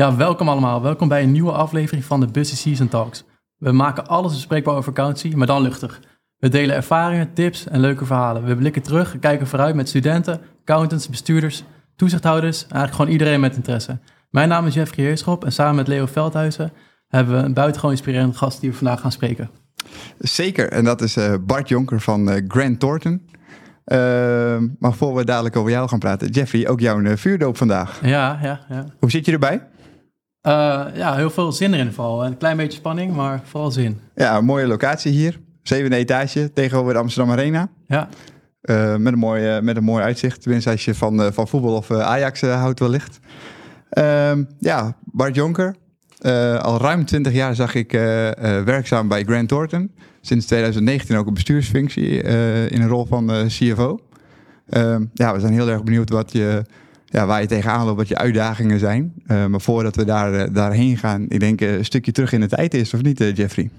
Ja, 0.00 0.16
welkom 0.16 0.48
allemaal. 0.48 0.82
Welkom 0.82 1.08
bij 1.08 1.22
een 1.22 1.32
nieuwe 1.32 1.52
aflevering 1.52 2.04
van 2.04 2.20
de 2.20 2.26
Busy 2.26 2.56
Season 2.56 2.88
Talks. 2.88 3.24
We 3.56 3.72
maken 3.72 4.06
alles 4.06 4.32
bespreekbaar 4.32 4.72
over 4.74 4.84
vakantie, 4.84 5.36
maar 5.36 5.46
dan 5.46 5.62
luchtig. 5.62 6.00
We 6.38 6.48
delen 6.48 6.76
ervaringen, 6.76 7.32
tips 7.32 7.66
en 7.66 7.80
leuke 7.80 8.04
verhalen. 8.04 8.44
We 8.44 8.56
blikken 8.56 8.82
terug 8.82 9.12
en 9.12 9.18
kijken 9.18 9.46
vooruit 9.46 9.74
met 9.74 9.88
studenten, 9.88 10.40
accountants, 10.60 11.08
bestuurders, 11.08 11.64
toezichthouders, 11.96 12.62
eigenlijk 12.62 12.94
gewoon 12.94 13.10
iedereen 13.10 13.40
met 13.40 13.56
interesse. 13.56 13.98
Mijn 14.30 14.48
naam 14.48 14.66
is 14.66 14.74
Jeffrey 14.74 15.04
Heerschop 15.04 15.44
en 15.44 15.52
samen 15.52 15.74
met 15.74 15.88
Leo 15.88 16.06
Veldhuizen 16.06 16.72
hebben 17.08 17.36
we 17.36 17.42
een 17.42 17.54
buitengewoon 17.54 17.94
inspirerende 17.94 18.36
gast 18.36 18.60
die 18.60 18.70
we 18.70 18.76
vandaag 18.76 19.00
gaan 19.00 19.12
spreken. 19.12 19.50
Zeker, 20.18 20.68
en 20.68 20.84
dat 20.84 21.00
is 21.00 21.16
uh, 21.16 21.34
Bart 21.40 21.68
Jonker 21.68 22.00
van 22.00 22.30
uh, 22.30 22.34
Grant 22.48 22.80
Thornton. 22.80 23.28
Uh, 23.86 23.98
maar 24.78 24.92
voor 24.92 25.14
we 25.14 25.24
dadelijk 25.24 25.56
over 25.56 25.70
jou 25.70 25.88
gaan 25.88 25.98
praten, 25.98 26.28
Jeffrey, 26.28 26.68
ook 26.68 26.80
jouw 26.80 27.16
vuurdoop 27.16 27.56
vandaag. 27.56 28.00
Ja, 28.02 28.38
ja, 28.42 28.60
ja. 28.68 28.84
Hoe 28.98 29.10
zit 29.10 29.26
je 29.26 29.32
erbij? 29.32 29.68
Ja, 30.94 31.14
heel 31.14 31.30
veel 31.30 31.52
zin 31.52 31.74
erin 31.74 31.92
vooral. 31.92 32.24
Een 32.24 32.36
klein 32.36 32.56
beetje 32.56 32.78
spanning, 32.78 33.14
maar 33.14 33.40
vooral 33.44 33.70
zin. 33.70 34.00
Ja, 34.14 34.36
een 34.36 34.44
mooie 34.44 34.66
locatie 34.66 35.12
hier. 35.12 35.40
Zevende 35.62 35.96
etage 35.96 36.52
tegenover 36.52 36.92
de 36.92 36.98
Amsterdam 36.98 37.32
Arena. 37.32 37.68
Ja. 37.86 38.08
met, 38.98 39.12
een 39.12 39.18
mooi, 39.18 39.60
met 39.60 39.76
een 39.76 39.84
mooi 39.84 40.02
uitzicht, 40.02 40.42
tenminste 40.42 40.70
als 40.70 40.84
je 40.84 40.94
van, 40.94 41.32
van 41.32 41.48
voetbal 41.48 41.76
of 41.76 41.90
Ajax 41.90 42.40
houdt 42.40 42.80
wellicht. 42.80 43.18
Ehm, 43.90 44.44
ja, 44.58 44.96
Bart 45.04 45.34
Jonker, 45.34 45.76
al 46.58 46.78
ruim 46.78 47.04
20 47.04 47.32
jaar 47.32 47.54
zag 47.54 47.74
ik 47.74 47.92
werkzaam 48.64 49.08
bij 49.08 49.24
Grant 49.24 49.48
Thornton. 49.48 49.90
Sinds 50.20 50.46
2019 50.46 51.16
ook 51.16 51.26
een 51.26 51.34
bestuursfunctie 51.34 52.22
in 52.68 52.82
een 52.82 52.88
rol 52.88 53.06
van 53.06 53.30
CFO. 53.46 54.00
Ehm, 54.70 55.04
ja, 55.14 55.34
we 55.34 55.40
zijn 55.40 55.52
heel 55.52 55.68
erg 55.68 55.82
benieuwd 55.82 56.10
wat 56.10 56.32
je, 56.32 56.64
ja, 57.10 57.26
waar 57.26 57.40
je 57.40 57.46
tegenaan 57.46 57.84
loopt, 57.86 57.96
wat 57.96 58.08
je 58.08 58.16
uitdagingen 58.16 58.78
zijn. 58.78 59.14
maar 59.26 59.60
voordat 59.60 59.96
we 59.96 60.04
daar, 60.04 60.52
daarheen 60.52 60.96
gaan, 60.96 61.26
ik 61.28 61.40
denk 61.40 61.60
een 61.60 61.84
stukje 61.84 62.12
terug 62.12 62.32
in 62.32 62.40
de 62.40 62.48
tijd 62.48 62.74
is, 62.74 62.94
of 62.94 63.02
niet, 63.02 63.18
Jeffrey? 63.34 63.70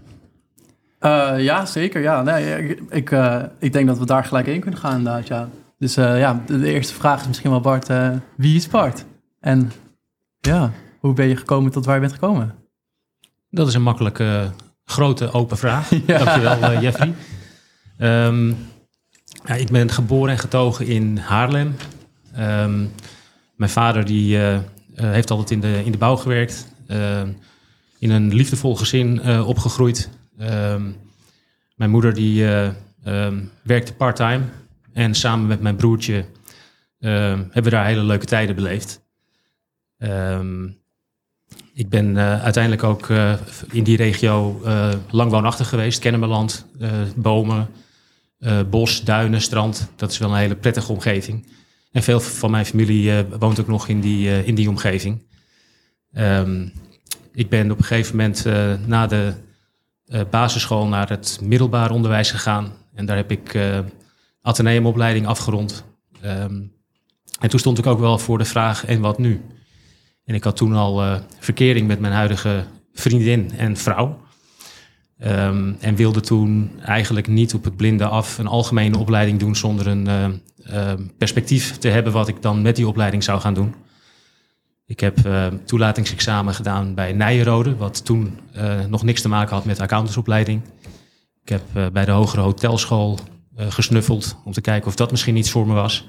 ja, 1.37 1.65
zeker. 1.65 2.01
Ja. 2.01 2.21
Nee, 2.21 2.67
ik, 2.67 2.81
ik, 2.89 3.15
ik 3.59 3.73
denk 3.73 3.87
dat 3.87 3.97
we 3.97 4.05
daar 4.05 4.23
gelijk 4.23 4.47
in 4.47 4.59
kunnen 4.59 4.79
gaan, 4.79 4.97
inderdaad. 4.97 5.27
Ja. 5.27 5.49
Dus 5.77 5.95
ja, 5.95 6.41
de, 6.45 6.59
de, 6.59 6.71
eerste 6.71 6.93
vraag 6.93 7.21
is 7.21 7.27
misschien 7.27 7.51
wel, 7.51 7.61
Bart, 7.61 7.87
wie 8.35 8.55
is 8.55 8.67
Bart? 8.67 9.05
En 9.39 9.71
ja. 10.39 10.71
Hoe 10.99 11.13
ben 11.13 11.27
je 11.27 11.35
gekomen 11.35 11.71
tot 11.71 11.85
waar 11.85 11.95
je 11.95 12.01
bent 12.01 12.13
gekomen? 12.13 12.55
Dat 13.49 13.67
is 13.67 13.73
een 13.73 13.81
makkelijke, 13.81 14.51
grote, 14.85 15.31
open 15.31 15.57
vraag. 15.57 15.89
ja. 16.07 16.17
Dankjewel, 16.17 16.71
uh, 16.71 16.81
Jeffrey. 16.81 17.13
Um, 17.99 18.57
ja, 19.45 19.53
ik 19.53 19.71
ben 19.71 19.89
geboren 19.89 20.31
en 20.31 20.39
getogen 20.39 20.85
in 20.85 21.17
Haarlem. 21.17 21.75
Um, 22.39 22.91
mijn 23.61 23.73
vader 23.73 24.05
die, 24.05 24.37
uh, 24.37 24.57
heeft 24.95 25.31
altijd 25.31 25.51
in 25.51 25.59
de, 25.59 25.81
in 25.85 25.91
de 25.91 25.97
bouw 25.97 26.15
gewerkt. 26.15 26.67
Uh, 26.87 27.21
in 27.99 28.09
een 28.09 28.33
liefdevol 28.33 28.75
gezin 28.75 29.39
opgegroeid. 29.43 30.09
Um, 30.39 30.95
mijn 31.75 31.89
moeder 31.89 32.13
die 32.13 32.45
werkte 33.63 33.93
part-time. 33.97 34.43
En 34.93 35.15
samen 35.15 35.47
met 35.47 35.61
mijn 35.61 35.75
broertje 35.75 36.25
hebben 36.99 37.63
we 37.63 37.69
daar 37.69 37.85
hele 37.85 38.03
leuke 38.03 38.25
tijden 38.25 38.55
beleefd. 38.55 39.01
Ik 41.73 41.89
ben 41.89 42.17
uiteindelijk 42.17 42.83
ook 42.83 43.09
in 43.71 43.83
die 43.83 43.97
regio 43.97 44.61
uh, 44.65 44.89
lang 45.09 45.31
woonachtig 45.31 45.69
geweest. 45.69 45.99
Kennemerland, 45.99 46.65
bomen, 47.15 47.67
bos, 48.69 49.03
duinen, 49.03 49.41
strand. 49.41 49.89
Dat 49.95 50.11
is 50.11 50.17
wel 50.17 50.29
een 50.29 50.37
hele 50.37 50.55
prettige 50.55 50.91
omgeving. 50.91 51.45
En 51.91 52.03
veel 52.03 52.19
van 52.19 52.51
mijn 52.51 52.65
familie 52.65 53.25
woont 53.39 53.59
ook 53.59 53.67
nog 53.67 53.87
in 53.87 53.99
die, 53.99 54.45
in 54.45 54.55
die 54.55 54.69
omgeving. 54.69 55.23
Um, 56.13 56.71
ik 57.33 57.49
ben 57.49 57.71
op 57.71 57.77
een 57.77 57.83
gegeven 57.83 58.15
moment 58.15 58.45
na 58.87 59.07
de 59.07 59.33
basisschool 60.29 60.87
naar 60.87 61.09
het 61.09 61.39
middelbaar 61.41 61.91
onderwijs 61.91 62.31
gegaan. 62.31 62.73
En 62.93 63.05
daar 63.05 63.17
heb 63.17 63.31
ik 63.31 63.59
ateneumopleiding 64.41 65.25
afgerond. 65.25 65.83
Um, 66.25 66.73
en 67.39 67.49
toen 67.49 67.59
stond 67.59 67.77
ik 67.77 67.85
ook 67.85 67.99
wel 67.99 68.17
voor 68.17 68.37
de 68.37 68.45
vraag, 68.45 68.85
en 68.85 68.99
wat 68.99 69.17
nu? 69.17 69.41
En 70.25 70.35
ik 70.35 70.43
had 70.43 70.57
toen 70.57 70.73
al 70.73 71.03
uh, 71.03 71.19
verkering 71.39 71.87
met 71.87 71.99
mijn 71.99 72.13
huidige 72.13 72.65
vriendin 72.93 73.51
en 73.57 73.77
vrouw. 73.77 74.21
Um, 75.23 75.77
en 75.79 75.95
wilde 75.95 76.19
toen 76.19 76.71
eigenlijk 76.85 77.27
niet 77.27 77.53
op 77.53 77.63
het 77.63 77.75
blinde 77.75 78.05
af 78.05 78.37
een 78.37 78.47
algemene 78.47 78.97
opleiding 78.97 79.39
doen 79.39 79.55
zonder 79.55 79.87
een 79.87 80.07
uh, 80.07 80.23
uh, 80.23 80.29
perspectief 81.17 81.77
te 81.77 81.87
hebben 81.87 82.13
wat 82.13 82.27
ik 82.27 82.41
dan 82.41 82.61
met 82.61 82.75
die 82.75 82.87
opleiding 82.87 83.23
zou 83.23 83.39
gaan 83.39 83.53
doen. 83.53 83.75
Ik 84.85 84.99
heb 84.99 85.17
toelatingsexamen 85.65 86.53
gedaan 86.53 86.93
bij 86.95 87.13
Nijenrode, 87.13 87.75
wat 87.75 88.05
toen 88.05 88.39
nog 88.89 89.03
niks 89.03 89.21
te 89.21 89.29
maken 89.29 89.55
had 89.55 89.65
met 89.65 89.79
accountantsopleiding. 89.79 90.61
Ik 91.43 91.49
heb 91.49 91.91
bij 91.93 92.05
de 92.05 92.11
hogere 92.11 92.41
hotelschool 92.41 93.19
gesnuffeld 93.57 94.37
om 94.45 94.51
te 94.51 94.61
kijken 94.61 94.87
of 94.87 94.95
dat 94.95 95.11
misschien 95.11 95.35
iets 95.35 95.51
voor 95.51 95.67
me 95.67 95.73
was. 95.73 96.07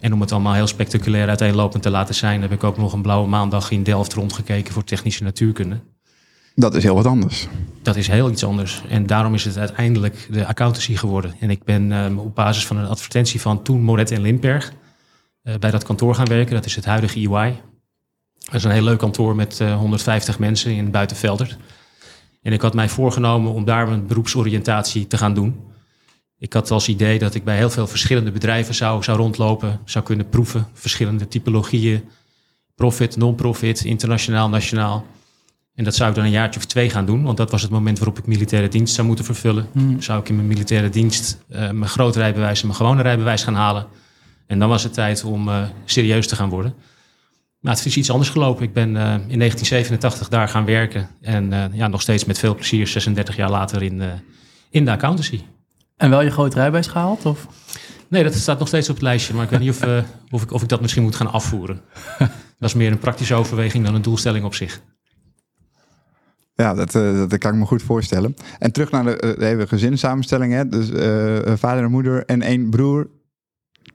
En 0.00 0.12
om 0.12 0.20
het 0.20 0.32
allemaal 0.32 0.54
heel 0.54 0.66
spectaculair 0.66 1.28
uiteenlopend 1.28 1.82
te 1.82 1.90
laten 1.90 2.14
zijn, 2.14 2.42
heb 2.42 2.52
ik 2.52 2.64
ook 2.64 2.76
nog 2.76 2.92
een 2.92 3.02
blauwe 3.02 3.28
maandag 3.28 3.70
in 3.70 3.82
Delft 3.82 4.12
rondgekeken 4.12 4.72
voor 4.72 4.84
technische 4.84 5.22
natuurkunde. 5.22 5.80
Dat 6.54 6.74
is 6.74 6.82
heel 6.82 6.94
wat 6.94 7.06
anders. 7.06 7.48
Dat 7.82 7.96
is 7.96 8.06
heel 8.06 8.30
iets 8.30 8.44
anders. 8.44 8.82
En 8.88 9.06
daarom 9.06 9.34
is 9.34 9.44
het 9.44 9.58
uiteindelijk 9.58 10.28
de 10.30 10.46
accountancy 10.46 10.96
geworden. 10.96 11.34
En 11.40 11.50
ik 11.50 11.64
ben 11.64 11.92
um, 11.92 12.18
op 12.18 12.34
basis 12.34 12.66
van 12.66 12.76
een 12.76 12.86
advertentie 12.86 13.40
van 13.40 13.62
toen 13.62 13.80
Moret 13.80 14.10
en 14.10 14.20
Lindberg 14.20 14.72
uh, 15.42 15.54
bij 15.54 15.70
dat 15.70 15.84
kantoor 15.84 16.14
gaan 16.14 16.28
werken. 16.28 16.54
Dat 16.54 16.64
is 16.64 16.76
het 16.76 16.84
huidige 16.84 17.18
EY. 17.18 17.60
Dat 18.38 18.54
is 18.54 18.64
een 18.64 18.70
heel 18.70 18.82
leuk 18.82 18.98
kantoor 18.98 19.34
met 19.34 19.60
uh, 19.60 19.76
150 19.76 20.38
mensen 20.38 20.70
in 20.72 20.90
Buitenveldert. 20.90 21.56
En 22.42 22.52
ik 22.52 22.60
had 22.60 22.74
mij 22.74 22.88
voorgenomen 22.88 23.52
om 23.52 23.64
daar 23.64 23.88
mijn 23.88 24.06
beroepsoriëntatie 24.06 25.06
te 25.06 25.16
gaan 25.16 25.34
doen. 25.34 25.60
Ik 26.38 26.52
had 26.52 26.70
als 26.70 26.88
idee 26.88 27.18
dat 27.18 27.34
ik 27.34 27.44
bij 27.44 27.56
heel 27.56 27.70
veel 27.70 27.86
verschillende 27.86 28.30
bedrijven 28.30 28.74
zou, 28.74 29.02
zou 29.02 29.18
rondlopen, 29.18 29.80
zou 29.84 30.04
kunnen 30.04 30.28
proeven, 30.28 30.66
verschillende 30.72 31.28
typologieën, 31.28 32.04
profit, 32.74 33.16
non-profit, 33.16 33.84
internationaal, 33.84 34.48
nationaal. 34.48 35.06
En 35.74 35.84
dat 35.84 35.94
zou 35.94 36.08
ik 36.08 36.16
dan 36.16 36.24
een 36.24 36.30
jaartje 36.30 36.60
of 36.60 36.66
twee 36.66 36.90
gaan 36.90 37.06
doen, 37.06 37.22
want 37.22 37.36
dat 37.36 37.50
was 37.50 37.62
het 37.62 37.70
moment 37.70 37.98
waarop 37.98 38.18
ik 38.18 38.26
militaire 38.26 38.68
dienst 38.68 38.94
zou 38.94 39.06
moeten 39.06 39.24
vervullen. 39.24 39.66
Hmm. 39.72 40.00
Zou 40.00 40.20
ik 40.20 40.28
in 40.28 40.34
mijn 40.34 40.48
militaire 40.48 40.88
dienst 40.88 41.38
uh, 41.48 41.58
mijn 41.58 41.88
grote 41.88 42.18
rijbewijs 42.18 42.60
en 42.60 42.66
mijn 42.66 42.78
gewone 42.78 43.02
rijbewijs 43.02 43.42
gaan 43.42 43.54
halen. 43.54 43.86
En 44.46 44.58
dan 44.58 44.68
was 44.68 44.82
het 44.82 44.92
tijd 44.92 45.24
om 45.24 45.48
uh, 45.48 45.62
serieus 45.84 46.26
te 46.26 46.36
gaan 46.36 46.48
worden. 46.48 46.74
Maar 47.60 47.74
het 47.74 47.84
is 47.84 47.96
iets 47.96 48.10
anders 48.10 48.30
gelopen. 48.30 48.64
Ik 48.64 48.72
ben 48.72 48.88
uh, 48.88 49.02
in 49.12 49.38
1987 49.38 50.28
daar 50.28 50.48
gaan 50.48 50.64
werken 50.64 51.08
en 51.20 51.70
ja, 51.72 51.88
nog 51.88 52.00
steeds 52.00 52.24
met 52.24 52.38
veel 52.38 52.54
plezier 52.54 52.86
36 52.86 53.36
jaar 53.36 53.50
later 53.50 53.82
in, 53.82 54.02
in 54.70 54.84
de 54.84 54.90
accountancy. 54.90 55.40
En 55.96 56.10
wel 56.10 56.22
je 56.22 56.30
grote 56.30 56.56
rijbewijs 56.56 56.86
gehaald? 56.86 57.26
Of? 57.26 57.46
Nee, 58.08 58.22
dat 58.22 58.34
staat 58.34 58.58
nog 58.58 58.68
steeds 58.68 58.88
op 58.88 58.94
het 58.94 59.04
lijstje. 59.04 59.34
Maar 59.34 59.44
ik 59.44 59.50
weet 59.50 59.60
niet 59.60 59.70
of, 59.70 59.82
of, 60.30 60.42
ik, 60.42 60.52
of 60.52 60.62
ik 60.62 60.68
dat 60.68 60.80
misschien 60.80 61.02
moet 61.02 61.16
gaan 61.16 61.32
afvoeren. 61.32 61.80
dat 62.58 62.68
is 62.68 62.74
meer 62.74 62.90
een 62.90 62.98
praktische 62.98 63.34
overweging 63.34 63.84
dan 63.84 63.94
een 63.94 64.02
doelstelling 64.02 64.44
op 64.44 64.54
zich. 64.54 64.80
Ja, 66.56 66.74
dat, 66.74 66.94
uh, 66.94 67.18
dat 67.28 67.38
kan 67.38 67.52
ik 67.52 67.58
me 67.58 67.64
goed 67.64 67.82
voorstellen. 67.82 68.36
En 68.58 68.72
terug 68.72 68.90
naar 68.90 69.04
de, 69.04 69.22
uh, 69.24 69.38
de 69.38 69.44
hele 69.44 69.66
gezinssamenstelling. 69.66 70.52
Hè? 70.52 70.68
Dus 70.68 70.88
vader 71.60 71.84
en 71.84 71.90
moeder 71.90 72.24
en 72.24 72.42
één 72.42 72.70
broer. 72.70 73.08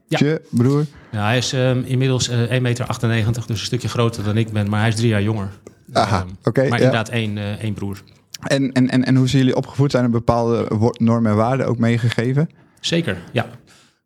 Ja. 0.08 0.38
broer. 0.50 0.86
Ja, 1.12 1.26
hij 1.26 1.38
is 1.38 1.54
um, 1.54 1.84
inmiddels 1.84 2.30
1,98 2.30 2.36
meter, 2.62 2.88
dus 3.26 3.48
een 3.48 3.58
stukje 3.58 3.88
groter 3.88 4.24
dan 4.24 4.38
ik 4.38 4.52
ben. 4.52 4.70
Maar 4.70 4.80
hij 4.80 4.90
is 4.90 4.96
drie 4.96 5.10
jaar 5.10 5.22
jonger. 5.22 5.50
Aha, 5.94 6.22
um, 6.22 6.38
oké. 6.44 6.62
maar 6.62 6.70
ja. 6.70 6.76
inderdaad 6.76 7.10
één, 7.10 7.60
één 7.60 7.74
broer. 7.74 8.04
En, 8.48 8.72
en, 8.72 8.90
en, 8.90 9.06
en 9.06 9.16
hoe 9.16 9.28
zijn 9.28 9.42
jullie 9.42 9.58
opgevoed? 9.58 9.92
Zijn 9.92 10.04
er 10.04 10.10
bepaalde 10.10 10.92
normen 10.98 11.32
en 11.32 11.38
waarden 11.38 11.68
ook 11.68 11.78
meegegeven? 11.78 12.50
Zeker, 12.80 13.18
ja. 13.32 13.46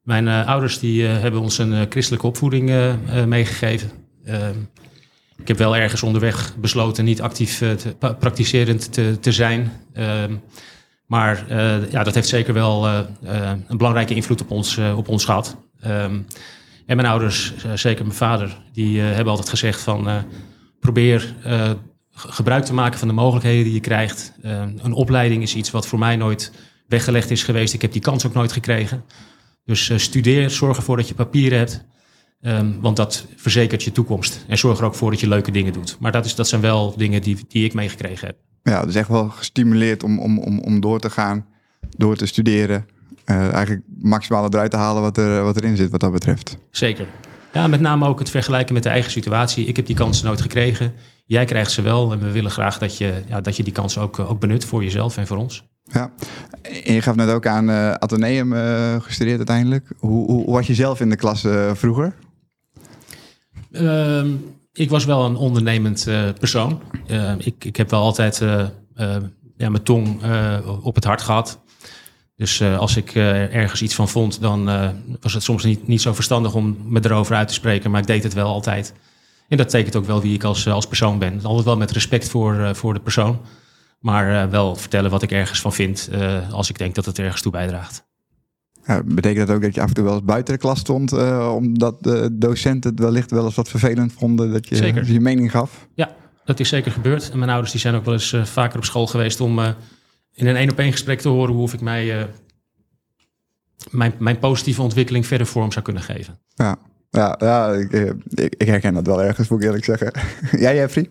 Mijn 0.01 0.27
ouders 0.27 0.79
die, 0.79 1.03
hebben 1.05 1.41
ons 1.41 1.57
een 1.57 1.85
christelijke 1.89 2.27
opvoeding 2.27 2.71
meegegeven. 3.25 3.91
Ehm, 5.43 5.51
ik 5.51 5.57
heb 5.57 5.57
wel 5.57 5.75
ergens 5.75 6.03
onderweg 6.03 6.55
besloten 6.57 7.05
niet 7.05 7.21
actief 7.21 7.57
te, 7.57 7.95
praktiserend 8.19 8.93
te, 8.93 9.17
te 9.19 9.31
zijn. 9.31 9.71
Ehm, 9.93 10.35
maar 11.05 11.45
ja, 11.91 12.03
dat 12.03 12.15
heeft 12.15 12.27
zeker 12.27 12.53
wel 12.53 12.87
een 12.87 13.77
belangrijke 13.77 14.15
invloed 14.15 14.41
op 14.41 14.51
ons, 14.51 14.77
op 14.95 15.07
ons 15.07 15.25
gehad. 15.25 15.57
Um, 15.85 16.25
en 16.85 16.95
mijn 16.95 17.07
ouders, 17.07 17.53
zeker 17.75 18.05
mijn 18.05 18.17
vader, 18.17 18.57
die 18.71 18.99
hebben 18.99 19.27
altijd 19.27 19.49
gezegd 19.49 19.81
van 19.81 20.25
probeer 20.79 21.35
gebruik 22.15 22.65
te 22.65 22.73
maken 22.73 22.99
van 22.99 23.07
de 23.07 23.13
mogelijkheden 23.13 23.63
die 23.63 23.73
je 23.73 23.79
krijgt. 23.79 24.33
Uh, 24.45 24.61
een 24.77 24.93
opleiding 24.93 25.43
is 25.43 25.55
iets 25.55 25.71
wat 25.71 25.87
voor 25.87 25.99
mij 25.99 26.15
nooit 26.15 26.51
weggelegd 26.87 27.31
is 27.31 27.43
geweest. 27.43 27.73
Ik 27.73 27.81
heb 27.81 27.91
die 27.91 28.01
kans 28.01 28.25
ook 28.25 28.33
nooit 28.33 28.51
gekregen. 28.51 29.03
Dus 29.65 29.91
studeer, 29.95 30.49
zorg 30.49 30.77
ervoor 30.77 30.97
dat 30.97 31.07
je 31.07 31.13
papieren 31.13 31.57
hebt. 31.57 31.85
Um, 32.45 32.77
want 32.81 32.95
dat 32.95 33.25
verzekert 33.35 33.83
je 33.83 33.91
toekomst. 33.91 34.45
En 34.47 34.57
zorg 34.57 34.79
er 34.79 34.85
ook 34.85 34.95
voor 34.95 35.11
dat 35.11 35.19
je 35.19 35.27
leuke 35.27 35.51
dingen 35.51 35.73
doet. 35.73 35.97
Maar 35.99 36.11
dat, 36.11 36.25
is, 36.25 36.35
dat 36.35 36.47
zijn 36.47 36.61
wel 36.61 36.93
dingen 36.97 37.21
die, 37.21 37.37
die 37.47 37.65
ik 37.65 37.73
meegekregen 37.73 38.27
heb. 38.27 38.37
Ja, 38.63 38.85
dus 38.85 38.95
echt 38.95 39.07
wel 39.07 39.29
gestimuleerd 39.29 40.03
om, 40.03 40.19
om, 40.19 40.39
om, 40.39 40.59
om 40.59 40.79
door 40.79 40.99
te 40.99 41.09
gaan, 41.09 41.45
door 41.97 42.15
te 42.15 42.25
studeren. 42.25 42.85
Uh, 43.25 43.53
eigenlijk 43.53 43.85
maximaal 44.01 44.45
eruit 44.45 44.71
te 44.71 44.77
halen 44.77 45.01
wat, 45.01 45.17
er, 45.17 45.43
wat 45.43 45.57
erin 45.57 45.75
zit 45.75 45.89
wat 45.89 45.99
dat 45.99 46.11
betreft. 46.11 46.57
Zeker. 46.71 47.07
Ja, 47.53 47.67
met 47.67 47.79
name 47.79 48.07
ook 48.07 48.19
het 48.19 48.29
vergelijken 48.29 48.73
met 48.73 48.83
de 48.83 48.89
eigen 48.89 49.11
situatie. 49.11 49.65
Ik 49.65 49.75
heb 49.75 49.85
die 49.85 49.95
kans 49.95 50.21
nooit 50.21 50.41
gekregen. 50.41 50.93
Jij 51.25 51.45
krijgt 51.45 51.71
ze 51.71 51.81
wel 51.81 52.11
en 52.11 52.19
we 52.19 52.31
willen 52.31 52.51
graag 52.51 52.77
dat 52.77 52.97
je, 52.97 53.23
ja, 53.27 53.41
dat 53.41 53.57
je 53.57 53.63
die 53.63 53.73
kans 53.73 53.97
ook, 53.97 54.19
ook 54.19 54.39
benut 54.39 54.65
voor 54.65 54.83
jezelf 54.83 55.17
en 55.17 55.27
voor 55.27 55.37
ons. 55.37 55.63
Ja, 55.83 56.11
en 56.61 56.93
je 56.93 57.01
gaf 57.01 57.15
net 57.15 57.29
ook 57.29 57.47
aan 57.47 57.69
uh, 57.69 57.91
Atheneum 57.91 58.53
uh, 58.53 58.95
gestudeerd 59.01 59.37
uiteindelijk. 59.37 59.87
Hoe, 59.97 60.31
hoe, 60.31 60.51
was 60.51 60.67
je 60.67 60.73
zelf 60.73 60.99
in 60.99 61.09
de 61.09 61.15
klas 61.15 61.45
vroeger? 61.73 62.13
Uh, 63.73 64.25
ik 64.73 64.89
was 64.89 65.05
wel 65.05 65.25
een 65.25 65.35
ondernemend 65.35 66.07
persoon. 66.39 66.81
Ehm, 67.07 67.37
ik, 67.39 67.65
ik 67.65 67.75
heb 67.75 67.89
wel 67.89 68.01
altijd 68.01 68.37
ja, 69.57 69.69
mijn 69.69 69.83
tong 69.83 70.21
op 70.81 70.95
het 70.95 71.03
hart 71.03 71.21
gehad. 71.21 71.61
Dus 72.35 72.61
als 72.61 72.95
ik 72.95 73.15
ergens 73.15 73.81
iets 73.81 73.95
van 73.95 74.09
vond, 74.09 74.41
dan 74.41 74.65
was 75.19 75.33
het 75.33 75.43
soms 75.43 75.63
niet, 75.63 75.87
niet 75.87 76.01
zo 76.01 76.13
verstandig 76.13 76.53
om 76.53 76.77
me 76.85 76.99
erover 77.03 77.35
uit 77.35 77.47
te 77.47 77.53
spreken. 77.53 77.91
Maar 77.91 78.01
ik 78.01 78.07
deed 78.07 78.23
het 78.23 78.33
wel 78.33 78.47
altijd. 78.47 78.93
En 79.47 79.57
dat 79.57 79.69
tekent 79.69 79.95
ook 79.95 80.05
wel 80.05 80.21
wie 80.21 80.33
ik 80.33 80.43
als, 80.43 80.67
als 80.67 80.87
persoon 80.87 81.19
ben. 81.19 81.39
Altijd 81.43 81.65
wel 81.65 81.77
met 81.77 81.91
respect 81.91 82.29
voor, 82.29 82.75
voor 82.75 82.93
de 82.93 82.99
persoon. 82.99 83.41
Maar 83.99 84.49
wel 84.49 84.75
vertellen 84.75 85.11
wat 85.11 85.21
ik 85.21 85.31
ergens 85.31 85.61
van 85.61 85.73
vind 85.73 86.09
als 86.51 86.69
ik 86.69 86.77
denk 86.77 86.95
dat 86.95 87.05
het 87.05 87.19
ergens 87.19 87.41
toe 87.41 87.51
bijdraagt. 87.51 88.05
Ja, 88.85 89.03
betekent 89.05 89.47
dat 89.47 89.55
ook 89.55 89.61
dat 89.61 89.75
je 89.75 89.81
af 89.81 89.87
en 89.87 89.93
toe 89.93 90.03
wel 90.03 90.13
eens 90.13 90.23
buiten 90.23 90.53
de 90.53 90.59
klas 90.59 90.79
stond, 90.79 91.13
uh, 91.13 91.53
omdat 91.55 92.03
de 92.03 92.29
docenten 92.31 92.91
het 92.91 92.99
wellicht 92.99 93.31
wel 93.31 93.45
eens 93.45 93.55
wat 93.55 93.69
vervelend 93.69 94.13
vonden 94.13 94.51
dat 94.51 94.67
je 94.67 94.75
zeker. 94.75 95.11
je 95.11 95.19
mening 95.19 95.51
gaf? 95.51 95.87
Ja, 95.93 96.15
dat 96.45 96.59
is 96.59 96.69
zeker 96.69 96.91
gebeurd. 96.91 97.29
En 97.31 97.37
mijn 97.37 97.49
ouders 97.49 97.71
die 97.71 97.81
zijn 97.81 97.95
ook 97.95 98.05
wel 98.05 98.13
eens 98.13 98.35
vaker 98.43 98.77
op 98.77 98.85
school 98.85 99.07
geweest 99.07 99.41
om 99.41 99.59
in 100.33 100.47
een 100.47 100.55
één 100.55 100.71
op 100.71 100.79
één 100.79 100.91
gesprek 100.91 101.21
te 101.21 101.29
horen 101.29 101.53
hoe 101.53 101.63
of 101.63 101.73
ik 101.73 101.81
mij 101.81 102.27
mijn, 103.91 104.13
mijn 104.19 104.39
positieve 104.39 104.81
ontwikkeling 104.81 105.25
verder 105.25 105.47
vorm 105.47 105.71
zou 105.71 105.85
kunnen 105.85 106.03
geven. 106.03 106.39
Ja, 106.55 106.77
ja, 107.09 107.35
ja 107.39 107.71
ik, 107.71 107.91
ik, 108.29 108.55
ik 108.57 108.67
herken 108.67 108.93
dat 108.93 109.05
wel 109.05 109.23
ergens, 109.23 109.47
moet 109.47 109.59
ik 109.59 109.65
eerlijk 109.65 109.85
zeggen. 109.85 110.11
Jij, 110.63 110.75
Jeffrey? 110.75 111.09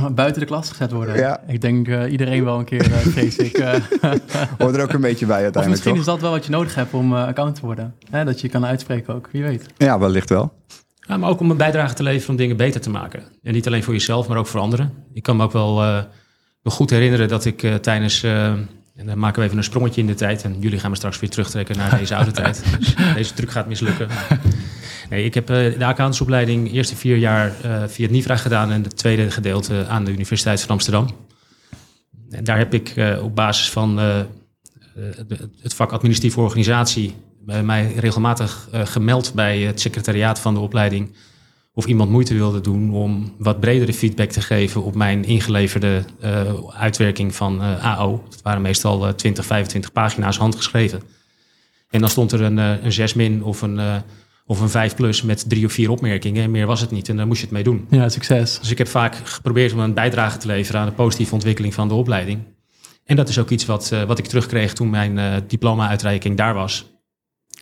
buiten 0.14 0.40
de 0.40 0.46
klas 0.46 0.68
gezet 0.68 0.92
worden. 0.92 1.16
Ja. 1.16 1.40
Ik 1.46 1.60
denk 1.60 1.88
uh, 1.88 2.10
iedereen 2.10 2.44
wel 2.44 2.58
een 2.58 2.64
keer, 2.64 2.90
uh, 2.90 2.96
vrees 2.96 3.36
ik. 3.36 3.58
Uh, 3.58 3.74
Hoort 4.58 4.76
er 4.76 4.82
ook 4.82 4.92
een 4.92 5.00
beetje 5.00 5.26
bij 5.26 5.42
uiteindelijk, 5.42 5.56
Of 5.56 5.66
misschien 5.66 5.90
toch? 5.90 6.00
is 6.00 6.06
dat 6.06 6.20
wel 6.20 6.30
wat 6.30 6.44
je 6.44 6.50
nodig 6.50 6.74
hebt 6.74 6.94
om 6.94 7.14
account 7.14 7.54
te 7.54 7.60
worden. 7.60 7.94
Hè, 8.10 8.24
dat 8.24 8.40
je 8.40 8.48
kan 8.48 8.66
uitspreken 8.66 9.14
ook, 9.14 9.28
wie 9.32 9.42
weet. 9.42 9.66
Ja, 9.76 9.98
wellicht 9.98 10.28
wel. 10.28 10.52
Ja, 10.94 11.16
maar 11.16 11.30
ook 11.30 11.40
om 11.40 11.50
een 11.50 11.56
bijdrage 11.56 11.94
te 11.94 12.02
leveren 12.02 12.30
om 12.30 12.36
dingen 12.36 12.56
beter 12.56 12.80
te 12.80 12.90
maken. 12.90 13.22
En 13.42 13.52
niet 13.52 13.66
alleen 13.66 13.82
voor 13.82 13.94
jezelf, 13.94 14.28
maar 14.28 14.36
ook 14.38 14.46
voor 14.46 14.60
anderen. 14.60 14.92
Ik 15.12 15.22
kan 15.22 15.36
me 15.36 15.42
ook 15.42 15.52
wel, 15.52 15.76
wel 16.62 16.72
goed 16.72 16.90
herinneren 16.90 17.28
dat 17.28 17.44
ik 17.44 17.66
tijdens... 17.80 18.22
en 18.22 18.68
dan 19.06 19.18
maken 19.18 19.38
we 19.40 19.44
even 19.44 19.58
een 19.58 19.64
sprongetje 19.64 20.00
in 20.00 20.06
de 20.06 20.14
tijd. 20.14 20.42
En 20.42 20.56
jullie 20.60 20.78
gaan 20.78 20.90
me 20.90 20.96
straks 20.96 21.20
weer 21.20 21.30
terugtrekken 21.30 21.76
naar 21.76 21.96
deze 21.98 22.16
oude 22.16 22.30
tijd. 22.30 22.64
Dus 22.78 22.94
deze 23.14 23.34
truc 23.34 23.50
gaat 23.50 23.66
mislukken. 23.66 24.08
Ik 25.18 25.34
heb 25.34 25.50
uh, 25.50 25.56
de 25.56 25.84
accountantsopleiding 25.84 26.72
eerste 26.72 26.96
vier 26.96 27.16
jaar 27.16 27.52
uh, 27.64 27.82
via 27.86 28.04
het 28.04 28.10
NIVRA 28.10 28.36
gedaan 28.36 28.70
en 28.70 28.82
het 28.82 28.96
tweede 28.96 29.30
gedeelte 29.30 29.86
aan 29.88 30.04
de 30.04 30.10
Universiteit 30.10 30.60
van 30.60 30.70
Amsterdam. 30.70 31.06
En 32.30 32.44
daar 32.44 32.58
heb 32.58 32.74
ik 32.74 32.96
uh, 32.96 33.24
op 33.24 33.34
basis 33.34 33.70
van 33.70 33.98
het 35.60 35.74
vak 35.74 35.92
administratieve 35.92 36.40
organisatie 36.40 37.14
mij 37.62 37.92
regelmatig 37.92 38.68
gemeld 38.72 39.32
bij 39.34 39.60
het 39.60 39.80
secretariaat 39.80 40.38
van 40.40 40.54
de 40.54 40.60
opleiding 40.60 41.14
of 41.74 41.86
iemand 41.86 42.10
moeite 42.10 42.34
wilde 42.34 42.60
doen 42.60 42.92
om 42.92 43.34
wat 43.38 43.60
bredere 43.60 43.94
feedback 43.94 44.30
te 44.30 44.40
geven 44.40 44.82
op 44.82 44.94
mijn 44.94 45.24
ingeleverde 45.24 46.04
uitwerking 46.76 47.34
van 47.34 47.60
AO. 47.80 48.24
Het 48.30 48.42
waren 48.42 48.62
meestal 48.62 49.14
20, 49.14 49.46
25 49.46 49.92
pagina's 49.92 50.36
handgeschreven. 50.36 51.02
En 51.90 52.00
dan 52.00 52.08
stond 52.08 52.32
er 52.32 52.40
een, 52.40 52.56
een 52.56 52.92
6 52.92 53.14
min 53.14 53.44
of 53.44 53.62
een 53.62 54.02
of 54.52 54.60
een 54.60 54.68
5 54.68 54.94
plus 54.94 55.22
met 55.22 55.48
drie 55.48 55.66
of 55.66 55.72
vier 55.72 55.90
opmerkingen. 55.90 56.42
En 56.42 56.50
meer 56.50 56.66
was 56.66 56.80
het 56.80 56.90
niet. 56.90 57.08
En 57.08 57.16
daar 57.16 57.26
moest 57.26 57.38
je 57.38 57.44
het 57.44 57.54
mee 57.54 57.62
doen. 57.62 57.86
Ja, 57.90 58.08
succes. 58.08 58.58
Dus 58.60 58.70
ik 58.70 58.78
heb 58.78 58.88
vaak 58.88 59.14
geprobeerd 59.14 59.72
om 59.72 59.78
een 59.78 59.94
bijdrage 59.94 60.38
te 60.38 60.46
leveren 60.46 60.80
aan 60.80 60.86
de 60.86 60.92
positieve 60.92 61.34
ontwikkeling 61.34 61.74
van 61.74 61.88
de 61.88 61.94
opleiding. 61.94 62.40
En 63.04 63.16
dat 63.16 63.28
is 63.28 63.38
ook 63.38 63.50
iets 63.50 63.66
wat, 63.66 63.90
uh, 63.92 64.02
wat 64.02 64.18
ik 64.18 64.26
terugkreeg 64.26 64.72
toen 64.72 64.90
mijn 64.90 65.16
uh, 65.18 65.34
diploma-uitreiking 65.46 66.36
daar 66.36 66.54
was. 66.54 66.90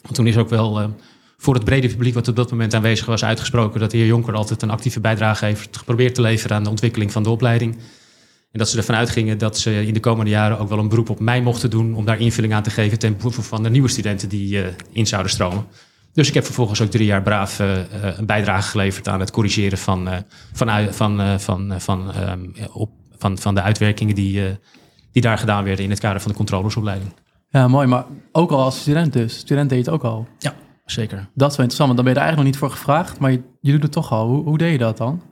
Want 0.02 0.14
toen 0.14 0.26
is 0.26 0.36
ook 0.36 0.48
wel 0.48 0.80
uh, 0.80 0.86
voor 1.36 1.54
het 1.54 1.64
brede 1.64 1.88
publiek 1.88 2.14
wat 2.14 2.28
op 2.28 2.36
dat 2.36 2.50
moment 2.50 2.74
aanwezig 2.74 3.06
was 3.06 3.24
uitgesproken 3.24 3.80
dat 3.80 3.90
de 3.90 3.96
heer 3.96 4.06
Jonker 4.06 4.34
altijd 4.34 4.62
een 4.62 4.70
actieve 4.70 5.00
bijdrage 5.00 5.44
heeft 5.44 5.76
geprobeerd 5.76 6.14
te 6.14 6.20
leveren 6.20 6.56
aan 6.56 6.64
de 6.64 6.70
ontwikkeling 6.70 7.12
van 7.12 7.22
de 7.22 7.30
opleiding. 7.30 7.74
En 8.52 8.58
dat 8.58 8.68
ze 8.68 8.76
ervan 8.76 8.94
uitgingen 8.94 9.38
dat 9.38 9.58
ze 9.58 9.86
in 9.86 9.94
de 9.94 10.00
komende 10.00 10.30
jaren 10.30 10.58
ook 10.58 10.68
wel 10.68 10.78
een 10.78 10.88
beroep 10.88 11.10
op 11.10 11.20
mij 11.20 11.42
mochten 11.42 11.70
doen 11.70 11.94
om 11.94 12.04
daar 12.04 12.20
invulling 12.20 12.54
aan 12.54 12.62
te 12.62 12.70
geven 12.70 12.98
ten 12.98 13.16
behoeve 13.16 13.42
van 13.42 13.62
de 13.62 13.70
nieuwe 13.70 13.88
studenten 13.88 14.28
die 14.28 14.62
in 14.92 15.06
zouden 15.06 15.32
stromen. 15.32 15.66
Dus 16.12 16.28
ik 16.28 16.34
heb 16.34 16.44
vervolgens 16.44 16.80
ook 16.80 16.90
drie 16.90 17.06
jaar 17.06 17.22
braaf 17.22 17.60
uh, 17.60 17.78
een 18.16 18.26
bijdrage 18.26 18.68
geleverd 18.70 19.08
aan 19.08 19.20
het 19.20 19.30
corrigeren 19.30 19.78
van, 19.78 20.08
uh, 20.08 20.16
van, 20.52 20.92
van, 20.92 21.40
van, 21.40 21.80
van, 21.80 22.16
um, 22.28 22.54
op, 22.72 22.90
van, 23.18 23.38
van 23.38 23.54
de 23.54 23.62
uitwerkingen 23.62 24.14
die, 24.14 24.58
die 25.12 25.22
daar 25.22 25.38
gedaan 25.38 25.64
werden 25.64 25.84
in 25.84 25.90
het 25.90 26.00
kader 26.00 26.20
van 26.20 26.30
de 26.30 26.36
controllersopleiding. 26.36 27.12
Ja, 27.48 27.68
mooi. 27.68 27.86
Maar 27.86 28.04
ook 28.32 28.50
al 28.50 28.62
als 28.62 28.80
student 28.80 29.12
dus. 29.12 29.38
Student 29.38 29.68
deed 29.70 29.86
het 29.86 29.94
ook 29.94 30.04
al. 30.04 30.28
Ja, 30.38 30.54
zeker. 30.84 31.16
Dat 31.34 31.50
is 31.50 31.56
wel 31.56 31.66
interessant, 31.66 31.78
want 31.78 31.96
dan 31.96 32.04
ben 32.04 32.12
je 32.12 32.20
er 32.20 32.26
eigenlijk 32.26 32.36
nog 32.36 32.44
niet 32.44 32.56
voor 32.56 32.70
gevraagd, 32.70 33.18
maar 33.18 33.30
je, 33.30 33.42
je 33.60 33.72
doet 33.72 33.82
het 33.82 33.92
toch 33.92 34.12
al. 34.12 34.28
Hoe, 34.28 34.44
hoe 34.44 34.58
deed 34.58 34.72
je 34.72 34.78
dat 34.78 34.96
dan? 34.96 35.22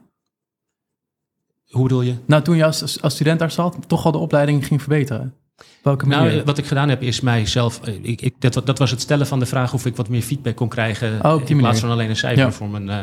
Hoe 1.69 1.83
bedoel 1.83 2.01
je? 2.01 2.15
Nou, 2.25 2.43
toen 2.43 2.55
je 2.55 2.65
als, 2.65 3.01
als 3.01 3.13
student 3.13 3.39
daar 3.39 3.51
zat, 3.51 3.77
toch 3.87 4.05
al 4.05 4.11
de 4.11 4.17
opleiding 4.17 4.65
ging 4.65 4.81
verbeteren. 4.81 5.33
Welke 5.83 6.07
Nou, 6.07 6.43
wat 6.43 6.57
ik 6.57 6.65
gedaan 6.65 6.89
heb 6.89 7.01
is 7.01 7.21
mijzelf. 7.21 7.81
Eh, 7.83 7.93
ik, 8.01 8.21
ik, 8.21 8.33
dat, 8.39 8.61
dat 8.65 8.77
was 8.77 8.91
het 8.91 9.01
stellen 9.01 9.27
van 9.27 9.39
de 9.39 9.45
vraag 9.45 9.73
of 9.73 9.85
ik 9.85 9.95
wat 9.95 10.09
meer 10.09 10.21
feedback 10.21 10.55
kon 10.55 10.69
krijgen. 10.69 11.25
Oh, 11.25 11.49
in 11.49 11.57
plaats 11.57 11.79
van 11.79 11.89
alleen 11.89 12.09
een 12.09 12.15
cijfer 12.15 12.53
voor, 12.53 12.69
mijn, 12.69 12.87
uh, 12.87 12.97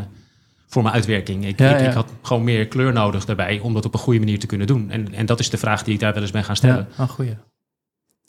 voor 0.67 0.83
mijn 0.83 0.95
uitwerking. 0.95 1.47
Ik, 1.47 1.61
ik, 1.61 1.81
ik, 1.81 1.93
had 1.93 2.13
gewoon 2.23 2.45
meer 2.45 2.67
kleur 2.67 2.93
nodig 2.93 3.25
daarbij 3.25 3.59
om 3.59 3.75
dat 3.75 3.85
op 3.85 3.95
een 3.95 4.01
goede 4.01 4.19
manier 4.19 4.39
te 4.39 4.47
kunnen 4.47 4.67
doen. 4.67 4.91
En, 4.91 5.15
en 5.15 5.27
dat 5.27 5.41
is 5.41 5.51
de 5.51 5.57
vraag 5.57 5.83
die 5.83 5.95
ik 5.95 6.01
daar 6.01 6.13
wel 6.13 6.23
eens 6.23 6.31
ben 6.31 6.45
gaan 6.45 6.57
stellen. 6.57 6.89
Ja, 6.97 7.05
oh, 7.05 7.11
goeie. 7.11 7.37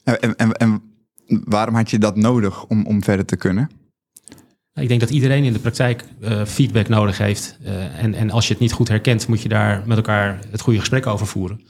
En, 0.04 0.36
en, 0.36 0.52
en 0.52 0.82
waarom 1.26 1.76
had 1.76 1.90
je 1.90 1.98
dat 1.98 2.16
nodig 2.16 2.66
om, 2.66 2.86
om 2.86 3.04
verder 3.04 3.26
te 3.26 3.36
kunnen? 3.36 3.70
Nou, 4.74 4.90
ik 4.90 5.00
denk 5.00 5.00
dat 5.00 5.10
iedereen 5.10 5.44
in 5.44 5.54
de 5.54 5.60
praktijk 5.60 6.04
uh, 6.20 6.46
feedback 6.46 6.88
nodig 6.88 7.18
heeft. 7.18 7.58
en, 7.98 8.14
en 8.14 8.32
als 8.32 8.48
je 8.48 8.54
het 8.54 8.62
niet 8.62 8.74
goed 8.74 8.88
herkent, 8.88 9.28
moet 9.28 9.42
je 9.42 9.50
daar 9.50 9.84
met 9.86 9.98
elkaar 9.98 10.40
het 10.52 10.62
goede 10.62 10.80
gesprek 10.80 11.06
over 11.08 11.28
voeren. 11.28 11.62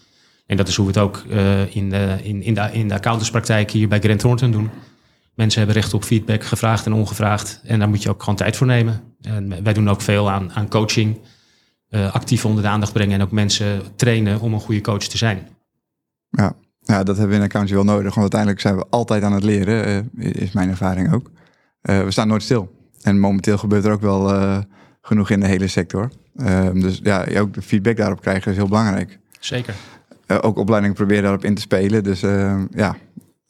En 0.48 0.58
dat 0.58 0.68
is 0.68 0.76
hoe 0.76 0.86
we 0.86 0.92
het 0.92 1.02
ook 1.02 1.24
uh, 1.30 1.76
in, 1.76 1.90
de, 1.90 2.18
in, 2.24 2.44
in, 2.44 2.54
de, 2.54 2.69
in 2.71 2.88
de 2.88 2.94
accountantspraktijk 2.94 3.71
hier 3.71 3.88
bij 3.88 4.00
Grant 4.00 4.19
Thornton 4.19 4.52
doen. 4.52 4.69
Mensen 5.36 5.60
hebben 5.60 5.81
recht 5.81 5.94
op 5.94 6.04
feedback, 6.04 6.44
gevraagd 6.44 6.86
en 6.86 6.94
ongevraagd. 6.94 7.62
En 7.64 7.80
daar 7.80 7.90
moet 7.90 8.04
je 8.04 8.10
ook 8.10 8.19
gewoon 8.19 8.36
tijd 8.36 8.56
voor 8.56 8.68
nemen. 8.68 9.02
En 9.21 9.64
wij 9.64 9.74
doen 9.74 9.90
ook 9.90 10.02
veel 10.02 10.31
aan, 10.31 10.54
aan 10.54 10.69
coaching. 10.69 11.18
Uh, 11.90 12.14
actief 12.14 12.45
onder 12.45 12.64
de 12.64 12.69
aandacht 12.69 12.94
brengen 12.94 13.14
en 13.14 13.21
ook 13.21 13.31
mensen 13.31 13.81
trainen 13.95 14.40
om 14.40 14.54
een 14.54 14.60
goede 14.60 14.81
coach 14.81 15.04
te 15.04 15.18
zijn. 15.18 15.48
Ja, 16.30 16.54
ja 16.80 17.04
dat 17.04 17.18
hebben 17.18 17.36
we 17.36 17.42
in 17.42 17.48
accountancy 17.48 17.83
wel 17.83 17.95
nodig. 17.95 18.16
Want 18.16 18.33
uiteindelijk 18.33 18.62
zijn 18.62 18.76
we 18.76 18.86
altijd 18.90 19.24
aan 19.24 19.33
het 19.33 19.44
leren, 19.44 20.10
uh, 20.16 20.33
is 20.33 20.52
mijn 20.52 20.69
ervaring 20.69 21.14
ook. 21.14 21.31
we 21.81 22.12
staan 22.12 22.28
nooit 22.28 22.44
stil. 22.44 22.76
En 23.02 23.19
momenteel 23.19 23.57
gebeurt 23.57 23.86
er 23.86 23.92
ook 23.92 24.02
wel 24.02 24.64
genoeg 25.02 25.30
in 25.30 25.40
de 25.40 25.48
hele 25.48 25.68
sector. 25.68 26.12
Ehm, 26.36 26.80
dus 26.80 27.00
ja, 27.04 27.26
ook 27.40 27.54
de 27.54 27.62
feedback 27.62 27.98
daarop 27.98 28.21
krijgen 28.21 28.52
is 28.52 28.57
heel 28.57 28.68
belangrijk. 28.68 29.19
Zeker. 29.40 29.76
Uh, 30.28 30.38
ook 30.42 30.57
opleidingen 30.57 30.96
proberen 30.96 31.24
daarop 31.24 31.44
in 31.44 31.56
te 31.56 31.62
spelen. 31.62 32.04
Dus 32.04 32.24
uh, 32.24 32.62
ja, 32.72 32.96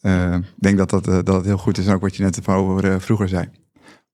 uh, 0.02 0.34
ik 0.36 0.44
denk 0.56 0.78
dat 0.78 0.90
dat, 0.90 1.06
dat 1.06 1.28
het 1.28 1.46
heel 1.46 1.58
goed 1.58 1.78
is. 1.78 1.88
En 1.88 1.94
ook 1.94 2.02
wat 2.02 2.16
je 2.16 2.24
net 2.24 2.48
over 2.48 3.02
vroeger 3.02 3.28
zei. 3.28 3.50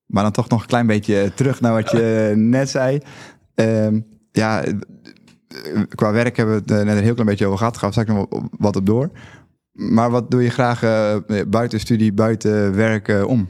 Maar 0.06 0.24
dan 0.24 0.32
toch 0.32 0.50
nog 0.50 0.62
een 0.62 0.68
klein 0.68 0.88
beetje 0.88 1.32
terug 1.36 1.62
naar 1.62 1.74
wat 1.74 1.92
je 1.92 2.34
net 2.36 2.70
zei. 2.70 3.00
Ehm, 3.56 4.00
ja, 4.32 4.64
qua 5.96 6.12
werk 6.12 6.38
hebben 6.38 6.56
we 6.56 6.74
het 6.74 6.86
net 6.86 6.98
een 6.98 7.04
heel 7.04 7.14
klein 7.14 7.30
beetje 7.30 7.46
over 7.46 7.58
gehad. 7.58 7.78
Gaan 7.78 7.90
we 7.90 7.96
straks 7.96 8.20
nog 8.20 8.42
wat 8.58 8.76
op 8.76 8.86
door. 8.86 9.10
Maar 9.72 10.10
wat 10.10 10.32
doe 10.32 10.44
je 10.44 10.50
graag 10.50 10.80
buiten 11.48 11.80
studie, 11.80 12.14
buiten 12.14 12.76
werk 12.76 13.26
om? 13.28 13.48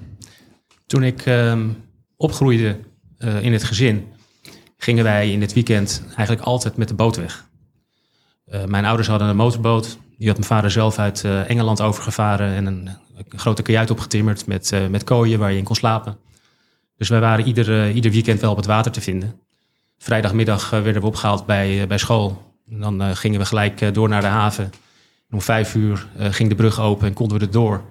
Toen 0.86 1.04
ik 1.04 1.26
ehm, 1.26 1.70
opgroeide 2.18 2.78
in 3.42 3.54
het 3.54 3.64
gezin, 3.64 4.04
gingen 4.78 5.04
wij 5.04 5.32
in 5.32 5.42
het 5.42 5.54
weekend 5.54 6.04
eigenlijk 6.16 6.42
altijd 6.42 6.78
met 6.78 6.88
de 6.88 6.94
boot 6.94 7.16
weg. 7.16 7.52
Uh, 8.54 8.64
mijn 8.64 8.86
ouders 8.86 9.08
hadden 9.08 9.28
een 9.28 9.36
motorboot. 9.36 9.98
Die 10.18 10.28
had 10.28 10.38
mijn 10.38 10.50
vader 10.50 10.72
zelf 10.72 11.00
uit 11.00 11.24
uh, 11.26 11.50
Engeland 11.50 11.82
overgevaren 11.82 12.54
en 12.54 12.66
een, 12.66 12.90
grote 13.30 13.62
kajuit 13.62 13.92
opgetimmerd 13.92 14.48
met, 14.48 14.72
uh, 14.74 14.88
met 14.88 15.04
kooien 15.04 15.40
waar 15.40 15.52
je 15.52 15.58
in 15.58 15.64
kon 15.64 15.76
slapen. 15.76 16.18
Dus 16.98 17.10
wij 17.10 17.20
waren 17.20 17.46
ieder, 17.46 17.92
ieder 17.92 18.12
weekend 18.12 18.40
wel 18.40 18.52
op 18.52 18.58
het 18.58 18.66
water 18.66 18.92
te 18.92 19.02
vinden. 19.02 19.40
Vrijdagmiddag 19.98 20.70
werden 20.70 21.02
we 21.02 21.08
opgehaald 21.08 21.46
bij, 21.46 21.88
bij 21.88 21.98
school. 21.98 22.54
En 22.70 22.80
dan 22.80 23.16
gingen 23.16 23.40
we 23.40 23.46
gelijk 23.46 23.94
door 23.94 24.10
naar 24.10 24.22
de 24.22 24.28
haven. 24.28 24.64
En 24.64 25.34
om 25.34 25.42
vijf 25.42 25.76
uur 25.76 26.08
ging 26.18 26.50
de 26.50 26.56
brug 26.56 26.80
open 26.80 27.08
en 27.08 27.14
konden 27.14 27.40
we 27.40 27.46
er 27.46 27.52
door. 27.52 27.82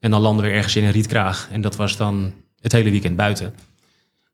En 0.00 0.10
dan 0.10 0.20
landen 0.20 0.44
we 0.44 0.50
ergens 0.50 0.76
in 0.76 0.84
een 0.84 0.90
rietkraag. 0.90 1.48
En 1.50 1.60
dat 1.60 1.76
was 1.76 1.96
dan 1.96 2.32
het 2.60 2.72
hele 2.72 2.90
weekend 2.90 3.16
buiten. 3.16 3.54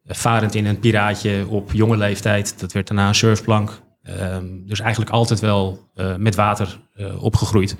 varend 0.07 0.55
in 0.55 0.67
een 0.67 0.79
piraatje 0.79 1.47
op 1.49 1.73
jonge 1.73 1.97
leeftijd. 1.97 2.61
Dat 2.61 2.73
werd 2.73 2.89
daarna 2.89 3.09
een 3.09 3.15
surfplank. 3.15 3.81
Um, 4.09 4.67
dus 4.67 4.81
eigenlijk 4.81 5.11
altijd 5.11 5.41
wel 5.41 5.89
uh, 5.95 6.17
met 6.17 6.35
water 6.35 6.81
uh, 6.97 7.23
opgegroeid. 7.23 7.77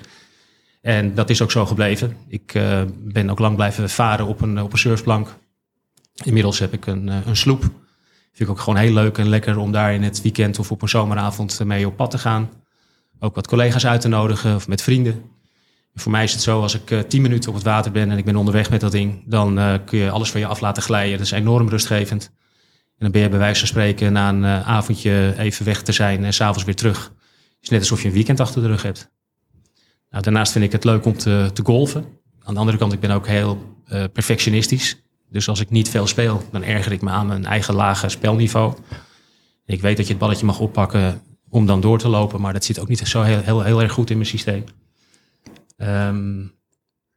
En 0.81 1.15
dat 1.15 1.29
is 1.29 1.41
ook 1.41 1.51
zo 1.51 1.65
gebleven. 1.65 2.17
Ik 2.27 2.53
uh, 2.53 2.81
ben 2.97 3.29
ook 3.29 3.39
lang 3.39 3.55
blijven 3.55 3.89
varen 3.89 4.25
op 4.25 4.41
een, 4.41 4.61
op 4.61 4.71
een 4.71 4.77
surfplank. 4.77 5.37
Inmiddels 6.23 6.59
heb 6.59 6.73
ik 6.73 6.85
een, 6.85 7.07
een 7.07 7.35
sloep. 7.35 7.61
Vind 7.61 8.49
ik 8.49 8.49
ook 8.49 8.59
gewoon 8.59 8.79
heel 8.79 8.93
leuk 8.93 9.17
en 9.17 9.27
lekker 9.27 9.57
om 9.57 9.71
daar 9.71 9.93
in 9.93 10.03
het 10.03 10.21
weekend 10.21 10.59
of 10.59 10.71
op 10.71 10.81
een 10.81 10.89
zomeravond 10.89 11.63
mee 11.63 11.87
op 11.87 11.95
pad 11.95 12.11
te 12.11 12.17
gaan. 12.17 12.49
Ook 13.19 13.35
wat 13.35 13.47
collega's 13.47 13.85
uit 13.85 14.01
te 14.01 14.07
nodigen 14.07 14.55
of 14.55 14.67
met 14.67 14.81
vrienden. 14.81 15.21
Voor 15.95 16.11
mij 16.11 16.23
is 16.23 16.31
het 16.31 16.41
zo, 16.41 16.61
als 16.61 16.79
ik 16.79 17.09
tien 17.09 17.21
minuten 17.21 17.49
op 17.49 17.55
het 17.55 17.63
water 17.65 17.91
ben 17.91 18.11
en 18.11 18.17
ik 18.17 18.25
ben 18.25 18.35
onderweg 18.35 18.69
met 18.69 18.81
dat 18.81 18.91
ding, 18.91 19.23
dan 19.25 19.79
kun 19.85 19.99
je 19.99 20.09
alles 20.09 20.31
van 20.31 20.39
je 20.39 20.47
af 20.47 20.59
laten 20.59 20.83
glijden. 20.83 21.17
Dat 21.17 21.25
is 21.25 21.31
enorm 21.31 21.69
rustgevend. 21.69 22.31
Dan 23.03 23.11
ben 23.11 23.21
je 23.21 23.29
bij 23.29 23.39
wijze 23.39 23.59
van 23.59 23.67
spreken 23.67 24.13
na 24.13 24.29
een 24.29 24.43
uh, 24.43 24.67
avondje 24.67 25.33
even 25.37 25.65
weg 25.65 25.81
te 25.81 25.91
zijn 25.91 26.23
en 26.23 26.33
s'avonds 26.33 26.63
weer 26.63 26.75
terug. 26.75 27.03
Het 27.03 27.57
is 27.61 27.69
net 27.69 27.79
alsof 27.79 28.01
je 28.01 28.07
een 28.07 28.13
weekend 28.13 28.39
achter 28.39 28.61
de 28.61 28.67
rug 28.67 28.81
hebt. 28.81 29.11
Nou, 30.09 30.23
daarnaast 30.23 30.51
vind 30.51 30.65
ik 30.65 30.71
het 30.71 30.83
leuk 30.83 31.05
om 31.05 31.17
te, 31.17 31.49
te 31.53 31.63
golven. 31.63 32.05
Aan 32.43 32.53
de 32.53 32.59
andere 32.59 32.77
kant, 32.77 32.93
ik 32.93 32.99
ben 32.99 33.11
ook 33.11 33.27
heel 33.27 33.81
perfectionistisch. 34.13 34.97
Dus 35.29 35.49
als 35.49 35.59
ik 35.59 35.69
niet 35.69 35.89
veel 35.89 36.07
speel, 36.07 36.43
dan 36.51 36.63
erger 36.63 36.91
ik 36.91 37.01
me 37.01 37.09
aan 37.09 37.27
mijn 37.27 37.45
eigen 37.45 37.73
lage 37.73 38.09
spelniveau. 38.09 38.73
Ik 39.65 39.81
weet 39.81 39.97
dat 39.97 40.05
je 40.05 40.11
het 40.11 40.21
balletje 40.21 40.45
mag 40.45 40.59
oppakken 40.59 41.21
om 41.49 41.65
dan 41.65 41.81
door 41.81 41.99
te 41.99 42.07
lopen, 42.07 42.41
maar 42.41 42.53
dat 42.53 42.63
zit 42.63 42.79
ook 42.79 42.87
niet 42.87 42.99
zo 42.99 43.21
heel, 43.21 43.41
heel, 43.41 43.61
heel 43.61 43.81
erg 43.81 43.91
goed 43.91 44.09
in 44.09 44.17
mijn 44.17 44.29
systeem. 44.29 44.63
Um, 45.77 46.53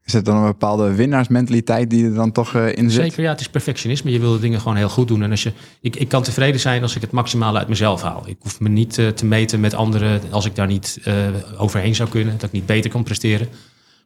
is 0.07 0.13
het 0.13 0.25
dan 0.25 0.37
een 0.37 0.47
bepaalde 0.47 0.95
winnaarsmentaliteit 0.95 1.91
die 1.91 2.05
er 2.05 2.15
dan 2.15 2.33
toch 2.33 2.55
uh, 2.55 2.77
in 2.77 2.91
zit? 2.91 3.03
Zeker, 3.03 3.23
ja. 3.23 3.31
Het 3.31 3.41
is 3.41 3.49
perfectionisme. 3.49 4.11
Je 4.11 4.21
wil 4.21 4.33
de 4.33 4.39
dingen 4.39 4.61
gewoon 4.61 4.77
heel 4.77 4.89
goed 4.89 5.09
doen. 5.09 5.23
En 5.23 5.31
als 5.31 5.43
je, 5.43 5.53
ik, 5.81 5.97
ik 5.97 6.09
kan 6.09 6.23
tevreden 6.23 6.61
zijn 6.61 6.83
als 6.83 6.97
ik 6.97 7.01
het 7.01 7.11
maximale 7.11 7.59
uit 7.59 7.69
mezelf 7.69 8.03
haal. 8.03 8.23
Ik 8.27 8.37
hoef 8.41 8.61
me 8.61 8.69
niet 8.69 8.99
uh, 8.99 9.09
te 9.09 9.27
meten 9.27 9.61
met 9.61 9.75
anderen 9.75 10.21
als 10.31 10.45
ik 10.45 10.55
daar 10.55 10.67
niet 10.67 11.01
uh, 11.05 11.15
overheen 11.59 11.95
zou 11.95 12.09
kunnen. 12.09 12.35
Dat 12.35 12.43
ik 12.43 12.53
niet 12.53 12.67
beter 12.67 12.91
kan 12.91 13.03
presteren. 13.03 13.49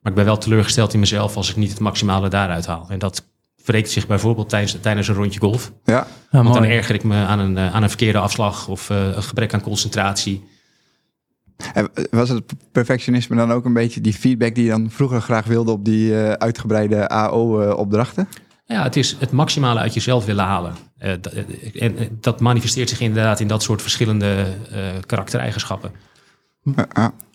Maar 0.02 0.12
ik 0.12 0.14
ben 0.14 0.25
wel 0.25 0.38
teleurgesteld 0.38 0.92
in 0.95 1.00
mezelf 1.00 1.37
als 1.37 1.50
ik 1.50 1.57
niet 1.57 1.71
het 1.71 1.80
maximale 1.80 2.28
daaruit 2.28 2.66
haal. 2.66 2.87
En 2.88 2.99
dat 2.99 3.25
wreekt 3.64 3.90
zich 3.90 4.07
bijvoorbeeld 4.07 4.49
tijdens, 4.49 4.76
tijdens 4.80 5.09
een 5.09 5.14
rondje 5.14 5.40
golf. 5.40 5.73
Ja. 5.85 6.07
Want 6.30 6.54
dan 6.54 6.64
erger 6.64 6.95
ik 6.95 7.04
me 7.04 7.25
aan 7.25 7.38
een, 7.38 7.59
aan 7.59 7.83
een 7.83 7.88
verkeerde 7.88 8.19
afslag 8.19 8.69
of 8.69 8.88
een 8.88 9.23
gebrek 9.23 9.54
aan 9.54 9.61
concentratie. 9.61 10.45
En 11.74 11.90
was 12.10 12.28
het 12.28 12.54
perfectionisme 12.72 13.36
dan 13.36 13.52
ook 13.52 13.64
een 13.64 13.72
beetje 13.72 14.00
die 14.00 14.12
feedback 14.12 14.54
die 14.54 14.64
je 14.64 14.70
dan 14.70 14.90
vroeger 14.90 15.20
graag 15.20 15.46
wilde 15.46 15.70
op 15.70 15.84
die 15.84 16.10
uh, 16.10 16.32
uitgebreide 16.32 17.08
AO-opdrachten? 17.08 18.28
Ja, 18.64 18.82
het 18.82 18.96
is 18.96 19.16
het 19.18 19.30
maximale 19.30 19.80
uit 19.80 19.94
jezelf 19.94 20.24
willen 20.24 20.44
halen. 20.44 20.74
Uh, 20.98 21.12
en 21.82 22.18
dat 22.20 22.40
manifesteert 22.40 22.88
zich 22.88 23.00
inderdaad 23.00 23.40
in 23.40 23.48
dat 23.48 23.62
soort 23.62 23.82
verschillende 23.82 24.46
uh, 24.72 24.78
karaktereigenschappen. 25.06 25.92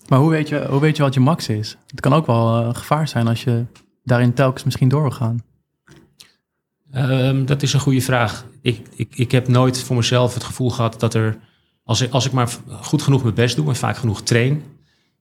Maar 0.08 0.20
hoe 0.20 0.30
weet, 0.30 0.50
je, 0.50 0.66
hoe 0.70 0.82
weet 0.82 0.98
je 0.98 1.04
wat 1.04 1.14
je 1.14 1.20
max 1.20 1.50
is? 1.50 1.78
Het 1.88 2.00
kan 2.00 2.14
ook 2.14 2.26
wel 2.26 2.74
gevaar 2.74 3.08
zijn 3.08 3.28
als 3.28 3.44
je 3.44 3.66
daarin 4.04 4.34
telkens 4.34 4.64
misschien 4.64 4.90
door 4.90 5.02
wil 5.02 5.12
gaan. 5.12 5.44
Um, 6.96 7.46
dat 7.46 7.62
is 7.62 7.74
een 7.74 7.80
goede 7.80 8.02
vraag. 8.02 8.46
Ik, 8.62 8.88
ik, 8.96 9.16
ik 9.16 9.32
heb 9.32 9.48
nooit 9.48 9.84
voor 9.84 9.96
mezelf 9.96 10.34
het 10.34 10.44
gevoel 10.44 10.70
gehad 10.70 11.00
dat 11.00 11.14
er 11.14 11.38
als 11.86 12.02
ik, 12.02 12.12
als 12.12 12.26
ik 12.26 12.32
maar 12.32 12.50
goed 12.82 13.02
genoeg 13.02 13.24
mijn 13.24 13.36
best 13.36 13.56
doe 13.56 13.68
en 13.68 13.76
vaak 13.76 13.98
genoeg 13.98 14.24
train, 14.24 14.64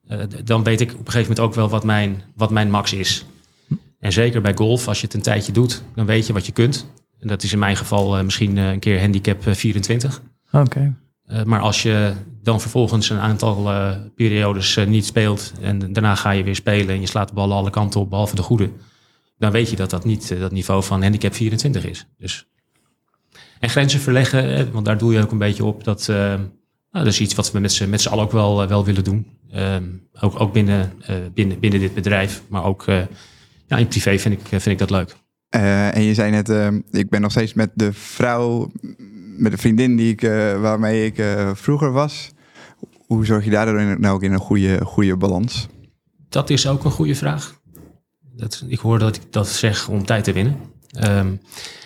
uh, 0.09 0.19
dan 0.43 0.63
weet 0.63 0.81
ik 0.81 0.91
op 0.91 0.99
een 0.99 1.11
gegeven 1.11 1.29
moment 1.29 1.39
ook 1.39 1.53
wel 1.53 1.69
wat 1.69 1.83
mijn, 1.83 2.23
wat 2.35 2.49
mijn 2.49 2.69
max 2.69 2.93
is. 2.93 3.25
En 3.99 4.11
zeker 4.11 4.41
bij 4.41 4.55
golf, 4.55 4.87
als 4.87 4.99
je 4.99 5.05
het 5.05 5.15
een 5.15 5.21
tijdje 5.21 5.51
doet, 5.51 5.83
dan 5.95 6.05
weet 6.05 6.27
je 6.27 6.33
wat 6.33 6.45
je 6.45 6.51
kunt. 6.51 6.87
En 7.19 7.27
dat 7.27 7.43
is 7.43 7.53
in 7.53 7.59
mijn 7.59 7.75
geval 7.75 8.17
uh, 8.17 8.23
misschien 8.23 8.57
uh, 8.57 8.71
een 8.71 8.79
keer 8.79 8.99
handicap 8.99 9.43
24. 9.43 10.21
Oké. 10.51 10.93
Okay. 11.27 11.43
maar 11.43 11.59
als 11.59 11.83
je 11.83 12.13
dan 12.41 12.61
vervolgens 12.61 13.09
een 13.09 13.19
aantal 13.19 13.71
periodes 14.15 14.79
niet 14.87 15.05
speelt 15.05 15.53
en 15.61 15.93
daarna 15.93 16.15
ga 16.15 16.31
je 16.31 16.43
weer 16.43 16.55
spelen 16.55 16.95
en 16.95 17.01
je 17.01 17.07
slaat 17.07 17.27
de 17.27 17.33
ballen 17.33 17.57
alle 17.57 17.69
kanten 17.69 17.99
op, 17.99 18.09
behalve 18.09 18.35
de 18.35 18.41
goede, 18.41 18.69
dan 19.37 19.51
weet 19.51 19.69
je 19.69 19.75
dat 19.75 19.89
dat 19.89 20.05
niet 20.05 20.39
dat 20.39 20.51
niveau 20.51 20.83
van 20.83 21.01
handicap 21.01 21.33
24 21.33 21.85
is. 21.85 22.07
Dus 22.17 22.47
en 23.59 23.69
grenzen 23.69 23.99
verleggen, 23.99 24.71
want 24.71 24.85
daar 24.85 24.97
doe 24.97 25.13
je 25.13 25.21
ook 25.21 25.31
een 25.31 25.37
beetje 25.37 25.65
op. 25.65 25.83
Dat, 25.83 26.11
nou, 26.95 27.07
dat 27.07 27.15
is 27.15 27.21
iets 27.21 27.35
wat 27.35 27.51
we 27.51 27.59
met 27.59 27.71
z'n, 27.71 27.89
met 27.89 28.01
z'n 28.01 28.09
allen 28.09 28.23
ook 28.23 28.31
wel, 28.31 28.63
uh, 28.63 28.69
wel 28.69 28.85
willen 28.85 29.03
doen. 29.03 29.27
Uh, 29.55 29.75
ook 30.19 30.39
ook 30.39 30.53
binnen, 30.53 30.93
binnen, 31.33 31.59
binnen 31.59 31.79
dit 31.79 31.93
bedrijf, 31.93 32.43
maar 32.47 32.63
ook 32.63 32.83
ja, 33.67 33.77
in 33.77 33.87
privé 33.87 34.19
vind 34.19 34.33
ik, 34.33 34.47
vind 34.47 34.65
ik 34.65 34.77
dat 34.77 34.89
leuk. 34.89 35.15
en 35.49 36.01
je 36.01 36.13
zei 36.13 36.31
net, 36.31 36.49
ik 36.91 37.09
ben 37.09 37.21
nog 37.21 37.31
steeds 37.31 37.53
met 37.53 37.69
de 37.73 37.93
vrouw, 37.93 38.71
met 39.37 39.51
de 39.51 39.57
vriendin 39.57 39.95
die 39.95 40.11
ik, 40.11 40.21
waarmee 40.59 41.05
ik 41.05 41.23
vroeger 41.53 41.91
was. 41.91 42.31
Hoe 43.07 43.25
zorg 43.25 43.43
je 43.43 43.49
daar 43.49 43.99
nou 43.99 44.15
ook 44.15 44.23
in 44.23 44.33
een 44.33 44.39
goede, 44.39 44.85
goede 44.85 45.17
balans? 45.17 45.67
Dat 46.29 46.49
is 46.49 46.67
ook 46.67 46.83
een 46.83 46.91
goede 46.91 47.15
vraag. 47.15 47.61
Dat, 48.35 48.63
ik 48.67 48.79
hoor 48.79 48.99
dat 48.99 49.15
ik 49.15 49.21
dat 49.29 49.47
zeg 49.47 49.87
om 49.87 50.05
tijd 50.05 50.23
te 50.23 50.33
winnen. 50.33 50.57
Um, 51.03 51.41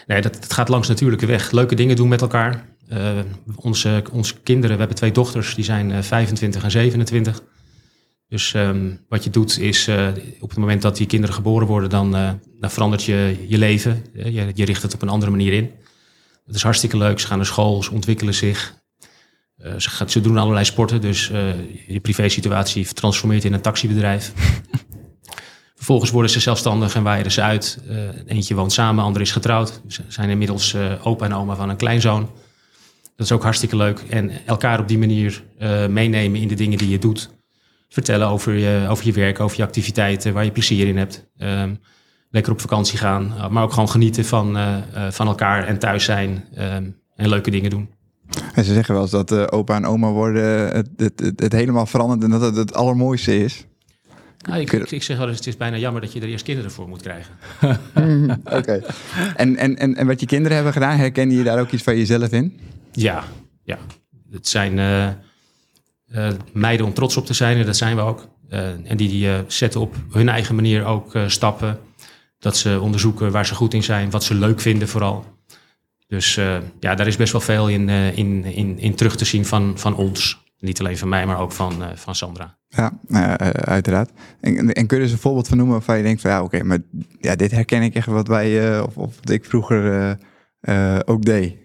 nee, 0.08 0.22
dat, 0.22 0.34
dat, 0.34 0.54
gaat 0.54 0.70
langs 0.70 0.88
natuurlijke 0.88 1.26
weg. 1.26 1.52
Leuke 1.52 1.76
dingen 1.76 1.96
doen 1.96 2.08
met 2.08 2.22
elkaar. 2.22 2.66
Uh, 2.90 3.20
onze, 3.56 4.04
onze 4.12 4.34
kinderen, 4.44 4.72
we 4.72 4.80
hebben 4.80 4.98
twee 4.98 5.12
dochters, 5.12 5.56
die 5.56 5.64
zijn 5.64 5.90
uh, 5.90 6.02
25 6.02 6.64
en 6.64 6.72
27. 6.72 7.42
Dus 8.28 8.54
um, 8.54 9.06
wat 9.10 9.24
je 9.24 9.30
doet 9.30 9.60
is, 9.60 9.88
uh, 9.88 10.08
op 10.40 10.50
het 10.50 10.58
moment 10.58 10.82
dat 10.82 10.98
die 10.98 11.08
kinderen 11.08 11.36
geboren 11.36 11.68
worden, 11.68 11.90
dan, 11.90 12.16
uh, 12.16 12.32
dan 12.60 12.72
verandert 12.72 13.04
je 13.04 13.46
je 13.48 13.58
leven. 13.58 14.06
Je, 14.14 14.52
je, 14.54 14.66
richt 14.66 14.82
het 14.82 14.94
op 14.94 15.02
een 15.02 15.10
andere 15.10 15.32
manier 15.32 15.54
in. 15.54 15.72
Dat 16.46 16.56
is 16.56 16.64
hartstikke 16.64 16.98
leuk. 16.98 17.20
Ze 17.20 17.28
gaan 17.28 17.38
naar 17.38 17.46
school, 17.46 17.84
ze 17.84 17.92
ontwikkelen 17.92 18.34
zich. 18.34 18.78
Ze, 19.78 20.04
ze, 20.08 20.22
doen 20.22 20.38
allerlei 20.38 20.66
sporten, 20.66 21.02
dus 21.02 21.28
je 21.88 22.00
privé 22.02 22.30
situatie 22.30 22.86
transformeert 22.86 23.44
in 23.44 23.54
een 23.54 23.62
taxibedrijf. 23.62 24.34
Vervolgens 25.76 26.12
worden 26.12 26.32
ze 26.32 26.40
zelfstandig 26.40 26.96
en 26.96 27.04
waaien 27.04 27.32
ze 27.32 27.42
uit. 27.42 27.80
Eentje 28.26 28.56
woont 28.56 28.72
samen, 28.72 29.04
ander 29.04 29.22
is 29.22 29.32
getrouwd. 29.32 29.82
Ze 29.88 30.02
zijn 30.08 30.30
inmiddels 30.30 30.76
opa 31.04 31.26
en 31.26 31.34
oma 31.34 31.56
van 31.56 31.70
een 31.70 31.78
kleinzoon. 31.78 32.30
Dat 33.20 33.28
is 33.28 33.34
ook 33.34 33.44
hartstikke 33.44 33.76
leuk. 33.76 34.04
En 34.10 34.32
elkaar 34.46 34.80
op 34.80 34.88
die 34.88 34.98
manier 34.98 35.44
uh, 35.62 35.88
meenemen 35.88 36.42
in 36.42 36.48
de 36.48 36.56
dingen 36.56 36.78
die 36.78 36.90
je 36.90 37.00
doet. 37.00 37.30
Vertellen 37.90 38.28
over 38.28 38.54
je, 38.54 38.88
over 38.90 39.06
je 39.06 39.12
werk, 39.12 39.40
over 39.40 39.58
je 39.58 39.64
activiteiten, 39.64 40.34
waar 40.34 40.46
je 40.46 40.52
plezier 40.52 40.88
in 40.88 40.98
hebt. 40.98 41.26
Um, 41.38 41.80
lekker 42.30 42.52
op 42.52 42.62
vakantie 42.62 42.98
gaan, 42.98 43.34
maar 43.52 43.64
ook 43.64 43.72
gewoon 43.72 43.90
genieten 43.90 44.26
van, 44.26 44.58
van 45.10 45.28
elkaar 45.28 45.68
en 45.68 45.80
thuis 45.80 46.04
zijn 46.04 46.46
um, 46.58 46.96
en 47.16 47.30
leuke 47.30 47.52
dingen 47.52 47.70
doen. 47.70 47.90
En 48.54 48.64
ze 48.64 48.74
zeggen 48.74 48.94
wel 48.94 49.04
eens 49.04 49.12
dat 49.12 49.52
opa 49.52 49.76
en 49.76 49.86
oma 49.86 50.12
worden 50.12 50.76
het, 50.76 50.90
het, 50.98 51.20
het, 51.20 51.40
het 51.40 51.52
helemaal 51.52 51.86
veranderd 51.86 52.24
en 52.24 52.30
dat 52.30 52.42
het 52.42 52.56
het 52.56 52.74
allermooiste 52.74 53.44
is. 53.44 53.66
Nou, 54.48 54.62
ik, 54.62 54.72
ik, 54.72 54.92
ik, 54.92 55.04
zeg 55.04 55.18
wel 55.18 55.28
eens, 55.28 55.38
het 55.38 55.48
is 55.48 55.58
bijna 55.58 55.78
jammer 55.78 56.02
dat 56.02 56.14
je 56.14 56.20
er 56.20 56.28
eerst 56.28 56.46
kinderen 56.46 56.72
voor 56.72 56.88
moet 56.88 57.02
krijgen. 57.02 57.34
Oké. 58.60 58.82
En, 59.36 59.56
en, 59.56 59.78
en, 59.78 59.96
en 59.96 60.08
wat 60.08 60.20
je 60.20 60.26
kinderen 60.26 60.56
hebben 60.56 60.74
gedaan, 60.74 60.98
herken 60.98 61.32
je 61.32 61.44
daar 61.44 61.60
ook 61.60 61.72
iets 61.72 61.84
van 61.84 61.98
jezelf 61.98 62.32
in? 62.32 62.60
Ja, 62.92 63.24
ja. 63.64 63.78
Het 64.32 64.48
zijn 64.48 64.78
uh, 64.78 66.30
meiden 66.54 66.86
om 66.86 66.94
trots 66.94 67.18
op 67.18 67.26
te 67.26 67.34
zijn 67.34 67.58
en 67.58 67.66
dat 67.66 67.78
zijn 67.78 67.96
we 67.96 68.02
ook. 68.02 68.28
Uh, 68.50 68.68
en 68.68 68.98
die, 68.98 69.10
die 69.10 69.44
zetten 69.48 69.82
op 69.82 69.96
hun 70.12 70.30
eigen 70.30 70.56
manier 70.56 70.86
ook 70.86 71.18
stappen. 71.28 71.80
Dat 72.40 72.58
ze 72.58 72.80
onderzoeken 72.82 73.32
waar 73.32 73.46
ze 73.46 73.56
goed 73.56 73.74
in 73.74 73.84
zijn, 73.84 74.10
wat 74.10 74.24
ze 74.24 74.34
leuk 74.34 74.62
vinden 74.62 74.88
vooral. 74.88 75.26
Dus 76.08 76.36
ja, 76.80 76.96
daar 76.96 77.08
is 77.08 77.16
best 77.18 77.32
wel 77.32 77.42
veel 77.42 77.70
in, 77.70 77.90
in, 77.90 78.46
in, 78.46 78.80
in 78.80 78.96
terug 78.96 79.16
te 79.16 79.26
zien 79.26 79.46
van, 79.46 79.74
van 79.78 79.96
ons. 79.96 80.44
Niet 80.60 80.80
alleen 80.80 80.98
van 80.98 81.10
mij, 81.10 81.26
maar 81.26 81.40
ook 81.40 81.52
van, 81.52 81.84
van 81.96 82.16
Sandra. 82.16 82.58
Ja, 82.68 83.00
uh, 83.08 83.34
uiteraard. 83.50 84.12
En, 84.42 84.74
en 84.74 84.88
kun 84.88 84.98
je 84.98 85.04
dus 85.04 85.12
een 85.12 85.20
voorbeeld 85.20 85.48
van 85.48 85.58
noemen 85.58 85.76
waarvan 85.76 85.98
je 85.98 86.04
denkt 86.04 86.22
van 86.22 86.32
ja, 86.32 86.44
oké, 86.44 86.64
maar 86.64 86.80
ja, 87.20 87.36
dit 87.36 87.52
herken 87.52 87.82
ik 87.82 87.96
echt 87.96 88.08
wat 88.08 88.28
wij 88.28 88.80
of, 88.82 88.98
of 88.98 89.30
ik 89.30 89.46
vroeger 89.46 90.18
ook 91.06 91.26
deed. 91.26 91.56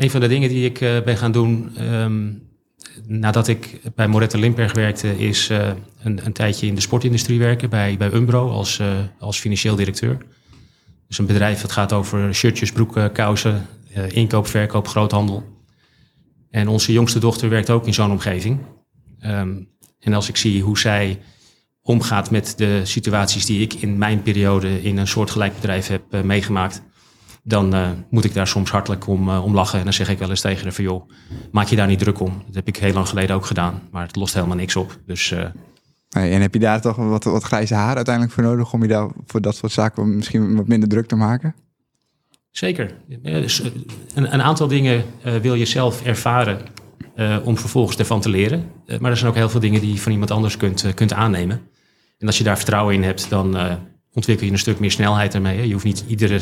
Een 0.00 0.10
van 0.10 0.20
de 0.20 0.28
dingen 0.28 0.48
die 0.48 0.64
ik 0.64 0.78
ben 0.78 1.16
gaan 1.16 1.32
doen 1.32 1.82
um, 1.94 2.42
nadat 3.06 3.48
ik 3.48 3.80
bij 3.94 4.08
Moretta 4.08 4.38
Limperg 4.38 4.72
werkte, 4.72 5.18
is 5.18 5.48
een, 6.02 6.26
een, 6.26 6.32
tijdje 6.32 6.66
in 6.66 6.74
de 6.74 6.80
sportindustrie 6.80 7.38
werken 7.38 7.70
bij, 7.70 7.96
bij 7.96 8.12
Umbro 8.12 8.50
als, 8.50 8.80
als 9.18 9.40
financieel 9.40 9.76
directeur. 9.76 10.18
Dus 11.08 11.18
een 11.18 11.26
bedrijf 11.26 11.60
dat 11.60 11.72
gaat 11.72 11.92
over 11.92 12.34
shirtjes, 12.34 12.72
broeken, 12.72 13.12
kousen, 13.12 13.66
inkoop, 14.08 14.46
verkoop, 14.46 14.88
groothandel. 14.88 15.44
En 16.50 16.68
onze 16.68 16.92
jongste 16.92 17.18
dochter 17.18 17.48
werkt 17.48 17.70
ook 17.70 17.86
in 17.86 17.94
zo'n 17.94 18.10
omgeving. 18.10 18.58
Um, 19.26 19.68
en 19.98 20.12
als 20.12 20.28
ik 20.28 20.36
zie 20.36 20.62
hoe 20.62 20.78
zij 20.78 21.18
omgaat 21.82 22.30
met 22.30 22.54
de 22.56 22.80
situaties 22.84 23.46
die 23.46 23.60
ik 23.60 23.74
in 23.74 23.98
mijn 23.98 24.22
periode 24.22 24.82
in 24.82 24.96
een 24.96 25.08
soortgelijk 25.08 25.54
bedrijf 25.54 25.86
heb 25.86 26.24
meegemaakt, 26.24 26.82
dan 27.50 27.74
uh, 27.74 27.88
moet 28.10 28.24
ik 28.24 28.34
daar 28.34 28.46
soms 28.46 28.70
hartelijk 28.70 29.06
om, 29.06 29.28
uh, 29.28 29.44
om 29.44 29.54
lachen. 29.54 29.78
En 29.78 29.84
dan 29.84 29.92
zeg 29.92 30.08
ik 30.08 30.18
wel 30.18 30.30
eens 30.30 30.40
tegen 30.40 30.62
haar 30.62 30.72
van 30.72 30.84
joh, 30.84 31.10
maak 31.50 31.66
je 31.66 31.76
daar 31.76 31.86
niet 31.86 31.98
druk 31.98 32.20
om. 32.20 32.42
Dat 32.46 32.54
heb 32.54 32.68
ik 32.68 32.76
heel 32.76 32.92
lang 32.92 33.08
geleden 33.08 33.36
ook 33.36 33.46
gedaan, 33.46 33.82
maar 33.90 34.06
het 34.06 34.16
lost 34.16 34.34
helemaal 34.34 34.56
niks 34.56 34.76
op. 34.76 34.98
Dus, 35.06 35.34
hey, 36.08 36.32
en 36.32 36.40
heb 36.40 36.54
je 36.54 36.60
daar 36.60 36.80
toch 36.80 36.96
wat, 36.96 37.24
wat 37.24 37.42
grijze 37.42 37.74
haar 37.74 37.96
uiteindelijk 37.96 38.34
voor 38.34 38.44
nodig 38.44 38.72
om 38.72 38.82
je 38.82 38.88
daar 38.88 39.10
voor 39.26 39.40
dat 39.40 39.56
soort 39.56 39.72
zaken 39.72 40.16
misschien 40.16 40.56
wat 40.56 40.68
minder 40.68 40.88
druk 40.88 41.06
te 41.06 41.16
maken? 41.16 41.54
Zeker. 42.50 42.94
Dus, 43.22 43.62
een, 44.14 44.34
een, 44.34 44.42
aantal 44.42 44.68
dingen 44.68 45.04
wil 45.42 45.54
je 45.54 45.64
zelf 45.64 46.02
ervaren 46.02 46.58
om 47.44 47.58
vervolgens 47.58 47.96
ervan 47.96 48.20
te 48.20 48.28
leren. 48.28 48.64
Maar 49.00 49.10
er 49.10 49.16
zijn 49.16 49.30
ook 49.30 49.36
heel 49.36 49.48
veel 49.48 49.60
dingen 49.60 49.80
die 49.80 49.92
je 49.92 50.00
van 50.00 50.12
iemand 50.12 50.30
anders 50.30 50.56
kunt, 50.56 50.94
kunt 50.94 51.12
aannemen. 51.12 51.60
En 52.18 52.26
als 52.26 52.38
je 52.38 52.44
daar 52.44 52.56
vertrouwen 52.56 52.94
in 52.94 53.02
hebt, 53.02 53.30
dan 53.30 53.56
ontwikkel 54.12 54.46
je 54.46 54.52
een 54.52 54.58
stuk 54.58 54.78
meer 54.78 54.90
snelheid 54.90 55.34
ermee. 55.34 55.56
Hè? 55.56 55.62
Je 55.62 55.72
hoeft 55.72 55.84
niet 55.84 56.04
iedere 56.06 56.40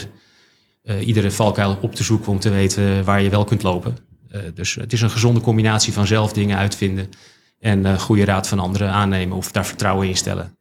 iedere 1.01 1.31
valkuil 1.31 1.79
op 1.81 1.95
te 1.95 2.05
zoeken 2.05 2.33
om 2.33 2.39
te 2.39 2.51
weten 2.51 3.05
waar 3.05 3.23
je 3.23 3.31
wel 3.31 3.45
kunt 3.45 3.63
lopen. 3.63 3.97
dus 4.55 4.75
het 4.75 4.93
is 4.93 5.01
een 5.01 5.11
gezonde 5.11 5.41
combinatie 5.41 5.93
van 5.93 6.07
zelf 6.07 6.33
dingen 6.33 6.59
uitvinden 6.59 7.09
en 7.61 8.01
goede 8.01 8.25
raad 8.25 8.49
van 8.49 8.59
anderen 8.59 8.91
aannemen 8.91 9.37
of 9.37 9.53
daar 9.53 9.67
vertrouwen 9.67 10.09
in 10.09 10.17
stellen. 10.17 10.57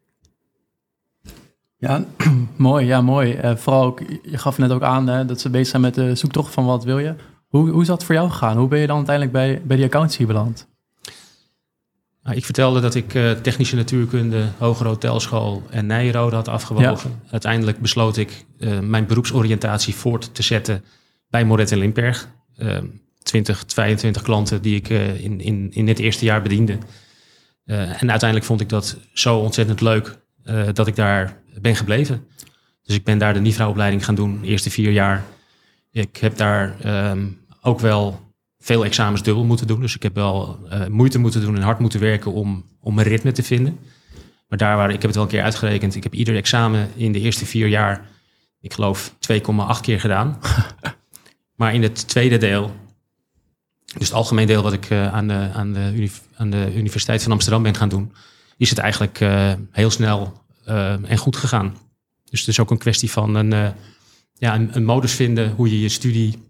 Ja, 1.78 2.04
mooi. 2.56 2.86
Ja, 2.86 3.02
mooi. 3.02 3.40
Vooral 3.56 3.84
ook, 3.84 4.00
je 4.24 4.38
gaf 4.38 4.58
net 4.58 4.72
ook 4.72 4.82
aan 4.82 5.08
hè, 5.08 5.26
dat 5.26 5.40
ze 5.40 5.50
bezig 5.50 5.68
zijn 5.68 5.82
met 5.82 5.96
de 5.96 6.16
zoektocht 6.16 6.54
van 6.54 6.66
wat 6.66 6.84
wil 6.84 7.00
je. 7.00 7.16
Hoe, 7.48 7.70
hoe 7.70 7.82
is 7.82 7.88
dat 7.88 8.04
voor 8.04 8.16
jou 8.16 8.30
gegaan? 8.30 8.58
Hoe 8.58 8.68
ben 8.68 8.80
je 8.80 8.88
dan 8.88 8.96
uiteindelijk 8.96 9.36
bij, 9.36 9.62
bij 9.64 9.76
die 9.76 9.86
accountancy 9.86 10.26
beland? 10.26 10.68
Nou, 12.28 12.40
ik 12.40 12.46
vertelde 12.46 12.80
dat 12.80 12.96
ik 12.96 13.14
uh, 13.14 13.32
technische 13.32 13.76
natuurkunde, 13.76 14.48
hogere 14.58 14.90
hotelschool 14.90 15.64
en 15.70 15.86
Nijrode 15.86 16.36
had 16.36 16.48
afgewogen. 16.48 17.22
Uiteindelijk 17.32 17.80
besloot 17.80 18.18
ik 18.18 18.46
uh, 18.58 18.80
mijn 18.80 19.06
beroepsoriëntatie 19.06 19.96
voort 19.96 20.36
te 20.36 20.44
zetten 20.44 20.84
bij 21.30 21.46
Moret 21.46 21.72
en 21.72 21.78
Limperg. 21.78 22.28
20, 23.24 23.64
22 23.64 24.22
klanten 24.22 24.62
die 24.62 24.76
ik 24.76 24.90
in, 24.90 25.42
in, 25.42 25.72
in 25.72 25.88
het 25.88 26.00
eerste 26.00 26.26
jaar 26.26 26.42
bediende. 26.42 26.78
en 27.66 28.10
uiteindelijk 28.10 28.44
vond 28.44 28.62
ik 28.62 28.70
dat 28.70 28.98
zo 29.14 29.38
ontzettend 29.38 29.82
leuk 29.82 30.18
dat 30.74 30.88
ik 30.88 30.96
daar 30.96 31.42
ben 31.62 31.76
gebleven. 31.76 32.28
Dus 32.84 32.96
ik 32.96 33.04
ben 33.04 33.18
daar 33.18 33.34
de 33.34 33.40
NIVRA-opleiding 33.40 34.06
gaan 34.06 34.16
doen, 34.16 34.42
de 34.42 34.48
eerste 34.48 34.70
vier 34.70 34.92
jaar. 34.92 35.24
Ik 35.92 36.18
heb 36.18 36.38
daar 36.38 36.76
ehm, 36.82 37.28
ook 37.62 37.80
wel 37.80 38.27
veel 38.68 38.86
examens 38.86 39.24
dubbel 39.24 39.44
moeten 39.44 39.68
doen. 39.68 39.82
Dus 39.82 39.96
ik 39.96 40.04
heb 40.04 40.16
wel 40.16 40.60
uh, 40.72 40.88
moeite 40.88 41.20
moeten 41.20 41.42
doen 41.42 41.56
en 41.56 41.62
hard 41.62 41.80
moeten 41.80 42.00
werken 42.00 42.34
om, 42.34 42.66
om 42.80 42.96
mijn 42.96 43.08
ritme 43.08 43.32
te 43.32 43.44
vinden. 43.44 43.80
Maar 44.48 44.58
daar 44.58 44.78
waar, 44.78 44.88
ik 44.90 44.94
heb 44.94 45.04
het 45.04 45.16
wel 45.16 45.24
een 45.24 45.30
keer 45.30 45.44
uitgerekend. 45.44 45.96
Ik 45.96 46.04
heb 46.04 46.14
ieder 46.14 46.36
examen 46.36 46.90
in 46.96 47.12
de 47.12 47.20
eerste 47.20 47.46
vier 47.46 47.68
jaar, 47.68 48.10
ik 48.62 48.74
geloof 48.74 49.14
2,8 49.32 49.38
keer 49.82 50.00
gedaan. 50.00 50.40
maar 51.60 51.74
in 51.74 51.84
het 51.84 52.08
tweede 52.08 52.38
deel, 52.38 52.76
dus 53.98 54.08
het 54.08 54.14
algemeen 54.14 54.48
deel 54.48 54.64
wat 54.64 54.74
ik 54.74 54.90
uh, 54.90 55.14
aan, 55.14 55.28
de, 55.28 55.50
aan, 55.54 55.74
de 55.74 56.10
aan 56.36 56.50
de 56.50 56.72
Universiteit 56.76 57.24
van 57.24 57.32
Amsterdam 57.32 57.64
ben 57.64 57.76
gaan 57.76 57.90
doen, 57.90 58.14
is 58.58 58.70
het 58.70 58.80
eigenlijk 58.80 59.20
uh, 59.20 59.54
heel 59.72 59.92
snel 59.92 60.46
en 61.04 61.18
goed 61.18 61.36
gegaan. 61.36 61.78
Dus 62.30 62.40
het 62.40 62.50
is 62.50 62.60
ook 62.60 62.72
een 62.72 62.78
kwestie 62.78 63.12
van 63.12 63.36
een, 63.36 63.74
ja, 64.34 64.56
een, 64.56 64.70
een 64.72 64.86
modus 64.86 65.14
vinden 65.14 65.52
hoe 65.52 65.70
je 65.70 65.80
je 65.80 65.90
studie 65.90 66.47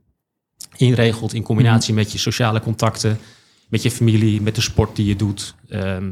inregelt 0.78 1.34
in 1.34 1.44
combinatie 1.44 1.94
mhm. 1.94 2.04
met 2.04 2.12
je 2.12 2.18
sociale 2.18 2.60
contacten, 2.60 3.20
met 3.70 3.84
je 3.84 3.92
familie, 3.92 4.42
met 4.42 4.56
de 4.56 4.62
sport 4.62 4.96
die 4.96 5.06
je 5.06 5.16
doet. 5.16 5.56
Ehm, 5.70 6.06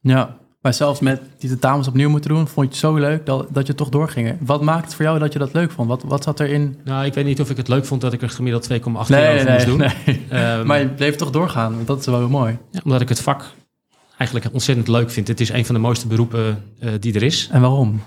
ja, 0.00 0.36
maar 0.62 0.74
zelfs 0.74 1.00
met 1.00 1.20
die 1.38 1.48
tentamens 1.48 1.88
opnieuw 1.88 2.08
moeten 2.08 2.30
doen, 2.30 2.48
vond 2.48 2.66
je 2.66 2.72
het 2.72 2.80
zo 2.80 2.94
leuk 2.94 3.26
dat, 3.26 3.46
dat 3.50 3.66
je 3.66 3.74
toch 3.74 3.88
doorging. 3.88 4.36
Wat 4.40 4.62
maakt 4.62 4.84
het 4.84 4.94
voor 4.94 5.04
jou 5.04 5.18
dat 5.18 5.32
je 5.32 5.38
dat 5.38 5.52
leuk 5.52 5.70
vond? 5.70 5.88
Wat, 5.88 6.02
wat 6.02 6.22
zat 6.22 6.40
erin? 6.40 6.80
Nou, 6.84 7.04
ik 7.04 7.14
weet 7.14 7.24
niet 7.24 7.40
of 7.40 7.50
ik 7.50 7.56
het 7.56 7.68
leuk 7.68 7.84
vond 7.84 8.00
dat 8.00 8.12
ik 8.12 8.22
er 8.22 8.30
gemiddeld 8.30 8.68
2,8 8.70 8.72
nee, 9.08 9.34
over 9.34 9.52
moest 9.52 9.66
doen. 9.66 9.78
Nee. 9.78 10.22
Um, 10.32 10.66
maar 10.66 10.78
je 10.78 10.88
bleef 10.88 11.16
toch 11.16 11.30
doorgaan, 11.30 11.74
want 11.74 11.86
dat 11.86 11.98
is 11.98 12.06
wel 12.06 12.28
mooi. 12.28 12.58
Ja, 12.70 12.80
omdat 12.84 13.00
ik 13.00 13.08
het 13.08 13.20
vak 13.20 13.44
eigenlijk 14.18 14.52
ontzettend 14.52 14.88
leuk 14.88 15.10
vind. 15.10 15.28
Het 15.28 15.40
is 15.40 15.48
een 15.48 15.66
van 15.66 15.74
de 15.74 15.80
mooiste 15.80 16.06
beroepen 16.06 16.62
uh, 16.80 16.90
die 17.00 17.14
er 17.14 17.22
is. 17.22 17.48
En 17.52 17.60
waarom? 17.60 18.02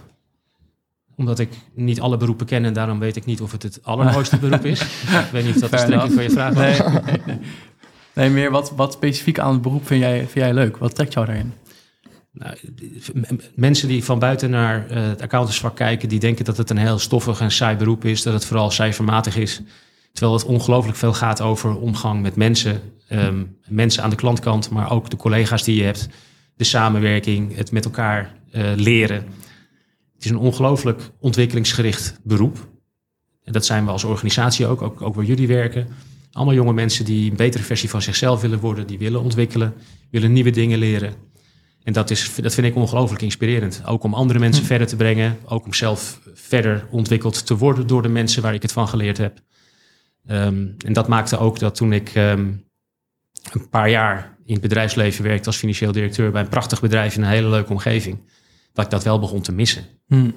Omdat 1.16 1.40
ik 1.40 1.50
niet 1.74 2.02
alle 2.02 2.18
beroepen 2.18 2.46
ken 2.46 2.66
en 2.66 2.74
daarom 2.74 3.00
weet 3.00 3.16
ik 3.16 3.26
niet 3.26 3.42
of 3.42 3.52
het 3.52 3.64
het 3.64 3.80
allermooiste 3.84 4.38
beroep 4.38 4.66
is. 4.66 4.82
ik 5.26 5.30
weet 5.32 5.46
niet 5.46 5.56
of 5.56 5.62
dat 5.62 5.72
de 5.72 5.78
strekking 5.78 6.14
van 6.14 6.24
je 6.24 6.30
vraag 6.30 6.54
was. 6.54 6.80
Nee, 7.26 7.38
nee, 8.16 8.30
meer 8.30 8.52
wat, 8.52 8.72
wat 8.76 8.94
specifiek 8.94 9.40
aan 9.40 9.54
het 9.54 9.62
beroep 9.62 9.88
vind 9.88 10.02
jij, 10.02 10.18
vind 10.18 10.34
jij 10.34 10.54
leuk? 10.54 10.78
Wat 10.78 10.96
trekt 10.96 11.14
jou 11.14 11.26
daarin? 11.26 11.54
Nou, 12.32 12.56
mensen 13.56 13.88
die 13.88 14.04
van 14.04 14.20
buiten 14.20 14.50
naar 14.50 14.86
uh, 14.92 15.08
het 15.08 15.22
accountantsvak 15.22 15.76
kijken, 15.76 16.10
die 16.10 16.20
denken 16.20 16.46
dat 16.46 16.58
het 16.58 16.70
een 16.70 16.78
heel 16.78 17.00
stoffig 17.00 17.40
en 17.40 17.52
saai 17.52 17.78
beroep 17.78 18.06
is, 18.06 18.24
dat 18.24 18.34
het 18.34 18.46
vooral 18.46 18.72
cijfermatig 18.72 19.38
is. 19.38 19.62
Terwijl 20.12 20.38
het 20.38 20.46
ongelooflijk 20.46 20.98
veel 20.98 21.14
gaat 21.14 21.42
over 21.42 21.80
omgang 21.80 22.22
met 22.22 22.36
mensen, 22.36 22.82
ehm, 23.08 23.44
mensen 23.68 24.04
aan 24.04 24.10
de 24.10 24.16
klantkant, 24.16 24.70
maar 24.70 24.92
ook 24.92 25.10
de 25.10 25.16
collega's 25.16 25.64
die 25.64 25.76
je 25.76 25.84
hebt, 25.84 26.10
de 26.56 26.64
samenwerking, 26.64 27.56
het 27.56 27.72
met 27.72 27.86
elkaar 27.86 28.34
uh, 28.52 28.64
leren. 28.76 29.26
Het 30.26 30.34
is 30.34 30.40
een 30.40 30.46
ongelooflijk 30.46 31.12
ontwikkelingsgericht 31.20 32.20
beroep. 32.24 32.68
En 33.44 33.54
dat 33.54 33.66
zijn 33.66 33.86
we 33.86 33.92
als 33.92 34.04
organisatie 34.04 34.68
ook, 34.68 34.82
ook, 34.82 35.02
ook 35.02 35.16
waar 35.16 35.26
jullie 35.26 35.48
werken. 35.48 35.88
Allemaal 36.32 36.54
jonge 36.54 36.74
mensen 36.74 37.06
die 37.06 37.32
een 37.32 37.38
betere 37.38 37.64
versie 37.64 37.90
van 37.90 38.02
zichzelf 38.02 38.42
willen 38.42 38.60
worden, 38.60 38.88
die 38.88 38.98
willen 38.98 39.22
ontwikkelen, 39.22 39.74
willen 40.12 40.34
nieuwe 40.34 40.50
dingen 40.50 40.80
leren. 40.80 41.14
En 41.84 41.94
dat, 41.94 42.10
is, 42.10 42.36
dat 42.36 42.54
vind 42.54 42.68
ik 42.68 42.76
ongelooflijk 42.76 43.22
inspirerend. 43.22 43.82
Ook 43.86 44.04
om 44.04 44.14
andere 44.14 44.40
mensen 44.40 44.62
hm. 44.62 44.68
verder 44.68 44.88
te 44.88 44.96
brengen, 44.96 45.38
ook 45.46 45.66
om 45.66 45.74
zelf 45.74 46.20
verder 46.34 46.88
ontwikkeld 46.92 47.46
te 47.46 47.58
worden 47.58 47.88
door 47.88 48.02
de 48.02 48.10
mensen 48.10 48.42
waar 48.42 48.54
ik 48.54 48.62
het 48.62 48.72
van 48.72 48.88
geleerd 48.88 49.18
heb. 49.18 49.40
Ehm, 50.26 50.68
en 50.86 50.94
dat 50.94 51.08
maakte 51.08 51.38
ook 51.38 51.60
dat 51.60 51.76
toen 51.76 51.94
ik 51.94 52.10
ehm, 52.10 52.54
een 53.52 53.70
paar 53.70 53.90
jaar 53.90 54.38
in 54.46 54.54
het 54.54 54.62
bedrijfsleven 54.62 55.24
werkte 55.24 55.48
als 55.48 55.58
financieel 55.58 55.92
directeur 55.92 56.32
bij 56.32 56.42
een 56.42 56.48
prachtig 56.48 56.82
bedrijf 56.82 57.16
in 57.16 57.22
een 57.22 57.30
hele 57.30 57.50
leuke 57.50 57.72
omgeving, 57.72 58.20
dat 58.76 58.86
ik 58.86 58.92
dat 58.92 59.04
wel 59.04 59.20
begon 59.20 59.42
te 59.42 59.52
missen. 59.52 59.86
Hmm. 60.08 60.36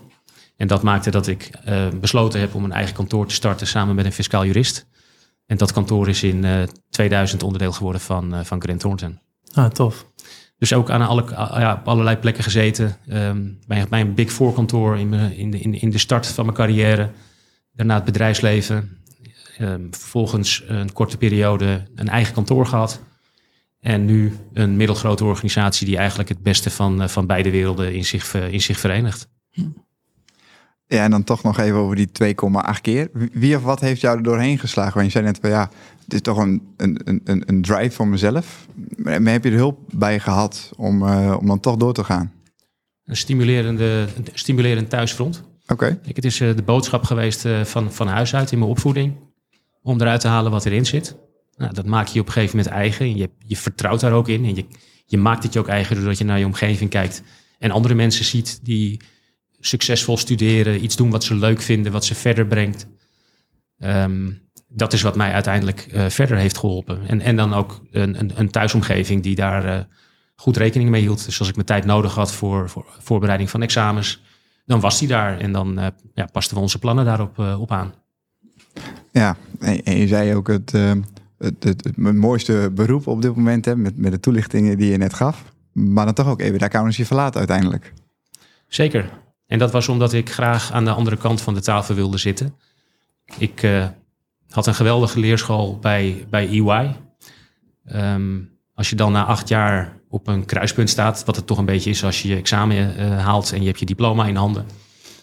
En 0.56 0.66
dat 0.66 0.82
maakte 0.82 1.10
dat 1.10 1.26
ik 1.26 1.50
uh, 1.68 1.88
besloten 2.00 2.40
heb 2.40 2.54
om 2.54 2.64
een 2.64 2.72
eigen 2.72 2.94
kantoor 2.94 3.26
te 3.26 3.34
starten 3.34 3.66
samen 3.66 3.94
met 3.94 4.04
een 4.04 4.12
fiscaal 4.12 4.44
jurist. 4.44 4.86
En 5.46 5.56
dat 5.56 5.72
kantoor 5.72 6.08
is 6.08 6.22
in 6.22 6.44
uh, 6.44 6.62
eh, 6.62 6.68
2000 6.90 7.42
onderdeel 7.42 7.72
geworden 7.72 8.00
van, 8.00 8.34
uh, 8.34 8.40
van 8.44 8.62
Grant 8.62 8.80
Thornton. 8.80 9.18
Ah, 9.52 9.70
tof. 9.70 10.06
Dus 10.58 10.72
ook 10.72 10.90
aan 10.90 11.06
alle, 11.06 11.24
ja, 11.30 11.78
op 11.80 11.88
allerlei 11.88 12.16
plekken 12.16 12.44
gezeten. 12.44 12.96
Um, 13.08 13.58
bij, 13.66 13.86
bij, 13.88 14.00
een 14.00 14.14
Big 14.14 14.32
Four 14.32 14.52
kantoor 14.52 14.98
in, 14.98 15.14
in, 15.14 15.50
de, 15.50 15.58
in, 15.60 15.80
in 15.80 15.90
de 15.90 15.98
start 15.98 16.26
van 16.26 16.44
mijn 16.44 16.56
carrière. 16.56 17.10
Daarna 17.72 17.94
het 17.94 18.04
bedrijfsleven. 18.04 18.98
Um, 19.60 19.88
vervolgens 19.90 20.64
een 20.66 20.92
korte 20.92 21.16
periode 21.16 21.86
een 21.94 22.08
eigen 22.08 22.34
kantoor 22.34 22.66
gehad. 22.66 23.00
En 23.80 24.04
nu 24.04 24.36
een 24.52 24.76
middelgrote 24.76 25.24
organisatie 25.24 25.86
die 25.86 25.96
eigenlijk 25.96 26.28
het 26.28 26.42
beste 26.42 26.70
van, 26.70 27.02
eh, 27.02 27.08
van 27.08 27.26
beide 27.26 27.50
werelden 27.50 27.94
in 27.94 28.04
zich, 28.04 28.34
in 28.34 28.60
zich 28.60 28.78
verenigt. 28.78 29.28
Ja, 30.86 31.04
en 31.04 31.10
dan 31.10 31.24
toch 31.24 31.42
nog 31.42 31.58
even 31.58 31.78
over 31.78 31.96
die 31.96 32.10
2,8 32.12 32.80
keer. 32.80 33.10
Wie 33.32 33.56
of 33.56 33.62
wat 33.62 33.80
heeft 33.80 34.00
jou 34.00 34.16
er 34.16 34.22
doorheen 34.22 34.58
geslagen? 34.58 34.92
Want 34.94 35.06
je 35.06 35.12
zei 35.12 35.24
net 35.24 35.38
van 35.40 35.50
ja, 35.50 35.70
het 36.04 36.14
is 36.14 36.20
toch 36.20 36.36
een, 36.36 36.62
een, 36.76 37.00
een, 37.04 37.42
een 37.46 37.62
drive 37.62 37.90
voor 37.90 38.08
mezelf. 38.08 38.66
Maar 38.96 39.20
heb 39.20 39.44
je 39.44 39.50
er 39.50 39.56
hulp 39.56 39.78
bij 39.90 40.20
gehad 40.20 40.70
om, 40.76 41.02
uh, 41.02 41.36
om 41.40 41.46
dan 41.46 41.60
toch 41.60 41.76
door 41.76 41.94
te 41.94 42.04
gaan? 42.04 42.32
Een 43.04 43.16
stimulerende, 43.16 44.06
een 44.16 44.26
stimulerend 44.32 44.90
thuisfront. 44.90 45.42
Oké. 45.66 46.00
Het 46.02 46.24
is 46.24 46.40
uh, 46.40 46.56
de 46.56 46.62
boodschap 46.62 47.04
geweest 47.04 47.44
uh, 47.44 47.64
van, 47.64 47.92
van 47.92 48.06
huis 48.06 48.34
uit 48.34 48.52
in 48.52 48.58
mijn 48.58 48.70
opvoeding. 48.70 49.16
Om 49.82 50.00
eruit 50.00 50.20
te 50.20 50.28
halen 50.28 50.50
wat 50.50 50.64
erin 50.66 50.86
zit. 50.86 51.16
Nou, 51.58 51.74
dat 51.74 51.86
maak 51.86 52.06
je 52.06 52.20
op 52.20 52.26
een 52.26 52.32
gegeven 52.32 52.56
moment 52.56 52.74
eigen. 52.74 53.16
Je, 53.16 53.30
je 53.46 53.56
vertrouwt 53.56 54.00
daar 54.00 54.12
ook 54.12 54.28
in. 54.28 54.44
En 54.44 54.54
je, 54.54 54.64
je 55.06 55.18
maakt 55.18 55.42
het 55.42 55.52
je 55.52 55.58
ook 55.58 55.68
eigen 55.68 55.96
doordat 55.96 56.18
je 56.18 56.24
naar 56.24 56.38
je 56.38 56.44
omgeving 56.44 56.90
kijkt. 56.90 57.22
En 57.58 57.70
andere 57.70 57.94
mensen 57.94 58.24
ziet 58.24 58.60
die 58.62 59.00
succesvol 59.60 60.16
studeren, 60.16 60.84
iets 60.84 60.96
doen 60.96 61.10
wat 61.10 61.24
ze 61.24 61.34
leuk 61.34 61.60
vinden, 61.60 61.92
wat 61.92 62.04
ze 62.04 62.14
verder 62.14 62.46
brengt. 62.46 62.86
Ehm, 63.78 64.30
dat 64.68 64.92
is 64.92 65.02
wat 65.02 65.16
mij 65.16 65.32
uiteindelijk 65.32 65.86
uh, 65.92 66.06
verder 66.08 66.36
heeft 66.36 66.58
geholpen. 66.58 67.06
En, 67.06 67.20
en 67.20 67.36
dan 67.36 67.54
ook 67.54 67.82
een, 67.90 68.18
een, 68.18 68.32
een 68.34 68.50
thuisomgeving 68.50 69.22
die 69.22 69.34
daar 69.34 69.64
uh, 69.66 69.80
goed 70.34 70.56
rekening 70.56 70.90
mee 70.90 71.00
hield. 71.00 71.24
Dus 71.24 71.38
als 71.38 71.48
ik 71.48 71.54
mijn 71.54 71.66
tijd 71.66 71.84
nodig 71.84 72.14
had 72.14 72.32
voor, 72.32 72.68
voor 72.70 72.86
voorbereiding 72.98 73.50
van 73.50 73.62
examens, 73.62 74.22
dan 74.64 74.80
was 74.80 74.98
die 74.98 75.08
daar. 75.08 75.38
En 75.38 75.52
dan 75.52 75.78
uh, 75.78 75.86
ja, 76.14 76.28
pasten 76.32 76.56
we 76.56 76.62
onze 76.62 76.78
plannen 76.78 77.04
daarop 77.04 77.38
op 77.38 77.72
aan. 77.72 77.94
Ja, 79.12 79.36
en 79.60 79.96
je 79.98 80.06
zei 80.06 80.34
ook 80.34 80.48
het 80.48 80.72
het, 81.38 81.64
het, 81.64 81.96
mooiste 81.96 82.70
beroep 82.74 83.06
op 83.06 83.22
dit 83.22 83.36
moment, 83.36 83.64
hè, 83.64 83.76
met, 83.76 83.96
met 83.96 84.12
de 84.12 84.20
toelichtingen 84.20 84.78
die 84.78 84.90
je 84.90 84.96
net 84.96 85.14
gaf. 85.14 85.44
Maar 85.72 86.04
dan 86.04 86.14
toch 86.14 86.28
ook 86.28 86.40
even 86.40 86.58
de 86.58 86.64
accountancy 86.64 87.04
verlaten 87.04 87.38
uiteindelijk. 87.38 87.92
Zeker. 88.68 89.10
En 89.46 89.58
dat 89.58 89.72
was 89.72 89.88
omdat 89.88 90.12
ik 90.12 90.30
graag 90.30 90.72
aan 90.72 90.84
de 90.84 90.90
andere 90.90 91.16
kant 91.16 91.40
van 91.40 91.54
de 91.54 91.60
tafel 91.60 91.94
wilde 91.94 92.18
zitten. 92.18 92.54
Ik 93.38 93.62
uh, 93.62 93.86
had 94.48 94.66
een 94.66 94.74
geweldige 94.74 95.20
leerschool 95.20 95.78
bij, 95.78 96.26
bij 96.30 96.48
EY. 96.48 96.96
Um, 97.92 98.50
als 98.74 98.90
je 98.90 98.96
dan 98.96 99.12
na 99.12 99.24
acht 99.24 99.48
jaar 99.48 99.96
op 100.08 100.26
een 100.26 100.44
kruispunt 100.44 100.90
staat, 100.90 101.24
wat 101.24 101.36
het 101.36 101.46
toch 101.46 101.58
een 101.58 101.64
beetje 101.64 101.90
is 101.90 102.04
als 102.04 102.22
je 102.22 102.28
je 102.28 102.36
examen 102.36 103.00
uh, 103.00 103.24
haalt 103.24 103.52
en 103.52 103.60
je 103.60 103.66
hebt 103.66 103.78
je 103.78 103.86
diploma 103.86 104.26
in 104.26 104.36
handen, 104.36 104.66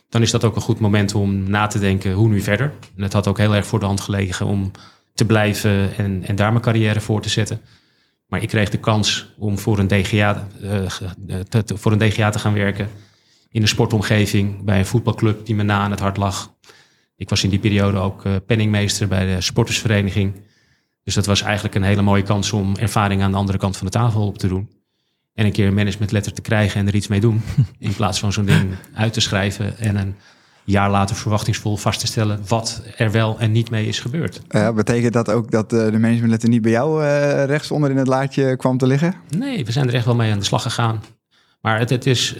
dan 0.09 0.21
is 0.21 0.31
dat 0.31 0.43
ook 0.43 0.55
een 0.55 0.61
goed 0.61 0.79
moment 0.79 1.15
om 1.15 1.49
na 1.49 1.67
te 1.67 1.79
denken 1.79 2.13
hoe 2.13 2.27
nu 2.27 2.41
verder. 2.41 2.73
En 2.95 3.03
het 3.03 3.13
had 3.13 3.27
ook 3.27 3.37
heel 3.37 3.55
erg 3.55 3.65
voor 3.65 3.79
de 3.79 3.85
hand 3.85 4.01
gelegen 4.01 4.45
om 4.45 4.71
te 5.15 5.25
blijven 5.25 5.97
en, 5.97 6.23
en 6.25 6.35
daar 6.35 6.51
mijn 6.51 6.63
carrière 6.63 7.01
voor 7.01 7.21
te 7.21 7.29
zetten. 7.29 7.61
Maar 8.27 8.41
ik 8.41 8.47
kreeg 8.47 8.69
de 8.69 8.79
kans 8.79 9.33
om 9.37 9.59
voor 9.59 9.79
een 9.79 9.87
DGA, 9.87 10.47
uh, 10.61 10.85
eh, 10.85 10.91
te, 11.49 11.63
te, 11.63 11.77
voor 11.77 11.91
een 11.91 11.97
DGA 11.97 12.29
te 12.29 12.39
gaan 12.39 12.53
werken. 12.53 12.89
In 13.49 13.61
een 13.61 13.67
sportomgeving 13.67 14.63
bij 14.63 14.79
een 14.79 14.85
voetbalclub 14.85 15.45
die 15.45 15.55
me 15.55 15.63
na 15.63 15.79
aan 15.79 15.91
het 15.91 15.99
hart 15.99 16.17
lag. 16.17 16.53
Ik 17.15 17.29
was 17.29 17.43
in 17.43 17.49
die 17.49 17.59
periode 17.59 17.97
ook 17.97 18.25
uh, 18.25 18.35
penningmeester 18.45 19.07
bij 19.07 19.35
de 19.35 19.41
sportersvereniging. 19.41 20.33
Dus 21.03 21.13
dat 21.13 21.25
was 21.25 21.41
eigenlijk 21.41 21.75
een 21.75 21.83
hele 21.83 22.01
mooie 22.01 22.23
kans 22.23 22.51
om 22.51 22.75
ervaring 22.75 23.21
aan 23.21 23.31
de 23.31 23.37
andere 23.37 23.57
kant 23.57 23.77
van 23.77 23.85
de 23.85 23.91
tafel 23.91 24.27
op 24.27 24.37
te 24.37 24.47
doen. 24.47 24.69
En 25.33 25.45
een 25.45 25.51
keer 25.51 25.67
een 25.67 25.73
managementletter 25.73 26.33
te 26.33 26.41
krijgen 26.41 26.79
en 26.79 26.87
er 26.87 26.95
iets 26.95 27.07
mee 27.07 27.19
doen. 27.19 27.41
In 27.79 27.95
plaats 27.95 28.19
van 28.19 28.33
zo'n 28.33 28.45
ding 28.45 28.75
uit 28.93 29.13
te 29.13 29.21
schrijven 29.21 29.77
en 29.77 29.95
een 29.95 30.15
jaar 30.65 30.89
later 30.89 31.15
verwachtingsvol 31.15 31.77
vast 31.77 31.99
te 31.99 32.07
stellen 32.07 32.39
wat 32.47 32.81
er 32.97 33.11
wel 33.11 33.39
en 33.39 33.51
niet 33.51 33.69
mee 33.69 33.87
is 33.87 33.99
gebeurd. 33.99 34.41
Uh, 34.49 34.71
betekent 34.71 35.13
dat 35.13 35.29
ook 35.29 35.51
dat 35.51 35.73
uh, 35.73 35.85
de 35.85 35.99
managementletter 35.99 36.49
niet 36.49 36.61
bij 36.61 36.71
jou 36.71 37.03
uh, 37.03 37.43
rechtsonder 37.45 37.89
in 37.89 37.97
het 37.97 38.07
laadje 38.07 38.57
kwam 38.57 38.77
te 38.77 38.87
liggen? 38.87 39.15
Nee, 39.37 39.65
we 39.65 39.71
zijn 39.71 39.87
er 39.87 39.93
echt 39.93 40.05
wel 40.05 40.15
mee 40.15 40.31
aan 40.31 40.39
de 40.39 40.45
slag 40.45 40.61
gegaan. 40.61 41.03
Maar 41.61 41.79
het, 41.79 41.89
het 41.89 42.05
is 42.05 42.35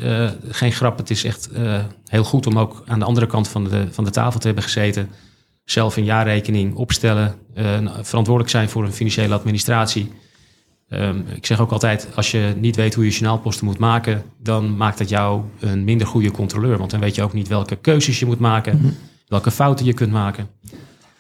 geen 0.49 0.71
grap, 0.71 0.97
het 0.97 1.09
is 1.09 1.23
echt 1.23 1.49
heel 2.05 2.23
goed 2.23 2.47
om 2.47 2.59
ook 2.59 2.83
aan 2.88 2.99
de 2.99 3.05
andere 3.05 3.27
kant 3.27 3.47
van 3.47 3.63
de, 3.63 3.88
van 3.91 4.03
de 4.03 4.09
tafel 4.09 4.39
te 4.39 4.45
hebben 4.45 4.63
gezeten. 4.63 5.09
Zelf 5.63 5.97
een 5.97 6.03
jaarrekening 6.03 6.75
opstellen, 6.75 7.35
verantwoordelijk 8.01 8.49
zijn 8.49 8.69
voor 8.69 8.83
een 8.83 8.93
financiële 8.93 9.33
administratie. 9.33 10.11
Um, 10.89 11.25
ik 11.35 11.45
zeg 11.45 11.59
ook 11.59 11.71
altijd, 11.71 12.07
als 12.15 12.31
je 12.31 12.53
niet 12.57 12.75
weet 12.75 12.93
hoe 12.93 13.05
je 13.05 13.11
journaalposten 13.11 13.65
moet 13.65 13.77
maken, 13.77 14.23
dan 14.37 14.77
maakt 14.77 14.97
dat 14.97 15.09
jou 15.09 15.43
een 15.59 15.83
minder 15.83 16.07
goede 16.07 16.31
controleur. 16.31 16.77
Want 16.77 16.91
dan 16.91 16.99
weet 16.99 17.15
je 17.15 17.23
ook 17.23 17.33
niet 17.33 17.47
welke 17.47 17.75
keuzes 17.75 18.19
je 18.19 18.25
moet 18.25 18.39
maken, 18.39 18.75
mm 18.75 18.81
-hmm. 18.81 18.95
welke 19.27 19.51
fouten 19.51 19.85
je 19.85 19.93
kunt 19.93 20.11
maken. 20.11 20.49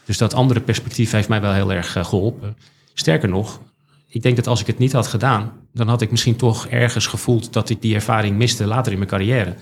Dus 0.05 0.17
dat 0.17 0.33
andere 0.33 0.59
perspectief 0.59 1.11
heeft 1.11 1.29
mij 1.29 1.41
wel 1.41 1.53
heel 1.53 1.73
erg 1.73 1.97
uh, 1.97 2.05
geholpen. 2.05 2.57
Sterker 2.93 3.29
nog, 3.29 3.61
ik 4.07 4.21
denk 4.21 4.35
dat 4.35 4.47
als 4.47 4.61
ik 4.61 4.67
het 4.67 4.77
niet 4.77 4.93
had 4.93 5.07
gedaan, 5.07 5.51
dan 5.73 5.87
had 5.87 6.01
ik 6.01 6.11
misschien 6.11 6.35
toch 6.35 6.67
ergens 6.67 7.07
gevoeld 7.07 7.53
dat 7.53 7.69
ik 7.69 7.81
die 7.81 7.95
ervaring 7.95 8.37
miste 8.37 8.65
later 8.65 8.91
in 8.91 8.97
mijn 8.97 9.09
carrière. 9.09 9.55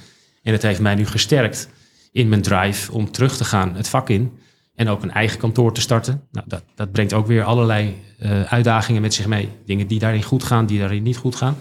En 0.44 0.54
het 0.54 0.62
heeft 0.62 0.80
mij 0.80 0.96
nu 0.96 1.06
gesterkt 1.06 1.70
in 2.12 2.30
mijn 2.30 2.42
drive 2.42 2.92
om 2.92 3.12
terug 3.12 3.38
te 3.38 3.46
gaan 3.46 3.76
het 3.76 3.90
vak 3.90 4.10
in. 4.10 4.32
En 4.76 4.88
ook 4.88 5.04
een 5.04 5.12
eigen 5.12 5.40
kantoor 5.40 5.74
te 5.74 5.82
starten. 5.82 6.22
Nou, 6.32 6.48
dat, 6.50 6.64
dat 6.76 6.92
brengt 6.92 7.14
ook 7.14 7.28
weer 7.28 7.44
allerlei 7.44 7.96
uh, 8.22 8.44
uitdagingen 8.44 9.02
met 9.02 9.14
zich 9.14 9.28
mee. 9.28 9.50
Dingen 9.66 9.88
die 9.88 10.00
daarin 10.00 10.24
goed 10.24 10.44
gaan, 10.44 10.66
die 10.66 10.80
daarin 10.80 11.04
niet 11.04 11.18
goed 11.18 11.36
gaan. 11.36 11.58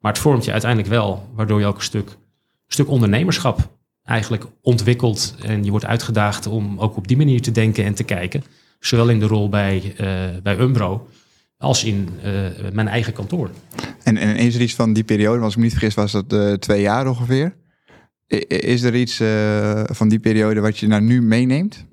Maar 0.00 0.12
het 0.12 0.20
vormt 0.20 0.44
je 0.44 0.52
uiteindelijk 0.52 0.90
wel, 0.90 1.28
waardoor 1.34 1.60
je 1.60 1.66
ook 1.66 1.76
een 1.76 1.82
stuk, 1.82 2.16
stuk 2.66 2.88
ondernemerschap 2.88 3.74
eigenlijk 4.02 4.44
ontwikkelt. 4.60 5.34
En 5.42 5.64
je 5.64 5.70
wordt 5.70 5.84
uitgedaagd 5.84 6.46
om 6.46 6.78
ook 6.78 6.96
op 6.96 7.08
die 7.08 7.16
manier 7.16 7.42
te 7.42 7.52
denken 7.52 7.84
en 7.84 7.94
te 7.94 8.04
kijken. 8.04 8.44
Zowel 8.80 9.08
in 9.08 9.20
de 9.20 9.26
rol 9.26 9.48
bij, 9.48 9.94
uh, 10.00 10.42
bij 10.42 10.58
Umbro 10.58 11.08
als 11.58 11.84
in 11.84 12.08
uh, 12.24 12.32
mijn 12.72 12.88
eigen 12.88 13.12
kantoor. 13.12 13.50
En, 14.02 14.16
en 14.16 14.36
is 14.36 14.54
er 14.54 14.60
iets 14.60 14.74
van 14.74 14.92
die 14.92 15.04
periode, 15.04 15.42
als 15.42 15.52
ik 15.52 15.58
me 15.58 15.64
niet 15.64 15.72
vergis, 15.72 15.94
was 15.94 16.12
dat 16.12 16.60
twee 16.60 16.80
jaar 16.80 17.08
ongeveer? 17.08 17.56
Is 18.48 18.82
er 18.82 18.94
iets 18.94 19.16
van 19.96 20.08
die 20.08 20.18
periode 20.18 20.60
wat 20.60 20.78
je 20.78 20.86
naar 20.86 21.02
nu 21.02 21.22
meeneemt? 21.22 21.85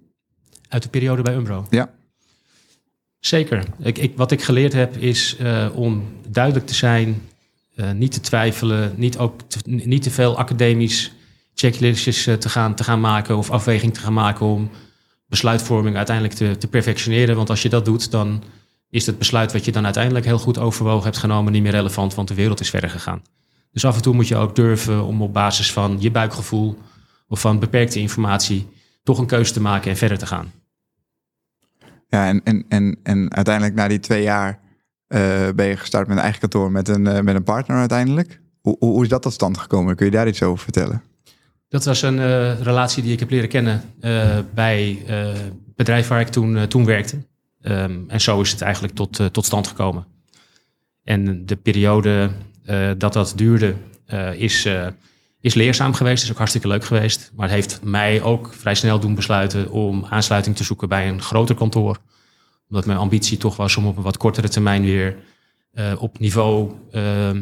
Uit 0.73 0.83
de 0.83 0.89
periode 0.89 1.21
bij 1.21 1.35
Umbro? 1.35 1.65
Ja. 1.69 1.89
Zeker. 3.19 3.65
Ik, 3.79 3.97
ik, 3.97 4.17
wat 4.17 4.31
ik 4.31 4.41
geleerd 4.41 4.73
heb 4.73 4.97
is 4.97 5.37
uh, 5.41 5.67
om 5.73 6.03
duidelijk 6.27 6.65
te 6.65 6.73
zijn, 6.73 7.21
uh, 7.75 7.91
niet 7.91 8.11
te 8.11 8.19
twijfelen, 8.19 8.93
niet, 8.95 9.17
ook 9.17 9.41
te, 9.41 9.59
niet 9.65 10.03
te 10.03 10.11
veel 10.11 10.37
academisch 10.37 11.11
checklistjes 11.55 12.27
uh, 12.27 12.35
te, 12.35 12.49
gaan, 12.49 12.75
te 12.75 12.83
gaan 12.83 12.99
maken 12.99 13.37
of 13.37 13.51
afweging 13.51 13.93
te 13.93 13.99
gaan 13.99 14.13
maken 14.13 14.45
om 14.45 14.69
besluitvorming 15.27 15.95
uiteindelijk 15.95 16.35
te, 16.35 16.57
te 16.57 16.67
perfectioneren. 16.67 17.35
Want 17.35 17.49
als 17.49 17.61
je 17.61 17.69
dat 17.69 17.85
doet, 17.85 18.11
dan 18.11 18.43
is 18.89 19.05
het 19.05 19.17
besluit 19.17 19.53
wat 19.53 19.65
je 19.65 19.71
dan 19.71 19.85
uiteindelijk 19.85 20.25
heel 20.25 20.39
goed 20.39 20.57
overwogen 20.57 21.03
hebt 21.03 21.17
genomen 21.17 21.51
niet 21.51 21.63
meer 21.63 21.71
relevant, 21.71 22.15
want 22.15 22.27
de 22.27 22.33
wereld 22.33 22.59
is 22.59 22.69
verder 22.69 22.89
gegaan. 22.89 23.21
Dus 23.71 23.85
af 23.85 23.95
en 23.95 24.01
toe 24.01 24.13
moet 24.13 24.27
je 24.27 24.35
ook 24.35 24.55
durven 24.55 25.03
om 25.03 25.21
op 25.21 25.33
basis 25.33 25.71
van 25.71 25.97
je 25.99 26.11
buikgevoel 26.11 26.77
of 27.27 27.39
van 27.39 27.59
beperkte 27.59 27.99
informatie 27.99 28.67
toch 29.03 29.17
een 29.17 29.25
keuze 29.25 29.53
te 29.53 29.61
maken 29.61 29.91
en 29.91 29.97
verder 29.97 30.17
te 30.17 30.25
gaan. 30.25 30.51
Ja, 32.13 32.27
en, 32.27 32.41
en, 32.43 32.65
en, 32.69 32.99
en 33.03 33.33
uiteindelijk 33.33 33.75
na 33.75 33.87
die 33.87 33.99
twee 33.99 34.23
jaar 34.23 34.59
uh, 35.07 35.49
ben 35.55 35.65
je 35.65 35.77
gestart 35.77 36.07
met 36.07 36.17
een 36.17 36.23
eigen 36.23 36.39
kantoor 36.39 36.71
met 36.71 36.87
een, 36.87 37.05
uh, 37.05 37.19
met 37.19 37.35
een 37.35 37.43
partner 37.43 37.77
uiteindelijk. 37.77 38.41
Hoe, 38.61 38.75
hoe 38.79 39.03
is 39.03 39.09
dat 39.09 39.21
tot 39.21 39.33
stand 39.33 39.57
gekomen? 39.57 39.95
Kun 39.95 40.05
je 40.05 40.11
daar 40.11 40.27
iets 40.27 40.43
over 40.43 40.63
vertellen? 40.63 41.01
Dat 41.67 41.85
was 41.85 42.01
een 42.01 42.17
uh, 42.17 42.59
relatie 42.59 43.03
die 43.03 43.11
ik 43.11 43.19
heb 43.19 43.29
leren 43.29 43.49
kennen 43.49 43.81
bij 44.53 45.03
het 45.05 45.75
bedrijf 45.75 46.07
waar 46.07 46.19
ik 46.19 46.27
toen, 46.27 46.67
toen 46.67 46.85
werkte. 46.85 47.17
Um, 47.61 48.05
en 48.07 48.21
zo 48.21 48.41
is 48.41 48.51
het 48.51 48.61
eigenlijk 48.61 48.93
tot, 48.93 49.33
tot 49.33 49.45
stand 49.45 49.67
gekomen. 49.67 50.05
En 51.03 51.45
de 51.45 51.55
periode 51.55 52.29
dat 52.97 53.13
dat 53.13 53.33
duurde 53.35 53.75
is, 54.35 54.67
is 55.43 55.53
leerzaam 55.53 55.93
geweest, 55.93 56.23
is 56.23 56.31
ook 56.31 56.37
hartstikke 56.37 56.67
leuk 56.67 56.85
geweest. 56.85 57.31
Maar 57.35 57.45
het 57.45 57.55
heeft 57.55 57.79
mij 57.83 58.21
ook 58.21 58.53
vrij 58.53 58.75
snel 58.75 58.99
doen 58.99 59.15
besluiten 59.15 59.71
om 59.71 60.05
aansluiting 60.09 60.55
te 60.55 60.63
zoeken 60.63 60.89
bij 60.89 61.07
een 61.07 61.21
groter 61.21 61.55
kantoor. 61.55 61.97
Omdat 62.69 62.85
mijn 62.85 62.97
ambitie 62.97 63.37
toch 63.37 63.55
was 63.55 63.77
om 63.77 63.85
op 63.85 63.97
een 63.97 64.03
wat 64.03 64.17
kortere 64.17 64.49
termijn 64.49 64.81
weer 64.81 65.15
uh, 65.73 65.91
op 65.97 66.19
niveau 66.19 66.71
uh, 66.91 67.27
uh, 67.27 67.41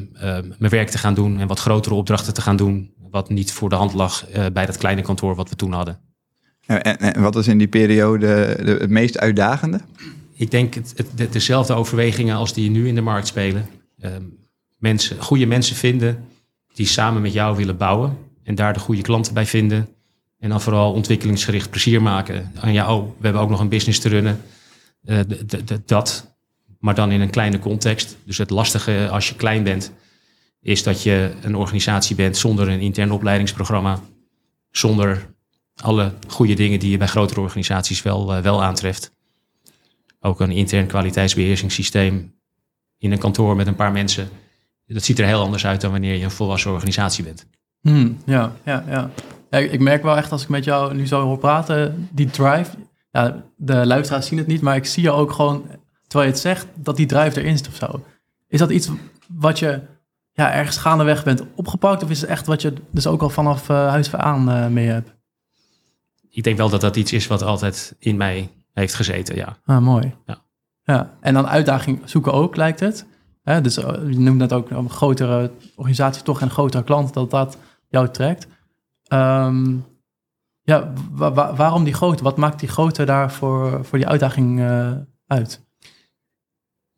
mijn 0.57 0.71
werk 0.71 0.89
te 0.89 0.97
gaan 0.97 1.13
doen 1.13 1.39
en 1.39 1.47
wat 1.47 1.59
grotere 1.59 1.95
opdrachten 1.95 2.33
te 2.33 2.41
gaan 2.41 2.55
doen. 2.55 2.93
Wat 3.09 3.29
niet 3.29 3.51
voor 3.51 3.69
de 3.69 3.75
hand 3.75 3.93
lag 3.93 4.25
bij 4.53 4.65
dat 4.65 4.77
kleine 4.77 5.01
kantoor 5.01 5.35
wat 5.35 5.49
we 5.49 5.55
toen 5.55 5.71
hadden. 5.71 5.99
En, 6.65 6.99
en 6.99 7.21
wat 7.21 7.33
was 7.33 7.47
in 7.47 7.57
die 7.57 7.67
periode 7.67 8.57
de, 8.63 8.77
het 8.79 8.89
meest 8.89 9.17
uitdagende? 9.17 9.79
Ik 10.33 10.51
denk 10.51 10.73
het, 10.73 10.93
het, 10.95 11.33
dezelfde 11.33 11.73
overwegingen 11.73 12.35
als 12.35 12.53
die 12.53 12.69
nu 12.69 12.87
in 12.87 12.95
de 12.95 13.01
markt 13.01 13.27
spelen. 13.27 13.69
Ehm, 13.99 14.23
mensen, 14.77 15.21
goede 15.21 15.45
mensen 15.45 15.75
vinden 15.75 16.25
die 16.73 16.85
samen 16.85 17.21
met 17.21 17.33
jou 17.33 17.55
willen 17.55 17.77
bouwen 17.77 18.17
en 18.43 18.55
daar 18.55 18.73
de 18.73 18.79
goede 18.79 19.01
klanten 19.01 19.33
bij 19.33 19.45
vinden. 19.45 19.89
En 20.39 20.49
dan 20.49 20.61
vooral 20.61 20.93
ontwikkelingsgericht 20.93 21.69
plezier 21.69 22.01
maken. 22.01 22.51
En 22.61 22.73
ja, 22.73 22.95
oh, 22.95 23.03
we 23.03 23.23
hebben 23.23 23.41
ook 23.41 23.49
nog 23.49 23.59
een 23.59 23.69
business 23.69 23.99
te 23.99 24.09
runnen. 24.09 24.41
Uh, 25.05 25.19
dat, 25.85 26.35
maar 26.79 26.95
dan 26.95 27.11
in 27.11 27.21
een 27.21 27.29
kleine 27.29 27.59
context. 27.59 28.17
Dus 28.25 28.37
het 28.37 28.49
lastige 28.49 29.09
als 29.11 29.29
je 29.29 29.35
klein 29.35 29.63
bent, 29.63 29.91
is 30.61 30.83
dat 30.83 31.03
je 31.03 31.33
een 31.41 31.55
organisatie 31.55 32.15
bent 32.15 32.37
zonder 32.37 32.69
een 32.69 32.79
intern 32.79 33.11
opleidingsprogramma. 33.11 33.99
Zonder 34.71 35.33
alle 35.75 36.13
goede 36.27 36.53
dingen 36.53 36.79
die 36.79 36.91
je 36.91 36.97
bij 36.97 37.07
grotere 37.07 37.41
organisaties 37.41 38.01
wel, 38.01 38.35
uh, 38.35 38.41
wel 38.41 38.63
aantreft. 38.63 39.11
Ook 40.19 40.39
een 40.39 40.51
intern 40.51 40.87
kwaliteitsbeheersingssysteem 40.87 42.33
in 42.97 43.11
een 43.11 43.19
kantoor 43.19 43.55
met 43.55 43.67
een 43.67 43.75
paar 43.75 43.91
mensen 43.91 44.29
dat 44.93 45.03
ziet 45.03 45.19
er 45.19 45.25
heel 45.25 45.41
anders 45.41 45.65
uit 45.65 45.81
dan 45.81 45.91
wanneer 45.91 46.15
je 46.15 46.23
een 46.23 46.31
volwassen 46.31 46.71
organisatie 46.71 47.23
bent. 47.23 47.45
Hmm, 47.81 48.17
ja, 48.25 48.51
ja, 48.65 48.83
ja, 48.87 49.09
ja. 49.49 49.57
Ik 49.57 49.79
merk 49.79 50.03
wel 50.03 50.17
echt 50.17 50.31
als 50.31 50.43
ik 50.43 50.49
met 50.49 50.63
jou 50.63 50.93
nu 50.93 51.07
zo 51.07 51.23
hoor 51.23 51.37
praten, 51.37 52.09
die 52.11 52.29
drive. 52.29 52.71
Ja, 53.11 53.43
de 53.55 53.85
luisteraars 53.85 54.27
zien 54.27 54.37
het 54.37 54.47
niet, 54.47 54.61
maar 54.61 54.75
ik 54.75 54.85
zie 54.85 55.03
je 55.03 55.11
ook 55.11 55.31
gewoon, 55.31 55.65
terwijl 56.07 56.29
je 56.29 56.35
het 56.35 56.41
zegt, 56.41 56.67
dat 56.75 56.95
die 56.95 57.05
drive 57.05 57.41
erin 57.41 57.57
zit 57.57 57.67
of 57.67 57.75
zo. 57.75 58.03
Is 58.47 58.59
dat 58.59 58.69
iets 58.69 58.89
wat 59.27 59.59
je 59.59 59.81
ja, 60.33 60.53
ergens 60.53 60.77
gaandeweg 60.77 61.23
bent 61.23 61.43
opgepakt? 61.55 62.03
Of 62.03 62.09
is 62.09 62.21
het 62.21 62.29
echt 62.29 62.45
wat 62.45 62.61
je 62.61 62.73
dus 62.91 63.07
ook 63.07 63.21
al 63.21 63.29
vanaf 63.29 63.69
uh, 63.69 63.87
huis 63.87 64.15
aan 64.15 64.49
uh, 64.49 64.67
mee 64.67 64.87
hebt? 64.87 65.13
Ik 66.29 66.43
denk 66.43 66.57
wel 66.57 66.69
dat 66.69 66.81
dat 66.81 66.95
iets 66.95 67.13
is 67.13 67.27
wat 67.27 67.41
altijd 67.41 67.95
in 67.99 68.17
mij 68.17 68.49
heeft 68.73 68.93
gezeten, 68.93 69.35
ja. 69.35 69.57
Ah, 69.65 69.81
mooi. 69.81 70.15
Ja. 70.25 70.41
ja. 70.83 71.17
En 71.21 71.33
dan 71.33 71.47
uitdaging 71.47 72.01
zoeken 72.05 72.33
ook, 72.33 72.55
lijkt 72.55 72.79
het. 72.79 73.05
Hè, 73.41 73.61
dus 73.61 73.77
eh, 73.77 74.09
je 74.09 74.19
noemt 74.19 74.37
net 74.37 74.53
ook 74.53 74.69
een 74.69 74.89
grotere 74.89 75.51
organisatie, 75.75 76.23
toch 76.23 76.41
een 76.41 76.49
grotere 76.49 76.83
klant, 76.83 77.13
dat 77.13 77.31
dat 77.31 77.57
jou 77.87 78.09
trekt. 78.09 78.47
Um, 79.13 79.85
ja, 80.61 80.93
wa 81.11 81.55
waarom 81.55 81.83
die 81.83 81.93
grote? 81.93 82.23
Wat 82.23 82.37
maakt 82.37 82.59
die 82.59 82.69
grote 82.69 83.03
daar 83.05 83.31
voor, 83.31 83.85
voor 83.85 83.97
die 83.97 84.07
uitdaging 84.07 84.59
uh, 84.59 84.91
uit? 85.27 85.65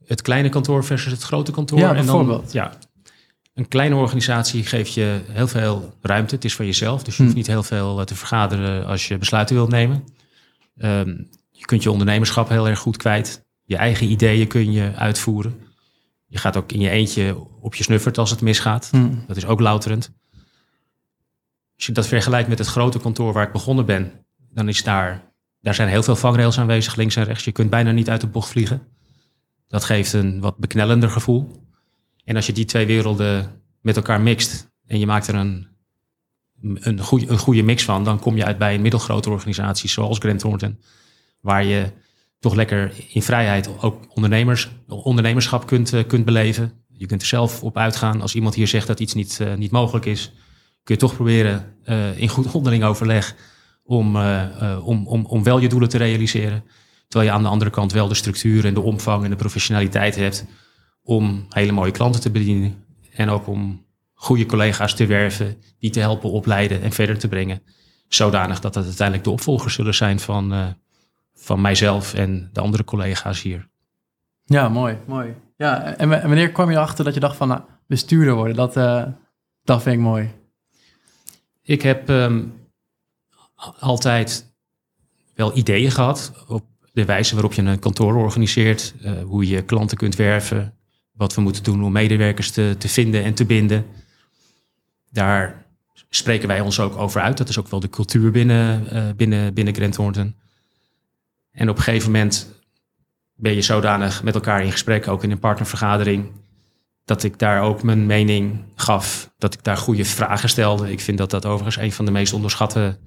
Het 0.06 0.21
kleine 0.21 0.49
kantoor 0.49 0.84
versus 0.84 1.12
het 1.12 1.21
grote 1.21 1.51
kantoor. 1.51 1.79
Ja, 1.79 1.93
bijvoorbeeld. 1.93 2.53
Dan, 2.53 2.63
ja, 2.63 2.71
een 3.53 3.67
kleine 3.67 3.95
organisatie 3.95 4.63
geeft 4.63 4.93
je 4.93 5.21
heel 5.27 5.47
veel 5.47 5.93
ruimte. 6.01 6.36
Het 6.36 6.45
is 6.45 6.56
van 6.56 6.65
jezelf, 6.65 7.03
dus 7.03 7.15
je 7.15 7.21
hoeft 7.21 7.34
hm. 7.34 7.39
niet 7.39 7.49
heel 7.49 7.63
veel 7.63 7.99
eh, 7.99 8.06
te 8.06 8.15
vergaderen 8.15 8.86
als 8.86 9.08
je 9.08 9.17
besluiten 9.17 9.56
wilt 9.56 9.69
nemen. 9.69 10.03
Um, 10.77 11.29
je 11.51 11.65
kunt 11.65 11.84
je 11.84 11.91
ondernemerschap 11.91 12.49
heel 12.49 12.67
erg 12.67 12.79
goed 12.79 12.97
kwijt. 12.97 13.45
Je 13.63 13.77
eigen 13.77 14.12
ideeën 14.12 14.47
kun 14.47 14.71
je 14.71 14.91
uitvoeren. 14.95 15.60
Je 16.34 16.39
gaat 16.39 16.58
ook 16.58 16.72
in 16.72 16.80
je 16.80 16.89
eentje 16.89 17.38
op 17.60 17.76
je 17.76 17.84
snuffert 17.84 18.17
als 18.17 18.30
het 18.30 18.41
misgaat. 18.41 18.88
Hmm. 18.91 19.24
Dat 19.28 19.38
is 19.38 19.46
ook 19.46 19.60
louterend. 19.60 20.12
Als 21.76 21.86
je 21.86 21.91
dat 21.91 22.08
vergelijkt 22.08 22.50
met 22.50 22.58
het 22.58 22.67
grote 22.67 23.00
kantoor 23.00 23.34
waar 23.34 23.46
ik 23.46 23.52
begonnen 23.52 23.86
ben, 23.86 24.26
dan 24.50 24.67
is 24.67 24.84
daar, 24.84 25.32
daar 25.62 25.76
zijn 25.76 25.89
heel 25.89 26.04
veel 26.04 26.15
vangrails 26.15 26.60
aanwezig, 26.60 26.96
links 26.96 27.15
en 27.15 27.24
rechts. 27.24 27.43
Je 27.43 27.52
kunt 27.52 27.69
bijna 27.69 27.91
niet 27.91 28.10
uit 28.10 28.22
de 28.22 28.28
bocht 28.28 28.50
vliegen. 28.50 28.88
Dat 29.67 29.84
geeft 29.84 30.13
een 30.13 30.39
wat 30.39 30.58
beknellender 30.58 31.10
gevoel. 31.10 31.52
En 32.24 32.36
als 32.36 32.46
je 32.46 32.54
die 32.54 32.65
twee 32.65 32.86
werelden 32.86 33.62
met 33.82 33.96
elkaar 33.96 34.22
mixt 34.22 34.72
en 34.86 35.00
je 35.00 35.06
maakt 35.06 35.28
er 35.28 35.36
een, 35.36 35.67
een, 36.62 37.00
goede, 37.00 37.30
een 37.30 37.38
goede 37.38 37.63
mix 37.63 37.84
van, 37.84 38.04
dan 38.04 38.19
kom 38.19 38.36
je 38.36 38.46
uit 38.46 38.58
bij 38.58 38.76
een 38.76 38.82
middelgrote 38.82 39.30
organisatie 39.30 39.89
zoals 39.89 40.17
Grant 40.17 40.39
Thornton, 40.39 40.80
waar 41.39 41.63
je 41.63 41.91
toch 42.43 42.56
lekker 42.56 42.93
in 43.10 43.21
vrijheid 43.21 43.69
ook 43.82 44.06
ondernemers, 44.15 44.69
ondernemerschap 44.88 45.67
kunt, 45.67 45.93
uh, 45.93 46.03
kunt 46.08 46.25
beleven. 46.25 46.71
Je 46.88 47.06
kunt 47.06 47.21
er 47.21 47.27
zelf 47.27 47.63
op 47.63 47.77
uitgaan. 47.77 48.21
Als 48.21 48.36
iemand 48.36 48.56
hier 48.56 48.67
zegt 48.67 48.88
dat 48.88 48.99
iets 48.99 49.13
niet, 49.13 49.39
uh, 49.41 49.53
niet 49.53 49.71
mogelijk 49.71 50.06
is, 50.06 50.32
kun 50.84 50.95
je 50.95 51.01
toch 51.01 51.15
proberen 51.15 51.75
uh, 51.86 52.17
in 52.17 52.27
goed 52.27 52.51
onderling 52.51 52.84
overleg 52.84 53.36
om, 53.84 54.17
om, 54.84 55.08
om, 55.08 55.25
om 55.25 55.43
wel 55.43 55.60
je 55.60 55.69
doelen 55.69 55.89
te 55.89 55.97
realiseren. 55.97 56.63
Terwijl 57.08 57.32
je 57.32 57.38
aan 57.38 57.43
de 57.43 57.49
andere 57.49 57.71
kant 57.71 57.91
wel 57.91 58.08
de 58.08 58.13
structuur 58.13 58.65
en 58.65 58.73
de 58.73 58.82
omvang 58.82 59.23
en 59.23 59.29
de 59.29 59.36
professionaliteit 59.36 60.15
hebt 60.15 60.45
om 61.03 61.45
hele 61.49 61.71
mooie 61.71 61.91
klanten 61.91 62.21
te 62.21 62.32
bedienen. 62.32 62.86
En 63.12 63.29
ook 63.29 63.47
om 63.47 63.86
goede 64.13 64.45
collega's 64.45 64.95
te 64.95 65.06
werven, 65.06 65.58
die 65.79 65.89
te 65.89 65.99
helpen 65.99 66.32
opleiden 66.32 66.82
en 66.82 66.91
verder 66.91 67.17
te 67.17 67.27
brengen 67.27 67.62
zodanig 68.08 68.60
dat 68.60 68.75
het 68.75 68.86
uiteindelijk 68.86 69.27
de 69.27 69.34
opvolgers 69.34 69.73
zullen 69.73 69.95
zijn 69.95 70.19
van, 70.19 70.53
uh, 70.53 70.67
van 71.36 71.62
mijzelf 71.62 72.13
en 72.13 72.50
de 72.54 72.62
andere 72.62 72.84
collega's 72.84 73.41
hier. 73.41 73.67
Ja, 74.46 74.69
mooi, 74.69 74.98
mooi. 75.08 75.36
Ja, 75.58 75.96
en 75.96 76.10
wanneer 76.10 76.52
kwam 76.52 76.69
je 76.69 76.76
erachter 76.76 77.06
dat 77.06 77.13
je 77.13 77.19
dacht 77.19 77.36
van 77.36 77.48
nou, 77.48 77.62
bestuurder 77.88 78.34
worden? 78.34 78.56
Dat, 78.56 78.78
uh, 78.78 79.04
dat 79.63 79.82
vind 79.82 79.96
ik 79.96 80.02
mooi. 80.02 80.32
Ik 81.62 81.82
heb 81.82 82.10
um, 82.10 82.54
altijd 83.80 84.56
wel 85.36 85.58
ideeën 85.58 85.91
gehad 85.91 86.46
op 86.48 86.65
de 86.93 87.06
wijze 87.06 87.34
waarop 87.34 87.54
je 87.54 87.62
een 87.62 87.80
kantoor 87.80 88.15
organiseert, 88.15 88.93
uh, 89.02 89.12
hoe 89.24 89.48
je 89.48 89.62
klanten 89.62 89.98
kunt 89.98 90.15
werven, 90.15 90.78
wat 91.12 91.36
we 91.36 91.41
moeten 91.41 91.63
doen 91.63 91.84
om 91.84 91.91
medewerkers 91.91 92.52
te, 92.52 92.76
te 92.78 92.89
vinden 92.89 93.24
en 93.24 93.34
te 93.34 93.46
binden. 93.46 93.86
Daar 95.12 95.65
spreken 96.10 96.48
wij 96.48 96.62
ons 96.62 96.80
ook 96.80 96.96
over 96.96 97.22
uit. 97.22 97.38
Dat 97.38 97.50
is 97.50 97.60
ook 97.60 97.67
wel 97.67 97.80
de 97.80 97.89
cultuur 97.89 98.32
binnen, 98.32 98.88
uh, 98.93 99.04
binnen, 99.15 99.54
binnen 99.54 99.76
Grant 99.76 99.93
Thornton. 99.93 100.36
En 101.53 101.69
op 101.69 101.77
een 101.77 101.83
gegeven 101.83 102.11
moment 102.11 102.51
ben 103.35 103.53
je 103.53 103.61
zodanig 103.61 104.23
met 104.23 104.35
elkaar 104.35 104.63
in 104.63 104.71
gesprek, 104.71 105.07
ook 105.07 105.23
in 105.23 105.31
een 105.31 105.39
partnervergadering, 105.39 106.31
dat 107.05 107.23
ik 107.23 107.39
daar 107.39 107.61
ook 107.61 107.83
mijn 107.83 108.05
mening 108.05 108.63
gaf. 108.75 109.33
Dat 109.37 109.53
ik 109.53 109.63
daar 109.63 109.77
goede 109.77 110.05
vragen 110.05 110.49
stelde. 110.49 110.91
Ik 110.91 110.99
vind 110.99 111.17
dat 111.17 111.29
dat 111.29 111.45
overigens 111.45 111.77
een 111.77 111.91
van 111.91 112.05
de 112.05 112.11
meest 112.11 112.33
onderschatte 112.33 112.97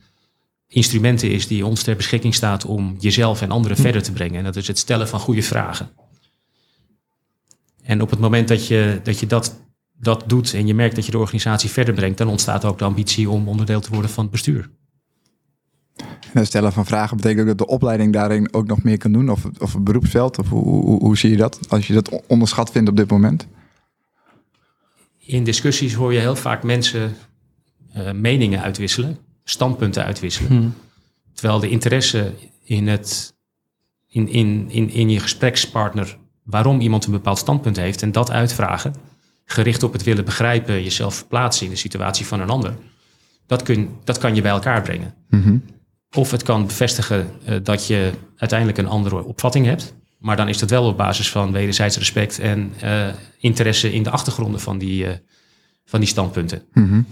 instrumenten 0.68 1.30
is 1.30 1.46
die 1.46 1.66
ons 1.66 1.82
ter 1.82 1.96
beschikking 1.96 2.34
staat 2.34 2.64
om 2.64 2.96
jezelf 2.98 3.42
en 3.42 3.50
anderen 3.50 3.76
hm. 3.76 3.82
verder 3.82 4.02
te 4.02 4.12
brengen. 4.12 4.38
En 4.38 4.44
dat 4.44 4.56
is 4.56 4.68
het 4.68 4.78
stellen 4.78 5.08
van 5.08 5.20
goede 5.20 5.42
vragen. 5.42 5.90
En 7.82 8.02
op 8.02 8.10
het 8.10 8.18
moment 8.18 8.48
dat 8.48 8.66
je 8.66 9.00
dat, 9.02 9.20
je 9.20 9.26
dat, 9.26 9.60
dat 9.98 10.24
doet 10.26 10.54
en 10.54 10.66
je 10.66 10.74
merkt 10.74 10.94
dat 10.94 11.04
je 11.04 11.10
de 11.10 11.18
organisatie 11.18 11.70
verder 11.70 11.94
brengt, 11.94 12.18
dan 12.18 12.28
ontstaat 12.28 12.64
ook 12.64 12.78
de 12.78 12.84
ambitie 12.84 13.30
om 13.30 13.48
onderdeel 13.48 13.80
te 13.80 13.90
worden 13.90 14.10
van 14.10 14.22
het 14.22 14.32
bestuur. 14.32 14.70
En 15.96 16.42
het 16.42 16.46
stellen 16.46 16.72
van 16.72 16.86
vragen 16.86 17.16
betekent 17.16 17.40
ook 17.40 17.46
dat 17.46 17.58
de 17.58 17.74
opleiding 17.74 18.12
daarin 18.12 18.54
ook 18.54 18.66
nog 18.66 18.82
meer 18.82 18.98
kan 18.98 19.12
doen? 19.12 19.30
Of, 19.30 19.44
of 19.58 19.72
het 19.72 19.84
beroepsveld? 19.84 20.38
Of 20.38 20.48
hoe, 20.48 20.62
hoe, 20.62 20.98
hoe 20.98 21.18
zie 21.18 21.30
je 21.30 21.36
dat 21.36 21.58
als 21.68 21.86
je 21.86 21.92
dat 21.92 22.22
onderschat 22.26 22.70
vindt 22.70 22.88
op 22.88 22.96
dit 22.96 23.10
moment? 23.10 23.46
In 25.18 25.44
discussies 25.44 25.94
hoor 25.94 26.12
je 26.12 26.18
heel 26.18 26.36
vaak 26.36 26.62
mensen 26.62 27.16
uh, 27.96 28.12
meningen 28.12 28.62
uitwisselen, 28.62 29.18
standpunten 29.44 30.04
uitwisselen. 30.04 30.50
Hmm. 30.50 30.74
Terwijl 31.34 31.60
de 31.60 31.68
interesse 31.68 32.32
in, 32.62 32.88
het, 32.88 33.34
in, 34.08 34.28
in, 34.28 34.70
in, 34.70 34.90
in 34.90 35.10
je 35.10 35.20
gesprekspartner 35.20 36.18
waarom 36.42 36.80
iemand 36.80 37.04
een 37.04 37.12
bepaald 37.12 37.38
standpunt 37.38 37.76
heeft 37.76 38.02
en 38.02 38.12
dat 38.12 38.30
uitvragen, 38.30 38.94
gericht 39.44 39.82
op 39.82 39.92
het 39.92 40.02
willen 40.02 40.24
begrijpen, 40.24 40.82
jezelf 40.82 41.14
verplaatsen 41.14 41.66
in 41.66 41.72
de 41.72 41.78
situatie 41.78 42.26
van 42.26 42.40
een 42.40 42.50
ander, 42.50 42.76
dat, 43.46 43.62
kun, 43.62 43.90
dat 44.04 44.18
kan 44.18 44.34
je 44.34 44.42
bij 44.42 44.50
elkaar 44.50 44.82
brengen. 44.82 45.14
Mm 45.28 45.62
of 46.14 46.30
het 46.30 46.42
kan 46.42 46.66
bevestigen 46.66 47.30
uh, 47.48 47.56
dat 47.62 47.86
je 47.86 48.12
uiteindelijk 48.36 48.78
een 48.78 48.86
andere 48.86 49.24
opvatting 49.24 49.66
hebt. 49.66 49.94
Maar 50.18 50.36
dan 50.36 50.48
is 50.48 50.58
dat 50.58 50.70
wel 50.70 50.84
op 50.84 50.96
basis 50.96 51.30
van 51.30 51.52
wederzijds 51.52 51.98
respect 51.98 52.38
en 52.38 52.72
uh, 52.84 53.08
interesse 53.38 53.92
in 53.92 54.02
de 54.02 54.10
achtergronden 54.10 54.60
van 54.60 54.78
die, 54.78 55.04
uh, 55.04 55.10
van 55.84 56.00
die 56.00 56.08
standpunten. 56.08 56.62
Mm 56.72 56.88
-hmm. 56.88 57.06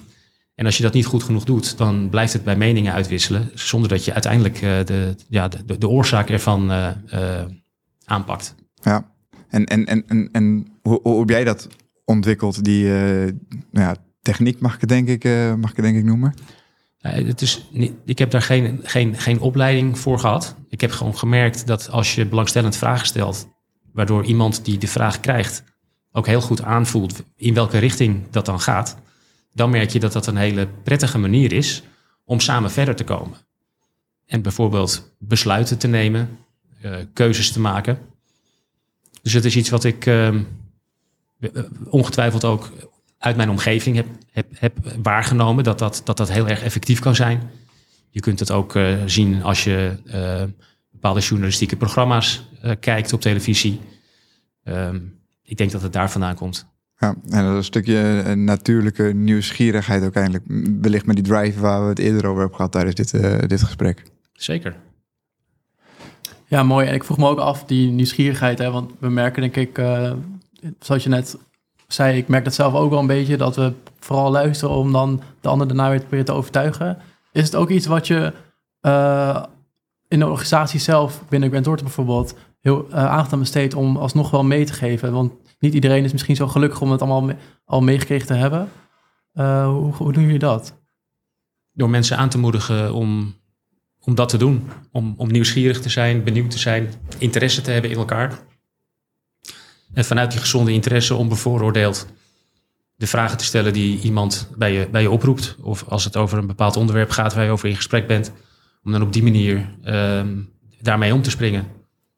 En 0.55 0.67
als 0.67 0.77
je 0.77 0.83
dat 0.83 0.93
niet 0.93 1.07
goed 1.07 1.23
genoeg 1.23 1.45
doet, 1.45 1.79
dan 1.79 2.09
blijft 2.09 2.33
het 2.33 2.45
bij 2.45 2.57
meningen 2.57 2.93
uitwisselen, 2.93 3.51
zonder 3.55 3.89
dat 3.89 4.05
je 4.05 4.13
uiteindelijk 4.13 4.61
de, 4.61 5.17
ja, 5.29 5.49
de, 5.49 5.79
de 5.79 5.89
oorzaak 5.89 6.31
ervan 6.31 6.73
aanpakt. 8.05 8.55
Ja, 8.83 9.11
en, 9.49 9.65
en, 9.65 9.85
en, 9.85 10.05
en, 10.07 10.29
en 10.33 10.67
hoe, 10.83 11.01
hoe 11.03 11.19
heb 11.19 11.29
jij 11.29 11.45
dat 11.45 11.69
ontwikkeld, 12.05 12.65
die 12.65 12.85
nou 12.89 13.37
ja, 13.71 13.97
techniek 14.23 14.61
mag 14.61 14.75
ik 14.75 14.89
denk 14.89 15.09
ik, 15.09 15.25
mag 15.57 15.71
ik 15.71 15.83
denk 15.83 15.97
ik 15.97 16.05
noemen? 16.05 16.35
Het 17.13 17.43
is 17.43 17.69
ik 18.05 18.19
heb 18.19 18.31
daar 18.31 18.43
geen, 18.43 18.81
geen, 18.83 19.17
geen 19.17 19.41
opleiding 19.41 19.99
voor 19.99 20.19
gehad. 20.19 20.57
Ik 20.69 20.81
heb 20.81 20.91
gewoon 20.91 21.19
gemerkt 21.19 21.67
dat 21.67 21.91
als 21.91 22.15
je 22.15 22.27
belangstellend 22.27 22.77
vragen 22.77 23.07
stelt, 23.07 23.49
waardoor 23.93 24.25
iemand 24.25 24.65
die 24.65 24.79
de 24.79 24.87
vraag 24.87 25.21
krijgt 25.21 25.65
ook 26.17 26.27
heel 26.27 26.41
goed 26.41 26.63
aanvoelt 26.63 27.23
in 27.37 27.55
welke 27.55 27.79
richting 27.79 28.31
dat 28.31 28.47
dan 28.47 28.61
gaat, 28.61 28.97
dan 29.53 29.71
merk 29.71 29.91
je 29.91 30.01
dat 30.01 30.13
dat 30.13 30.27
een 30.27 30.37
hele 30.37 30.67
prettige 30.67 31.19
manier 31.19 31.53
is 31.53 31.83
om 32.25 32.41
samen 32.41 32.71
verder 32.71 32.97
te 32.97 33.05
komen. 33.05 33.39
En 34.27 34.43
bijvoorbeeld 34.43 35.15
besluiten 35.19 35.79
te 35.79 35.89
nemen, 35.89 36.39
uh, 36.85 36.97
keuzes 37.13 37.53
te 37.53 37.61
maken. 37.61 37.99
Dus 39.23 39.33
het 39.33 39.45
is 39.45 39.57
iets 39.57 39.71
wat 39.71 39.85
ik 39.85 40.07
uh, 40.07 40.41
ongetwijfeld 41.89 42.45
ook 42.45 42.73
uit 43.19 43.37
mijn 43.37 43.51
omgeving 43.51 43.97
heb, 43.97 44.07
heb, 44.35 44.47
heb 44.55 44.77
waargenomen 45.03 45.65
dat 45.65 45.79
dat, 45.79 46.01
dat 46.05 46.17
dat 46.17 46.31
heel 46.31 46.49
erg 46.49 46.63
effectief 46.63 47.01
kan 47.01 47.15
zijn. 47.15 47.51
Je 48.11 48.21
kunt 48.21 48.41
het 48.41 48.51
ook 48.51 48.75
uh, 48.75 48.97
zien 49.07 49.43
als 49.43 49.65
je 49.65 49.97
uh, 50.07 50.43
bepaalde 50.91 51.21
journalistieke 51.21 51.77
programma's 51.77 52.49
uh, 52.65 52.73
kijkt 52.81 53.13
op 53.13 53.21
televisie. 53.21 53.81
Um, 54.65 55.19
ik 55.43 55.57
denk 55.57 55.71
dat 55.71 55.83
het 55.83 55.93
daar 55.93 56.11
vandaan 56.11 56.35
komt. 56.35 56.67
Ja, 56.97 57.15
en 57.31 57.45
dat 57.45 57.57
een 57.57 57.65
stukje 57.65 58.23
natuurlijke 58.35 59.03
nieuwsgierigheid 59.03 60.05
ook 60.05 60.15
eindelijk. 60.15 60.45
Wellicht 60.81 61.07
met 61.07 61.17
die 61.17 61.25
drive 61.25 61.61
waar 61.61 61.83
we 61.83 61.89
het 61.89 61.99
eerder 61.99 62.27
over 62.27 62.39
hebben 62.39 62.57
gehad 62.57 62.73
tijdens 62.73 62.95
dit, 62.95 63.11
dit 63.49 63.63
gesprek. 63.63 64.03
Zeker. 64.33 64.77
Ja, 66.47 66.63
mooi. 66.63 66.87
En 66.87 66.95
ik 66.95 67.05
vroeg 67.05 67.19
me 67.19 67.29
ook 67.29 67.39
af, 67.39 67.65
die 67.65 67.91
nieuwsgierigheid, 67.91 68.59
hè, 68.59 68.71
want 68.71 68.91
we 68.99 69.09
merken 69.09 69.43
denk 69.43 69.57
ik, 69.57 69.83
zoals 70.79 71.03
je 71.03 71.09
net 71.09 71.39
zei, 71.95 72.17
ik 72.17 72.29
merk 72.29 72.45
dat 72.45 72.55
zelf 72.55 72.75
ook 72.75 72.91
wel 72.91 72.99
een 72.99 73.07
beetje, 73.07 73.37
dat 73.37 73.57
we 73.57 73.73
vooral 73.99 74.31
luisteren 74.31 74.75
om 74.75 74.93
dan 74.93 75.23
de 75.41 75.49
ander 75.49 75.67
daarna 75.67 75.89
weer 75.89 75.99
te 75.99 76.05
proberen 76.05 76.25
te 76.25 76.33
overtuigen. 76.33 76.99
Is 77.33 77.45
het 77.45 77.55
ook 77.55 77.71
iets 77.71 77.87
wat 77.87 78.07
je 78.07 78.33
uh, 78.83 79.43
in 80.09 80.19
de 80.19 80.27
organisatie 80.27 80.81
zelf, 80.81 81.23
binnen 81.29 81.49
Grant 81.49 81.65
Thornton 81.65 81.87
bijvoorbeeld, 81.87 82.35
heel 82.61 82.87
uh, 82.91 82.95
aandacht 82.95 83.33
aan 83.33 83.39
besteedt 83.39 83.75
om 83.75 83.97
alsnog 83.97 84.31
wel 84.31 84.45
mee 84.45 84.65
te 84.65 84.73
geven? 84.73 85.13
Want 85.13 85.33
niet 85.59 85.75
iedereen 85.75 86.05
is 86.05 86.13
misschien 86.13 86.37
zo 86.37 86.49
gelukkig 86.49 86.81
om 86.81 86.91
het 86.91 87.03
allemaal 87.03 87.37
al 87.65 87.81
meegekregen 87.81 88.27
te 88.27 88.35
hebben. 88.35 88.69
Uh, 89.35 89.67
hoe, 89.67 89.95
hoe 89.95 90.13
doen 90.13 90.23
jullie 90.23 90.39
dat? 90.39 90.83
Door 91.73 91.91
mensen 91.91 92.17
aan 92.17 92.29
te 92.29 92.39
moedigen 92.39 92.95
om, 92.95 93.35
om 94.01 94.15
dat 94.15 94.29
te 94.29 94.37
doen. 94.37 94.69
Om, 94.93 95.15
om 95.17 95.31
nieuwsgierig 95.31 95.81
te 95.81 95.89
zijn, 95.89 96.25
benieuwd 96.25 96.51
te 96.51 96.59
zijn, 96.59 96.89
interesse 97.19 97.61
te 97.61 97.71
hebben 97.71 97.91
in 97.91 97.97
elkaar. 97.97 98.39
En 99.95 100.05
vanuit 100.05 100.31
die 100.31 100.41
gezonde 100.41 100.73
interesse 100.73 101.15
onbevooroordeeld 101.15 102.07
de 102.97 103.07
vragen 103.07 103.39
te 103.39 103.45
stellen 103.45 103.73
die 103.73 104.01
iemand 104.01 104.49
bij 104.57 104.73
je, 104.73 104.89
bij 104.91 105.03
je 105.03 105.11
oproept. 105.11 105.57
Of 105.61 105.85
als 105.89 106.05
het 106.05 106.17
over 106.17 106.39
een 106.39 106.47
bepaald 106.47 106.77
onderwerp 106.77 107.11
gaat 107.11 107.35
waar 107.35 107.45
je 107.45 107.51
over 107.51 107.69
in 107.69 107.77
gesprek 107.77 108.07
bent. 108.07 108.33
Om 108.85 108.93
dan 108.93 109.03
op 109.03 109.13
die 109.13 109.23
manier 109.23 109.75
um, 109.85 110.51
daarmee 110.81 111.15
om 111.15 111.23
te 111.23 111.31
springen. 111.31 111.67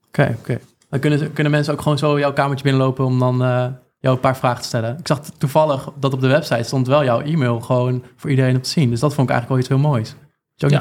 Oké, 0.06 0.36
oké. 0.38 0.60
Dan 0.88 1.00
kunnen, 1.00 1.32
kunnen 1.32 1.52
mensen 1.52 1.72
ook 1.72 1.80
gewoon 1.80 1.98
zo 1.98 2.18
jouw 2.18 2.32
kamertje 2.32 2.64
binnenlopen 2.64 3.04
om 3.04 3.18
dan 3.18 3.42
uh, 3.42 3.66
jou 3.98 4.14
een 4.14 4.20
paar 4.20 4.36
vragen 4.36 4.60
te 4.60 4.66
stellen. 4.66 4.98
Ik 4.98 5.06
zag 5.06 5.20
toevallig 5.38 5.88
dat 5.98 6.12
op 6.12 6.20
de 6.20 6.28
website 6.28 6.62
stond 6.62 6.86
wel 6.86 7.04
jouw 7.04 7.20
e-mail 7.20 7.60
gewoon 7.60 8.04
voor 8.16 8.30
iedereen 8.30 8.56
op 8.56 8.62
te 8.62 8.68
zien. 8.68 8.90
Dus 8.90 9.00
dat 9.00 9.14
vond 9.14 9.28
ik 9.28 9.34
eigenlijk 9.34 9.48
wel 9.48 9.58
iets 9.58 9.82
heel 9.82 9.90
moois. 9.90 10.14
Ja. 10.54 10.80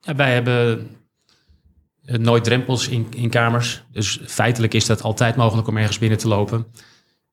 ja. 0.00 0.14
wij 0.14 0.34
hebben 0.34 0.88
nooit 2.16 2.44
drempels 2.44 2.88
in, 2.88 3.06
in 3.16 3.30
kamers. 3.30 3.82
Dus 3.92 4.20
feitelijk 4.26 4.74
is 4.74 4.86
dat 4.86 5.02
altijd 5.02 5.36
mogelijk 5.36 5.68
om 5.68 5.76
ergens 5.76 5.98
binnen 5.98 6.18
te 6.18 6.28
lopen. 6.28 6.66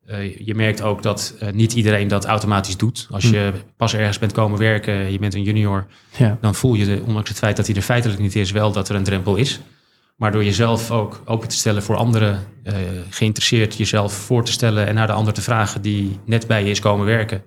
Uh, 0.10 0.38
je 0.38 0.56
merkt 0.56 0.82
ook 0.82 1.04
dat 1.04 1.36
uh, 1.44 1.50
niet 1.52 1.74
iedereen 1.74 2.08
dat 2.08 2.26
automatisch 2.26 2.78
doet. 2.78 3.08
Als 3.12 3.30
je 3.30 3.52
hm. 3.54 3.58
pas 3.78 3.94
ergens 3.94 4.20
bent 4.20 4.32
komen 4.32 4.60
werken, 4.60 5.12
je 5.12 5.20
bent 5.20 5.34
een 5.34 5.44
junior, 5.44 5.86
ja. 6.18 6.38
dan 6.42 6.56
voel 6.56 6.74
je, 6.74 6.86
de, 6.86 7.02
ondanks 7.06 7.30
het 7.30 7.38
feit 7.38 7.56
dat 7.56 7.68
hij 7.68 7.76
er 7.76 7.82
feitelijk 7.82 8.20
niet 8.20 8.36
is, 8.36 8.52
wel 8.52 8.72
dat 8.72 8.90
er 8.90 8.96
een 8.96 9.04
drempel 9.04 9.36
is. 9.36 9.60
Maar 10.16 10.32
door 10.32 10.44
jezelf 10.44 10.92
ook 10.92 11.22
open 11.26 11.48
te 11.48 11.56
stellen 11.56 11.84
voor 11.84 11.96
anderen, 11.96 12.48
uh, 12.64 12.74
geïnteresseerd 13.10 13.76
jezelf 13.76 14.14
voor 14.14 14.46
te 14.46 14.52
stellen 14.52 14.88
en 14.88 14.96
naar 14.96 15.08
de 15.08 15.14
ander 15.14 15.34
te 15.34 15.42
vragen 15.42 15.82
die 15.82 16.20
net 16.26 16.48
bij 16.48 16.64
je 16.64 16.70
is 16.70 16.80
komen 16.80 17.06
werken, 17.06 17.44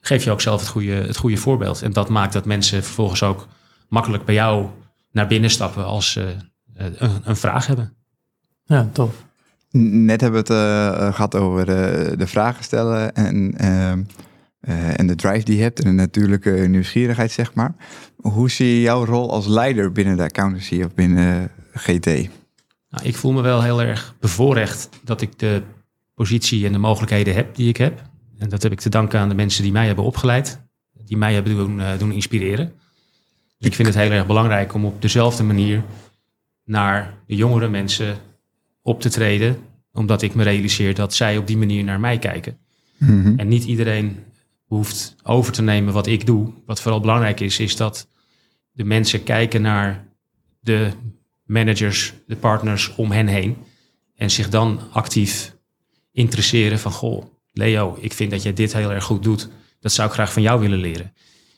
geef 0.00 0.24
je 0.24 0.30
ook 0.30 0.40
zelf 0.40 0.60
het 0.60 0.68
goede, 0.68 0.92
het 0.92 1.16
goede 1.16 1.36
voorbeeld. 1.36 1.82
En 1.82 1.92
dat 1.92 2.08
maakt 2.08 2.32
dat 2.32 2.44
mensen 2.44 2.84
vervolgens 2.84 3.22
ook 3.22 3.46
makkelijk 3.88 4.24
bij 4.24 4.34
jou 4.34 4.68
naar 5.16 5.26
binnen 5.26 5.50
stappen 5.50 5.84
als 5.84 6.12
ze 6.12 6.20
uh, 6.20 6.86
een, 6.96 7.20
een, 7.24 7.36
vraag 7.36 7.66
hebben. 7.66 7.92
Ja, 8.64 8.88
tof. 8.92 9.24
Net 9.70 10.20
hebben 10.20 10.44
we 10.44 10.52
het 10.52 10.62
uh, 10.62 11.14
gehad 11.14 11.34
over 11.34 11.66
de 12.18 12.26
vragen 12.26 12.64
stellen 12.64 13.14
en, 13.14 13.54
ehm, 13.56 14.02
en 14.96 15.06
de 15.06 15.14
drive 15.14 15.44
die 15.44 15.56
je 15.56 15.62
hebt 15.62 15.78
en 15.78 15.84
de 15.84 15.92
natuurlijke 15.92 16.50
nieuwsgierigheid, 16.50 17.30
zeg 17.30 17.54
maar. 17.54 17.74
Hoe 18.16 18.50
zie 18.50 18.74
je 18.74 18.80
jouw 18.80 19.04
rol 19.04 19.30
als 19.32 19.46
leider 19.46 19.92
binnen 19.92 20.16
de 20.16 20.22
accountancy 20.22 20.82
of 20.82 20.94
binnen 20.94 21.50
GT? 21.72 22.06
Nou, 22.06 22.28
ik 23.02 23.16
voel 23.16 23.32
me 23.32 23.42
wel 23.42 23.62
heel 23.62 23.82
erg 23.82 24.14
bevoorrecht 24.20 24.88
dat 25.04 25.20
ik 25.20 25.38
de 25.38 25.62
positie 26.14 26.66
en 26.66 26.72
de 26.72 26.78
mogelijkheden 26.78 27.34
heb 27.34 27.54
die 27.54 27.68
ik 27.68 27.76
heb. 27.76 28.02
En 28.38 28.48
dat 28.48 28.62
heb 28.62 28.72
ik 28.72 28.80
te 28.80 28.88
danken 28.88 29.20
aan 29.20 29.28
de 29.28 29.34
mensen 29.34 29.62
die 29.62 29.72
mij 29.72 29.86
hebben 29.86 30.04
opgeleid, 30.04 30.60
die 31.04 31.16
mij 31.16 31.34
hebben 31.34 31.56
doen, 31.56 31.80
doen 31.98 32.12
inspireren. 32.12 32.72
Ik 33.58 33.74
vind 33.74 33.88
het 33.88 33.96
heel 33.96 34.10
erg 34.10 34.26
belangrijk 34.26 34.74
om 34.74 34.84
op 34.84 35.02
dezelfde 35.02 35.42
manier 35.42 35.82
naar 36.64 37.14
de 37.26 37.34
jongere 37.34 37.68
mensen 37.68 38.18
op 38.82 39.00
te 39.00 39.08
treden, 39.08 39.58
omdat 39.92 40.22
ik 40.22 40.34
me 40.34 40.42
realiseer 40.42 40.94
dat 40.94 41.14
zij 41.14 41.36
op 41.36 41.46
die 41.46 41.56
manier 41.56 41.84
naar 41.84 42.00
mij 42.00 42.18
kijken. 42.18 42.58
Mhm. 42.96 43.38
En 43.38 43.48
niet 43.48 43.64
iedereen 43.64 44.24
hoeft 44.64 45.16
over 45.22 45.52
te 45.52 45.62
nemen 45.62 45.92
wat 45.92 46.06
ik 46.06 46.26
doe. 46.26 46.52
Wat 46.66 46.80
vooral 46.80 47.00
belangrijk 47.00 47.40
is, 47.40 47.58
is 47.58 47.76
dat 47.76 48.08
de 48.72 48.84
mensen 48.84 49.22
kijken 49.22 49.62
naar 49.62 50.08
de 50.60 50.90
managers, 51.44 52.14
de 52.26 52.36
partners 52.36 52.94
om 52.94 53.10
hen 53.10 53.26
heen. 53.26 53.56
En 54.16 54.30
zich 54.30 54.48
dan 54.48 54.80
actief 54.92 55.56
interesseren 56.12 56.78
van, 56.78 56.92
goh, 56.92 57.24
Leo, 57.52 57.96
ik 58.00 58.12
vind 58.12 58.30
dat 58.30 58.42
jij 58.42 58.52
dit 58.52 58.72
heel 58.72 58.92
erg 58.92 59.04
goed 59.04 59.22
doet. 59.22 59.48
Dat 59.80 59.92
zou 59.92 60.08
ik 60.08 60.14
graag 60.14 60.32
van 60.32 60.42
jou 60.42 60.60
willen 60.60 60.78
leren. 60.78 61.12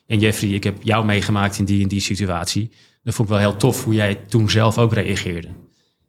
En 0.09 0.19
Jeffrey, 0.19 0.49
ik 0.49 0.63
heb 0.63 0.83
jou 0.83 1.05
meegemaakt 1.05 1.59
in 1.59 1.65
die 1.65 1.81
en 1.81 1.87
die 1.87 1.99
situatie. 1.99 2.71
Dat 3.03 3.13
vond 3.13 3.29
ik 3.29 3.35
wel 3.35 3.43
heel 3.43 3.57
tof 3.57 3.83
hoe 3.83 3.93
jij 3.93 4.15
toen 4.15 4.49
zelf 4.49 4.77
ook 4.77 4.93
reageerde. 4.93 5.47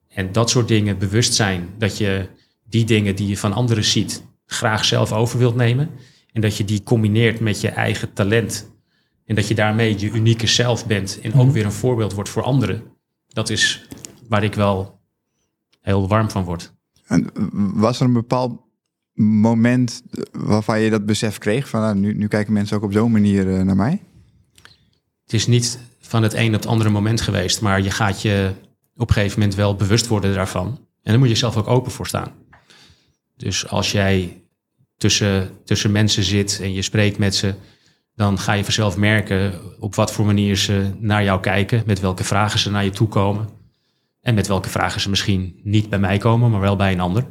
En 0.09 0.33
dat 0.33 0.51
soort 0.51 0.69
dingen, 0.69 0.99
bewustzijn 0.99 1.69
dat 1.79 1.99
je 1.99 2.29
die 2.69 2.85
dingen 2.85 3.17
die 3.17 3.29
je 3.29 3.37
van 3.37 3.53
anderen 3.53 3.85
ziet, 3.85 4.23
graag 4.47 4.85
zelf 4.85 5.13
over 5.13 5.39
wilt 5.39 5.55
nemen. 5.55 5.91
En 6.33 6.41
dat 6.41 6.57
je 6.57 6.65
die 6.65 6.83
combineert 6.83 7.41
met 7.41 7.61
je 7.61 7.69
eigen 7.69 8.13
talent. 8.13 8.73
En 9.25 9.35
dat 9.35 9.49
je 9.49 9.55
daarmee 9.55 9.99
je 9.99 10.11
unieke 10.11 10.47
zelf 10.47 10.87
bent 10.87 11.21
en 11.23 11.35
ook 11.35 11.51
weer 11.51 11.65
een 11.65 11.73
voorbeeld 11.73 12.13
wordt 12.13 12.31
voor 12.31 12.43
anderen. 12.43 12.83
Dat 13.29 13.51
is 13.51 13.87
waar 14.29 14.45
ik 14.45 14.55
wel 14.55 15.01
heel 15.81 16.09
warm 16.09 16.31
van 16.31 16.45
word. 16.45 16.75
En 17.07 17.31
was 17.75 18.01
er 18.01 18.07
een 18.07 18.13
bepaald 18.13 18.61
moment 19.23 20.03
waarvan 20.33 20.81
je 20.81 20.91
dat 20.91 21.07
besef 21.07 21.39
kreeg 21.39 21.69
van 21.69 21.81
nou, 21.81 22.15
nu, 22.15 22.29
kijken 22.29 22.53
mensen 22.53 22.77
ook 22.77 22.83
op 22.83 22.93
zo'n 22.93 23.13
manier 23.13 23.55
eh, 23.55 23.63
naar 23.63 23.77
mij? 23.77 24.03
Het 25.25 25.33
is 25.33 25.47
niet 25.47 25.79
van 26.01 26.23
het 26.23 26.35
een 26.35 26.47
op 26.47 26.61
het 26.61 26.67
andere 26.67 26.91
moment 26.91 27.21
geweest, 27.21 27.61
maar 27.61 27.83
je 27.83 27.91
gaat 27.91 28.23
je 28.23 28.53
op 28.97 29.09
een 29.09 29.15
gegeven 29.15 29.39
moment 29.39 29.57
wel 29.57 29.75
bewust 29.75 30.07
worden 30.07 30.35
daarvan. 30.35 30.67
En 31.03 31.11
dan 31.13 31.19
moet 31.19 31.29
je 31.29 31.35
zelf 31.35 31.57
ook 31.57 31.67
open 31.67 31.93
voor 31.93 32.07
staan. 32.07 32.33
Dus 33.37 33.69
als 33.69 33.93
jij 33.93 34.43
tussen, 34.97 35.51
tussen 35.65 35.93
mensen 35.93 36.23
zit 36.23 36.61
en 36.63 36.73
je 36.73 36.83
spreekt 36.83 37.19
met 37.19 37.35
ze, 37.35 37.55
dan 38.15 38.39
ga 38.39 38.53
je 38.53 38.65
vanzelf 38.65 38.97
merken 38.97 39.61
op 39.81 39.95
wat 39.95 40.13
voor 40.13 40.27
manier 40.27 40.57
ze 40.57 40.91
naar 40.99 41.25
jou 41.25 41.41
kijken, 41.41 41.83
met 41.87 42.01
welke 42.01 42.25
vragen 42.25 42.59
ze 42.59 42.71
naar 42.71 42.85
je 42.85 42.91
toe 42.91 43.09
komen. 43.09 43.49
En 44.21 44.35
met 44.35 44.47
welke 44.47 44.69
vragen 44.69 45.01
ze 45.01 45.11
misschien 45.11 45.61
niet 45.63 45.89
bij 45.89 45.99
mij 45.99 46.19
komen, 46.19 46.51
maar 46.51 46.61
wel 46.61 46.77
bij 46.77 46.93
een 46.93 47.01
ander. 47.01 47.27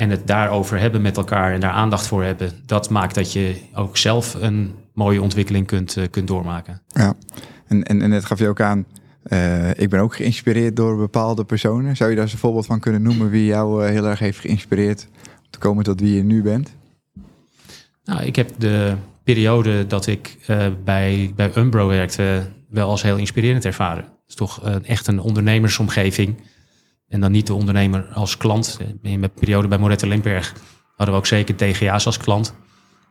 En 0.00 0.10
het 0.10 0.26
daarover 0.26 0.78
hebben 0.78 1.02
met 1.02 1.16
elkaar 1.16 1.52
en 1.52 1.60
daar 1.60 1.70
aandacht 1.70 2.06
voor 2.06 2.24
hebben, 2.24 2.52
dat 2.66 2.90
maakt 2.90 3.14
dat 3.14 3.32
je 3.32 3.56
ook 3.74 3.96
zelf 3.96 4.34
een 4.34 4.74
mooie 4.94 5.22
ontwikkeling 5.22 5.66
kunt, 5.66 5.96
uh, 5.96 6.04
kunt 6.10 6.28
doormaken. 6.28 6.82
Ja, 6.86 7.14
en, 7.66 7.82
en, 7.82 8.02
en 8.02 8.10
net 8.10 8.24
gaf 8.24 8.38
je 8.38 8.48
ook 8.48 8.60
aan, 8.60 8.86
uh, 9.26 9.70
ik 9.70 9.90
ben 9.90 10.00
ook 10.00 10.14
geïnspireerd 10.16 10.76
door 10.76 10.96
bepaalde 10.96 11.44
personen. 11.44 11.96
Zou 11.96 12.10
je 12.10 12.14
daar 12.14 12.24
eens 12.24 12.32
een 12.32 12.40
voorbeeld 12.40 12.66
van 12.66 12.80
kunnen 12.80 13.02
noemen 13.02 13.30
wie 13.30 13.44
jou 13.44 13.84
uh, 13.84 13.90
heel 13.90 14.06
erg 14.06 14.18
heeft 14.18 14.38
geïnspireerd 14.38 15.08
om 15.26 15.50
te 15.50 15.58
komen 15.58 15.84
tot 15.84 16.00
wie 16.00 16.14
je 16.14 16.22
nu 16.22 16.42
bent? 16.42 16.70
Nou, 18.04 18.22
ik 18.22 18.36
heb 18.36 18.50
de 18.58 18.94
periode 19.24 19.86
dat 19.86 20.06
ik 20.06 20.36
bij, 20.84 21.32
bij 21.36 21.52
Umbro 21.56 21.86
werkte 21.86 22.42
wel 22.68 22.88
als 22.88 23.02
heel 23.02 23.16
inspirerend 23.16 23.64
ervaren. 23.64 24.04
Het 24.04 24.28
is 24.28 24.34
toch 24.34 24.80
echt 24.82 25.06
een 25.06 25.20
ondernemersomgeving 25.20 26.36
en 27.10 27.20
dan 27.20 27.30
niet 27.30 27.46
de 27.46 27.54
ondernemer 27.54 28.06
als 28.12 28.36
klant. 28.36 28.78
In 29.02 29.20
mijn 29.20 29.32
periode 29.32 29.68
bij 29.68 29.78
Moretta 29.78 30.06
Limberg 30.06 30.52
hadden 30.96 31.14
we 31.14 31.20
ook 31.20 31.26
zeker 31.26 31.56
DGA's 31.56 32.06
als 32.06 32.16
klant. 32.16 32.54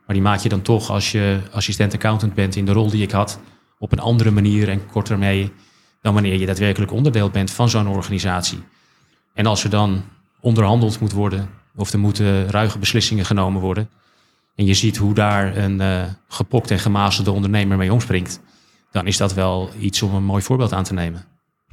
Maar 0.06 0.14
die 0.14 0.22
maak 0.22 0.40
je 0.40 0.48
dan 0.48 0.62
toch 0.62 0.90
als 0.90 1.12
je 1.12 1.40
assistent 1.52 1.94
accountant 1.94 2.34
bent 2.34 2.56
in 2.56 2.64
de 2.64 2.72
rol 2.72 2.90
die 2.90 3.02
ik 3.02 3.10
had. 3.10 3.40
Op 3.78 3.92
een 3.92 3.98
andere 3.98 4.30
manier 4.30 4.68
en 4.68 4.86
korter 4.86 5.18
mee 5.18 5.52
dan 6.02 6.14
wanneer 6.14 6.38
je 6.38 6.46
daadwerkelijk 6.46 6.92
onderdeel 6.92 7.30
bent 7.30 7.50
van 7.50 7.68
zo'n 7.68 7.88
organisatie. 7.88 8.62
En 9.34 9.46
als 9.46 9.64
er 9.64 9.70
dan 9.70 10.02
onderhandeld 10.40 11.00
moet 11.00 11.12
worden 11.12 11.48
of 11.76 11.92
er 11.92 11.98
moeten 11.98 12.50
ruige 12.50 12.78
beslissingen 12.78 13.24
genomen 13.24 13.60
worden. 13.60 13.90
En 14.54 14.64
je 14.64 14.74
ziet 14.74 14.96
hoe 14.96 15.14
daar 15.14 15.56
een 15.56 15.80
uh, 15.80 16.02
gepokt 16.28 16.70
en 16.70 16.78
gemazelde 16.78 17.30
ondernemer 17.30 17.76
mee 17.76 17.92
omspringt. 17.92 18.40
Dan 18.90 19.06
is 19.06 19.16
dat 19.16 19.34
wel 19.34 19.70
iets 19.78 20.02
om 20.02 20.14
een 20.14 20.24
mooi 20.24 20.42
voorbeeld 20.42 20.72
aan 20.72 20.84
te 20.84 20.94
nemen. 20.94 21.24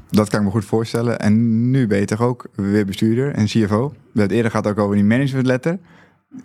Dat 0.09 0.29
kan 0.29 0.39
ik 0.39 0.45
me 0.45 0.51
goed 0.51 0.65
voorstellen. 0.65 1.19
En 1.19 1.69
nu 1.71 1.87
ben 1.87 1.99
je 1.99 2.05
toch 2.05 2.21
ook 2.21 2.47
weer 2.55 2.85
bestuurder 2.85 3.33
en 3.33 3.45
CFO. 3.45 3.87
We 3.89 3.95
hebben 4.03 4.21
het 4.21 4.31
eerder 4.31 4.51
gehad 4.51 4.67
ook 4.67 4.77
over 4.77 4.95
die 4.95 5.03
managementletter. 5.03 5.79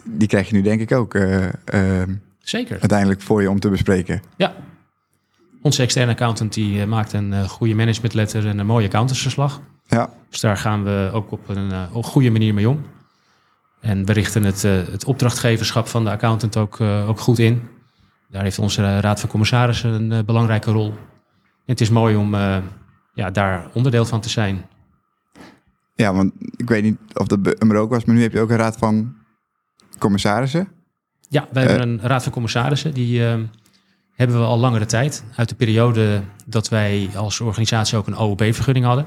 Die 0.05 0.29
krijg 0.29 0.49
je 0.49 0.55
nu 0.55 0.63
denk 0.63 0.81
ik 0.81 0.93
ook 0.93 1.15
uh, 1.15 1.45
uh, 1.75 2.03
Zeker. 2.39 2.79
uiteindelijk 2.81 3.21
voor 3.21 3.43
je 3.43 3.51
om 3.51 3.61
te 3.61 3.69
bespreken. 3.69 4.23
Ja. 4.37 4.55
Onze 5.63 5.83
externe 5.83 6.13
accountant 6.13 6.53
die 6.53 6.79
uh, 6.79 6.85
maakt 6.85 7.13
een 7.13 7.49
goede 7.49 7.75
managementletter 7.75 8.47
en 8.47 8.59
een 8.59 8.67
mooie 8.67 8.87
accountantsverslag. 8.87 9.61
Ja. 9.87 10.11
Dus 10.31 10.41
daar 10.41 10.57
gaan 10.57 10.85
we 10.85 11.11
ook 11.13 11.33
op 11.33 11.49
een, 11.49 11.73
op 11.93 12.05
goede 12.05 12.31
manier 12.31 12.55
mee 12.55 12.69
om. 12.69 12.85
En 13.81 14.05
we 14.05 14.13
richten 14.13 14.45
het, 14.45 14.63
het 14.63 15.05
opdrachtgeverschap 15.05 15.89
van 15.89 16.05
de 16.05 16.11
accountant 16.11 16.57
ook, 16.57 16.81
ook 16.81 17.21
goed 17.21 17.39
in. 17.39 17.63
Daar 18.31 18.43
heeft 18.43 18.59
onze 18.59 19.01
raad 19.01 19.21
van 19.21 19.29
commissarissen 19.29 20.11
een 20.11 20.25
belangrijke 20.25 20.71
rol. 20.71 20.89
En 20.89 21.73
het 21.73 21.81
is 21.81 21.91
mooi 21.91 22.17
om 22.17 22.35
ja, 23.15 23.31
daar 23.31 23.71
onderdeel 23.73 24.05
van 24.05 24.21
te 24.21 24.29
zijn. 24.29 24.65
Ja, 25.95 26.15
want 26.15 26.33
ik 26.57 26.69
weet 26.69 26.83
niet 26.83 26.99
of 27.15 27.27
dat 27.27 27.43
bij 27.43 27.79
ook 27.79 27.91
was, 27.91 28.05
maar 28.05 28.15
nu 28.15 28.23
heb 28.23 28.33
je 28.33 28.41
ook 28.41 28.51
een 28.51 28.57
raad 28.57 28.77
van 28.77 29.15
commissarissen. 29.99 30.69
Ja, 31.29 31.49
wij 31.53 31.63
hebben 31.63 31.89
een 31.89 32.01
raad 32.01 32.23
van 32.23 32.33
commissarissen. 32.33 32.95
Die 32.95 33.21
uh, 33.21 33.35
hebben 34.15 34.39
we 34.39 34.45
al 34.45 34.59
langere 34.59 34.87
tijd. 34.87 35.25
Uit 35.37 35.49
de 35.49 35.55
periode 35.55 36.23
dat 36.47 36.69
wij 36.69 37.11
als 37.15 37.41
organisatie 37.41 37.99
ook 37.99 38.07
een 38.07 38.17
OOB-vergunning 38.17 38.87
hadden. 38.87 39.07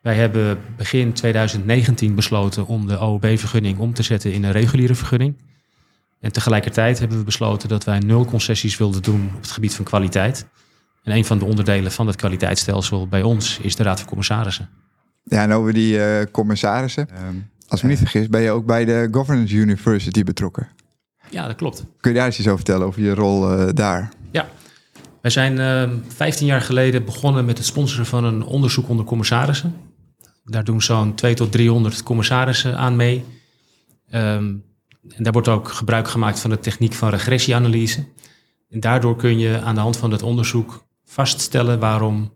Wij 0.00 0.14
hebben 0.14 0.60
begin 0.76 1.12
2019 1.12 2.14
besloten 2.14 2.66
om 2.66 2.86
de 2.86 2.98
OOB-vergunning 2.98 3.78
om 3.78 3.94
te 3.94 4.02
zetten 4.02 4.32
in 4.32 4.44
een 4.44 4.52
reguliere 4.52 4.94
vergunning. 4.94 5.36
En 6.20 6.32
tegelijkertijd 6.32 6.98
hebben 6.98 7.18
we 7.18 7.24
besloten 7.24 7.68
dat 7.68 7.84
wij 7.84 7.98
nul 7.98 8.24
concessies 8.24 8.76
wilden 8.76 9.02
doen 9.02 9.30
op 9.34 9.40
het 9.40 9.50
gebied 9.50 9.74
van 9.74 9.84
kwaliteit. 9.84 10.46
En 11.10 11.16
een 11.16 11.24
van 11.24 11.38
de 11.38 11.44
onderdelen 11.44 11.92
van 11.92 12.06
het 12.06 12.16
kwaliteitsstelsel 12.16 13.06
bij 13.08 13.22
ons 13.22 13.58
is 13.62 13.76
de 13.76 13.82
Raad 13.82 13.98
van 13.98 14.08
Commissarissen. 14.08 14.68
Ja, 15.22 15.42
en 15.42 15.52
over 15.52 15.72
die 15.72 15.94
uh, 15.94 16.22
commissarissen. 16.30 17.08
Uh, 17.12 17.18
als 17.68 17.78
ik 17.78 17.82
me 17.82 17.90
niet 17.90 17.98
vergis, 17.98 18.28
ben 18.28 18.40
je 18.40 18.50
ook 18.50 18.66
bij 18.66 18.84
de 18.84 19.08
Governance 19.10 19.54
University 19.54 20.24
betrokken. 20.24 20.68
Ja, 21.30 21.46
dat 21.46 21.56
klopt. 21.56 21.84
Kun 22.00 22.10
je 22.10 22.16
daar 22.16 22.26
eens 22.26 22.38
iets 22.38 22.46
over 22.46 22.58
vertellen, 22.58 22.86
over 22.86 23.02
je 23.02 23.14
rol 23.14 23.58
uh, 23.58 23.68
daar? 23.74 24.12
Ja, 24.30 24.48
wij 25.20 25.30
zijn 25.30 26.02
15 26.08 26.46
jaar 26.46 26.60
geleden 26.60 27.04
begonnen 27.04 27.44
met 27.44 27.58
het 27.58 27.66
sponsoren 27.66 28.06
van 28.06 28.24
een 28.24 28.42
onderzoek 28.42 28.88
onder 28.88 29.04
commissarissen. 29.04 29.74
Daar 30.44 30.64
doen 30.64 30.82
zo'n 30.82 31.14
2 31.14 31.34
tot 31.34 31.52
300 31.52 32.02
commissarissen 32.02 32.76
aan 32.76 32.96
mee. 32.96 33.24
Um, 34.14 34.64
en 35.08 35.22
daar 35.22 35.32
wordt 35.32 35.48
ook 35.48 35.68
gebruik 35.68 36.08
gemaakt 36.08 36.40
van 36.40 36.50
de 36.50 36.58
techniek 36.58 36.92
van 36.92 37.10
regressieanalyse. 37.10 38.04
En 38.68 38.80
daardoor 38.80 39.16
kun 39.16 39.38
je 39.38 39.60
aan 39.60 39.74
de 39.74 39.80
hand 39.80 39.96
van 39.96 40.10
het 40.10 40.22
onderzoek 40.22 40.88
vaststellen 41.10 41.78
waarom 41.78 42.32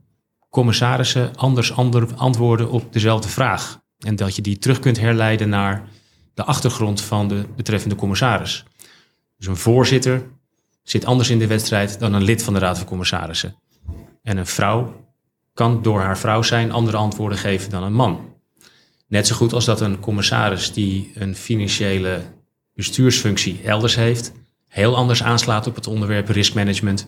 commissarissen 0.51 1.37
anders 1.37 1.77
antwoorden 2.17 2.71
op 2.71 2.93
dezelfde 2.93 3.29
vraag. 3.29 3.83
En 3.99 4.17
dat 4.17 4.37
je 4.37 4.43
die 4.43 4.59
terug 4.59 4.79
kunt 4.79 5.01
herleiden 5.01 5.49
naar 5.49 5.89
de 6.35 6.45
achtergrond 6.45 7.01
van 7.01 7.29
de 7.29 7.45
betreffende 7.57 7.95
commissaris. 7.95 8.65
Dus 9.37 9.47
een 9.47 9.57
voorzitter 9.57 10.27
zit 10.83 11.05
anders 11.05 11.31
in 11.31 11.39
de 11.39 11.47
wedstrijd 11.47 11.99
dan 11.99 12.13
een 12.13 12.23
lid 12.23 12.43
van 12.43 12.53
de 12.53 12.59
Raad 12.59 12.79
van 12.79 12.87
Commissarissen. 12.87 13.57
En 14.23 14.37
een 14.37 14.47
vrouw 14.47 15.07
kan 15.53 15.83
door 15.83 16.01
haar 16.01 16.19
vrouw 16.19 16.43
zijn 16.43 16.73
andere 16.73 16.97
antwoorden 16.97 17.39
geven 17.39 17.71
dan 17.71 17.83
een 17.83 17.93
man. 17.93 18.33
Net 19.07 19.27
zo 19.27 19.37
goed 19.37 19.53
als 19.53 19.65
dat 19.65 19.81
een 19.81 20.01
commissaris 20.01 20.73
die 20.73 21.11
een 21.15 21.37
financiële 21.37 22.21
bestuursfunctie 22.73 23.61
elders 23.65 23.95
heeft, 23.95 24.33
heel 24.67 24.97
anders 24.97 25.23
aanslaat 25.23 25.67
op 25.67 25.75
het 25.75 25.87
onderwerp 25.87 26.29
riskmanagement 26.29 27.07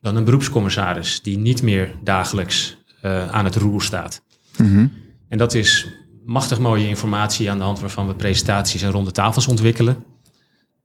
dan 0.00 0.16
een 0.16 0.24
beroepscommissaris 0.24 1.22
die 1.22 1.38
niet 1.38 1.62
meer 1.62 1.94
dagelijks 2.02 2.76
uh, 3.02 3.30
aan 3.30 3.44
het 3.44 3.56
roer 3.56 3.82
staat. 3.82 4.22
Mm 4.56 4.66
-hmm. 4.66 4.92
En 5.28 5.38
dat 5.38 5.54
is 5.54 5.86
machtig 6.24 6.58
mooie 6.58 6.88
informatie 6.88 7.50
aan 7.50 7.58
de 7.58 7.64
hand 7.64 7.80
waarvan 7.80 8.06
we 8.06 8.14
presentaties 8.14 8.82
en 8.82 8.90
ronde 8.90 9.10
tafels 9.10 9.48
ontwikkelen. 9.48 10.04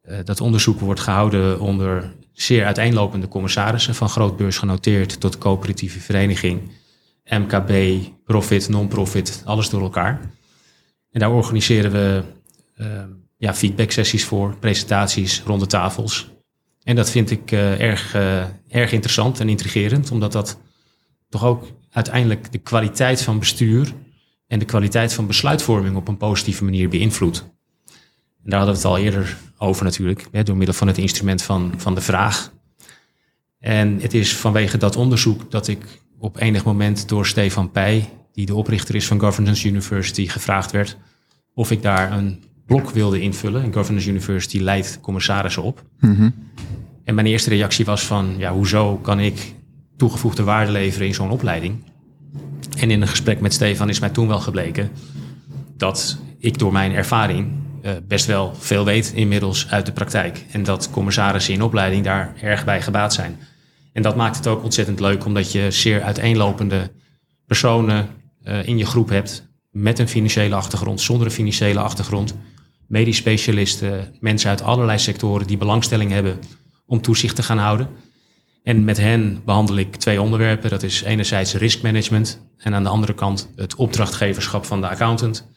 Uh, 0.05 0.17
dat 0.23 0.41
onderzoek 0.41 0.79
wordt 0.79 0.99
gehouden 0.99 1.59
onder 1.59 2.13
zeer 2.33 2.65
uiteenlopende 2.65 3.27
commissarissen, 3.27 3.95
van 3.95 4.09
grootbeurs 4.09 4.57
genoteerd 4.57 5.19
tot 5.19 5.38
coöperatieve 5.38 5.99
vereniging, 5.99 6.71
MKB, 7.25 8.03
profit, 8.25 8.69
non-profit, 8.69 9.41
alles 9.45 9.69
door 9.69 9.81
elkaar. 9.81 10.19
En 11.11 11.19
daar 11.19 11.31
organiseren 11.31 11.91
we 11.91 12.23
uh, 12.77 12.88
ja, 13.38 13.53
feedback 13.53 13.91
sessies 13.91 14.25
voor, 14.25 14.57
presentaties, 14.57 15.43
ronde 15.45 15.67
tafels. 15.67 16.31
En 16.84 16.95
dat 16.95 17.09
vind 17.09 17.31
ik 17.31 17.51
uh, 17.51 17.81
erg, 17.81 18.15
uh, 18.15 18.43
erg 18.67 18.91
interessant 18.91 19.39
en 19.39 19.49
intrigerend, 19.49 20.11
omdat 20.11 20.31
dat 20.31 20.59
toch 21.29 21.43
ook 21.43 21.67
uiteindelijk 21.89 22.51
de 22.51 22.57
kwaliteit 22.57 23.21
van 23.21 23.39
bestuur 23.39 23.93
en 24.47 24.59
de 24.59 24.65
kwaliteit 24.65 25.13
van 25.13 25.27
besluitvorming 25.27 25.95
op 25.95 26.07
een 26.07 26.17
positieve 26.17 26.63
manier 26.63 26.89
beïnvloedt. 26.89 27.51
En 28.43 28.49
daar 28.49 28.59
hadden 28.59 28.81
we 28.81 28.88
het 28.88 28.97
al 28.97 29.03
eerder 29.03 29.38
over 29.57 29.84
natuurlijk, 29.84 30.27
hè, 30.31 30.43
door 30.43 30.57
middel 30.57 30.75
van 30.75 30.88
het 30.88 30.97
instrument 30.97 31.41
van, 31.41 31.73
van 31.77 31.95
de 31.95 32.01
vraag. 32.01 32.53
En 33.59 33.99
het 34.01 34.13
is 34.13 34.36
vanwege 34.36 34.77
dat 34.77 34.95
onderzoek 34.95 35.51
dat 35.51 35.67
ik 35.67 36.01
op 36.17 36.39
enig 36.39 36.63
moment 36.65 37.09
door 37.09 37.25
Stefan 37.25 37.71
Pij, 37.71 38.09
die 38.31 38.45
de 38.45 38.55
oprichter 38.55 38.95
is 38.95 39.07
van 39.07 39.19
Governance 39.19 39.67
University, 39.67 40.27
gevraagd 40.27 40.71
werd 40.71 40.97
of 41.53 41.71
ik 41.71 41.81
daar 41.81 42.11
een 42.11 42.43
blok 42.66 42.89
wilde 42.89 43.20
invullen. 43.20 43.64
En 43.64 43.74
Governance 43.74 44.09
University 44.09 44.59
leidt 44.59 44.99
commissarissen 45.01 45.64
op. 45.64 45.84
Mm 45.99 46.16
-hmm. 46.16 46.34
En 47.03 47.16
mijn 47.16 47.28
eerste 47.28 47.49
reactie 47.49 47.86
was 47.86 48.05
van, 48.05 48.34
ja, 48.38 48.53
hoezo 48.53 48.97
kan 48.97 49.20
ik 49.20 49.53
toegevoegde 49.97 50.43
waarde 50.43 50.72
leveren 50.72 51.07
in 51.07 51.14
zo'n 51.14 51.32
opleiding. 51.32 51.84
En 52.78 52.91
in 52.91 53.01
een 53.01 53.07
gesprek 53.07 53.39
met 53.39 53.53
Stefan 53.53 53.89
is 53.89 53.99
mij 53.99 54.09
toen 54.09 54.28
wel 54.28 54.39
gebleken 54.39 54.91
dat 55.78 56.18
ik 56.38 56.57
door 56.59 56.72
mijn 56.72 56.93
ervaring 56.93 57.51
uh, 57.86 57.91
best 58.07 58.26
wel 58.26 58.53
veel 58.55 58.86
weet 58.86 59.11
inmiddels 59.16 59.70
uit 59.70 59.86
de 59.86 59.91
praktijk. 59.91 60.45
En 60.51 60.64
dat 60.64 60.89
commissarissen 60.89 61.53
in 61.53 61.61
opleiding 61.61 62.03
daar 62.03 62.34
erg 62.41 62.66
bij 62.66 62.82
gebaat 62.82 63.14
zijn. 63.14 63.38
En 63.93 64.01
dat 64.01 64.16
maakt 64.16 64.36
het 64.36 64.47
ook 64.47 64.64
ontzettend 64.64 64.99
leuk, 64.99 65.26
omdat 65.26 65.51
je 65.51 65.72
zeer 65.72 66.01
uiteenlopende 66.01 66.91
personen 67.45 68.07
uh, 68.43 68.68
in 68.68 68.78
je 68.78 68.86
groep 68.86 69.09
hebt. 69.09 69.51
Met 69.72 69.99
een 69.99 70.07
financiële 70.07 70.55
achtergrond, 70.55 71.01
zonder 71.01 71.28
een 71.28 71.34
financiële 71.34 71.80
achtergrond. 71.80 72.36
Medisch 72.88 73.17
specialisten, 73.17 74.15
mensen 74.19 74.49
uit 74.49 74.61
allerlei 74.61 74.99
sectoren 74.99 75.47
die 75.47 75.57
belangstelling 75.57 76.11
hebben 76.11 76.39
om 76.86 77.01
toezicht 77.01 77.36
te 77.36 77.43
gaan 77.43 77.57
houden. 77.57 77.88
En 78.63 78.84
met 78.84 78.97
hen 78.97 79.41
behandel 79.45 79.77
ik 79.77 79.95
twee 79.95 80.21
onderwerpen. 80.21 80.69
Dat 80.69 80.84
is 80.84 81.01
enerzijds 81.01 81.53
riskmanagement 81.53 82.41
en 82.57 82.73
aan 82.73 82.84
de 82.84 82.89
andere 82.89 83.13
kant 83.13 83.49
het 83.55 83.75
opdrachtgeverschap 83.75 84.65
van 84.65 84.81
de 84.81 84.89
accountant. 84.89 85.47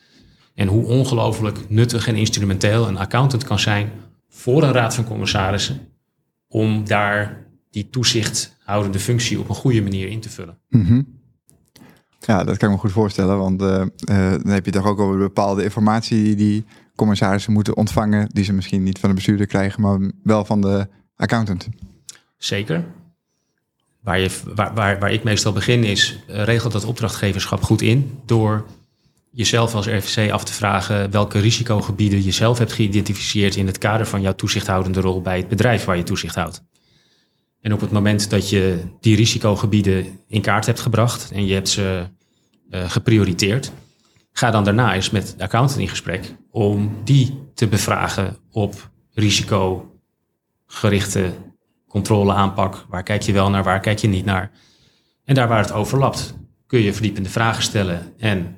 En 0.54 0.68
hoe 0.68 0.84
ongelooflijk 0.84 1.58
nuttig 1.68 2.08
en 2.08 2.16
instrumenteel 2.16 2.88
een 2.88 2.98
accountant 2.98 3.44
kan 3.44 3.58
zijn 3.58 3.90
voor 4.28 4.62
een 4.62 4.72
raad 4.72 4.94
van 4.94 5.04
commissarissen 5.04 5.80
om 6.48 6.86
daar 6.86 7.46
die 7.70 7.90
toezichthoudende 7.90 8.98
functie 8.98 9.40
op 9.40 9.48
een 9.48 9.54
goede 9.54 9.82
manier 9.82 10.08
in 10.08 10.20
te 10.20 10.30
vullen. 10.30 10.58
Mm 10.68 11.14
Ja, 12.20 12.44
dat 12.44 12.56
kan 12.56 12.68
ik 12.68 12.74
me 12.74 12.80
goed 12.80 12.92
voorstellen, 12.92 13.38
want 13.38 13.62
uh, 13.62 13.68
uh, 13.68 13.84
dan 14.30 14.48
heb 14.48 14.64
je 14.64 14.70
toch 14.70 14.86
ook 14.86 14.98
over 14.98 15.18
bepaalde 15.18 15.62
informatie 15.62 16.34
die 16.34 16.64
commissarissen 16.96 17.52
moeten 17.52 17.76
ontvangen, 17.76 18.28
die 18.32 18.44
ze 18.44 18.52
misschien 18.52 18.82
niet 18.82 18.98
van 18.98 19.08
de 19.08 19.14
bestuurder 19.14 19.46
krijgen, 19.46 19.80
maar 19.80 20.12
wel 20.22 20.44
van 20.44 20.60
de 20.60 20.88
accountant. 21.16 21.68
Zeker. 22.36 22.84
Waar, 24.00 24.20
je, 24.20 24.30
waar, 24.54 24.74
waar, 24.74 24.98
waar 24.98 25.12
ik 25.12 25.24
meestal 25.24 25.52
begin 25.52 25.84
is, 25.84 26.18
uh, 26.30 26.44
regelt 26.44 26.72
dat 26.72 26.84
opdrachtgeverschap 26.84 27.62
goed 27.62 27.82
in 27.82 28.18
door 28.24 28.66
jezelf 29.30 29.74
als 29.74 29.86
RVC 29.86 30.30
af 30.30 30.44
te 30.44 30.52
vragen 30.52 31.10
welke 31.10 31.38
risicogebieden 31.38 32.24
je 32.24 32.30
zelf 32.30 32.58
hebt 32.58 32.72
geïdentificeerd 32.72 33.56
in 33.56 33.66
het 33.66 33.78
kader 33.78 34.06
van 34.06 34.20
jouw 34.20 34.34
toezichthoudende 34.34 35.00
rol 35.00 35.22
bij 35.22 35.36
het 35.36 35.48
bedrijf 35.48 35.84
waar 35.84 35.96
je 35.96 36.02
toezicht 36.02 36.34
houdt. 36.34 36.62
En 37.60 37.72
op 37.72 37.80
het 37.80 37.90
moment 37.90 38.30
dat 38.30 38.50
je 38.50 38.80
die 39.00 39.16
risicogebieden 39.16 40.06
in 40.28 40.40
kaart 40.40 40.66
hebt 40.66 40.80
gebracht 40.80 41.30
en 41.32 41.46
je 41.46 41.54
hebt 41.54 41.68
ze 41.68 42.06
uh, 42.70 42.90
geprioriteerd, 42.90 43.72
ga 44.38 44.50
dan 44.50 44.64
daarna 44.64 44.94
eens 44.94 45.10
met 45.10 45.34
de 45.36 45.44
accountant 45.44 45.80
in 45.80 45.88
gesprek 45.88 46.34
om 46.50 46.96
die 47.04 47.50
te 47.54 47.68
bevragen 47.68 48.36
op 48.50 48.90
risicogerichte 49.12 51.32
controleaanpak. 51.88 52.86
Waar 52.88 53.02
kijk 53.02 53.22
je 53.22 53.32
wel 53.32 53.50
naar, 53.50 53.64
waar 53.64 53.80
kijk 53.80 53.98
je 53.98 54.08
niet 54.08 54.24
naar? 54.24 54.50
En 55.24 55.34
daar 55.34 55.48
waar 55.48 55.62
het 55.62 55.72
overlapt, 55.72 56.34
kun 56.66 56.80
je 56.80 56.92
verdiepende 56.92 57.28
vragen 57.28 57.62
stellen 57.62 58.12
en 58.18 58.56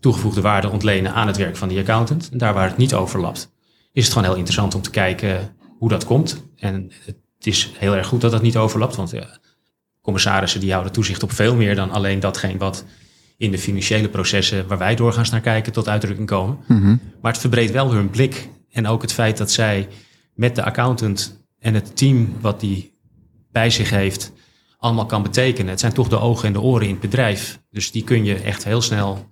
toegevoegde 0.00 0.40
waarde 0.40 0.70
ontlenen 0.70 1.12
aan 1.12 1.26
het 1.26 1.36
werk 1.36 1.56
van 1.56 1.68
die 1.68 1.78
accountant. 1.78 2.28
En 2.32 2.38
daar 2.38 2.54
waar 2.54 2.68
het 2.68 2.76
niet 2.76 2.94
overlapt, 2.94 3.52
is 3.92 4.04
het 4.04 4.12
gewoon 4.12 4.28
heel 4.28 4.38
interessant 4.38 4.74
om 4.74 4.82
te 4.82 4.90
kijken 4.90 5.56
hoe 5.78 5.88
dat 5.88 6.04
komt. 6.04 6.44
En 6.56 6.92
het 7.04 7.46
is 7.46 7.72
heel 7.78 7.96
erg 7.96 8.06
goed 8.06 8.20
dat 8.20 8.30
dat 8.30 8.42
niet 8.42 8.56
overlapt, 8.56 8.96
want 8.96 9.10
ja, 9.10 9.38
commissarissen 10.00 10.60
die 10.60 10.72
houden 10.72 10.92
toezicht 10.92 11.22
op 11.22 11.32
veel 11.32 11.54
meer 11.54 11.74
dan 11.74 11.90
alleen 11.90 12.20
datgene 12.20 12.58
wat 12.58 12.84
in 13.36 13.50
de 13.50 13.58
financiële 13.58 14.08
processen 14.08 14.66
waar 14.66 14.78
wij 14.78 14.94
doorgaans 14.94 15.30
naar 15.30 15.40
kijken 15.40 15.72
tot 15.72 15.88
uitdrukking 15.88 16.28
komen. 16.28 16.58
Mhm. 16.66 16.96
Maar 17.20 17.32
het 17.32 17.40
verbreedt 17.40 17.72
wel 17.72 17.92
hun 17.92 18.10
blik 18.10 18.48
en 18.70 18.86
ook 18.86 19.02
het 19.02 19.12
feit 19.12 19.36
dat 19.36 19.50
zij 19.50 19.88
met 20.34 20.54
de 20.54 20.62
accountant 20.62 21.44
en 21.58 21.74
het 21.74 21.96
team 21.96 22.32
wat 22.40 22.60
die 22.60 22.94
bij 23.52 23.70
zich 23.70 23.90
heeft 23.90 24.32
allemaal 24.78 25.06
kan 25.06 25.22
betekenen. 25.22 25.70
Het 25.70 25.80
zijn 25.80 25.92
toch 25.92 26.08
de 26.08 26.18
ogen 26.18 26.46
en 26.46 26.52
de 26.52 26.60
oren 26.60 26.86
in 26.86 26.92
het 26.92 27.00
bedrijf. 27.00 27.60
Dus 27.70 27.90
die 27.90 28.04
kun 28.04 28.24
je 28.24 28.34
echt 28.34 28.64
heel 28.64 28.82
snel 28.82 29.28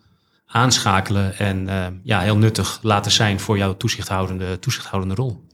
aanschakelen 0.46 1.38
en 1.38 1.66
uh, 1.66 1.86
ja, 2.02 2.20
heel 2.20 2.36
nuttig 2.36 2.78
laten 2.82 3.10
zijn 3.10 3.40
voor 3.40 3.58
jouw 3.58 3.76
toezichthoudende, 3.76 4.58
toezichthoudende 4.58 5.14
rol. 5.14 5.44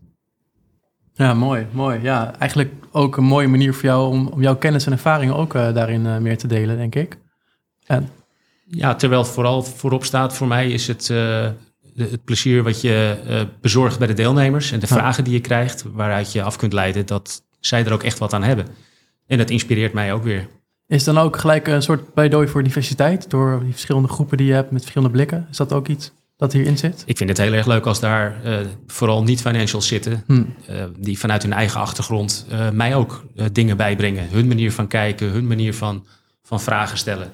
Ja, 1.13 1.35
mooi, 1.35 1.67
mooi. 1.73 2.01
Ja, 2.03 2.35
eigenlijk 2.39 2.73
ook 2.91 3.17
een 3.17 3.25
mooie 3.25 3.49
manier 3.49 3.75
voor 3.75 3.85
jou 3.85 4.11
om, 4.11 4.27
om 4.27 4.43
jouw 4.43 4.57
kennis 4.57 4.87
en 4.87 4.93
ervaringen 4.93 5.37
ook 5.37 5.55
uh, 5.55 5.75
daarin 5.75 6.05
uh, 6.05 6.19
meer 6.19 6.39
te 6.39 6.47
delen, 6.47 6.77
denk 6.77 6.95
ik. 6.95 7.19
En... 7.87 8.09
Ja, 8.71 8.95
terwijl 8.95 9.25
vooral 9.25 9.63
voorop 9.63 10.05
staat 10.05 10.35
voor 10.35 10.47
mij 10.47 10.71
is 10.71 10.87
het, 10.87 11.09
het 11.97 12.25
plezier 12.25 12.63
wat 12.63 12.81
je 12.81 13.17
bezorgt 13.61 13.99
bij 13.99 14.07
de 14.07 14.13
deelnemers 14.13 14.73
en 14.73 14.81
de 14.81 14.87
ja. 14.89 14.97
vragen 14.97 15.25
die 15.25 15.33
je 15.33 15.41
krijgt, 15.41 15.85
waaruit 15.93 16.33
je 16.33 16.43
af 16.43 16.57
kunt 16.57 16.73
leiden 16.73 17.07
dat 17.07 17.43
zij 17.61 17.85
er 17.85 17.93
ook 17.93 18.03
echt 18.03 18.19
wat 18.19 18.33
aan 18.33 18.43
hebben. 18.43 18.67
En 19.27 19.39
dat 19.39 19.51
inspireert 19.51 19.93
mij 19.93 20.13
ook 20.13 20.23
weer. 20.23 20.49
Is 20.87 21.05
dan 21.05 21.19
ook 21.19 21.37
gelijk 21.37 21.67
een 21.67 21.83
soort 21.83 22.15
pleidooi 22.15 22.49
voor 22.49 22.63
diversiteit 22.63 23.31
door 23.31 23.61
die 23.63 23.73
verschillende 23.73 24.09
groepen 24.09 24.37
die 24.37 24.47
je 24.47 24.53
hebt 24.53 24.71
met 24.71 24.81
verschillende 24.81 25.15
blikken? 25.15 25.47
Is 25.51 25.57
dat 25.57 25.73
ook 25.73 25.89
iets 25.89 26.13
dat 26.37 26.53
hierin 26.53 26.79
zit? 26.79 27.03
Ik 27.07 27.17
vind 27.17 27.29
het 27.29 27.39
heel 27.39 27.53
erg 27.53 27.67
leuk 27.67 27.87
als 27.87 28.01
daar 28.01 28.41
uh, 28.45 28.59
vooral 28.87 29.23
niet-financials 29.23 29.87
zitten, 29.87 30.23
hmm. 30.27 30.55
uh, 30.71 30.85
die 30.97 31.19
vanuit 31.19 31.43
hun 31.43 31.53
eigen 31.53 31.81
achtergrond 31.81 32.47
uh, 32.53 32.71
mij 32.71 32.95
ook 32.95 33.25
dingen 33.53 33.77
bijbrengen. 33.77 34.29
Hun 34.31 34.49
manier 34.49 34.73
van 34.73 34.87
kijken, 34.87 35.31
hun 35.31 35.47
manier 35.47 35.75
van, 35.75 36.07
van 36.43 36.61
vragen 36.61 36.99
stellen. 36.99 37.31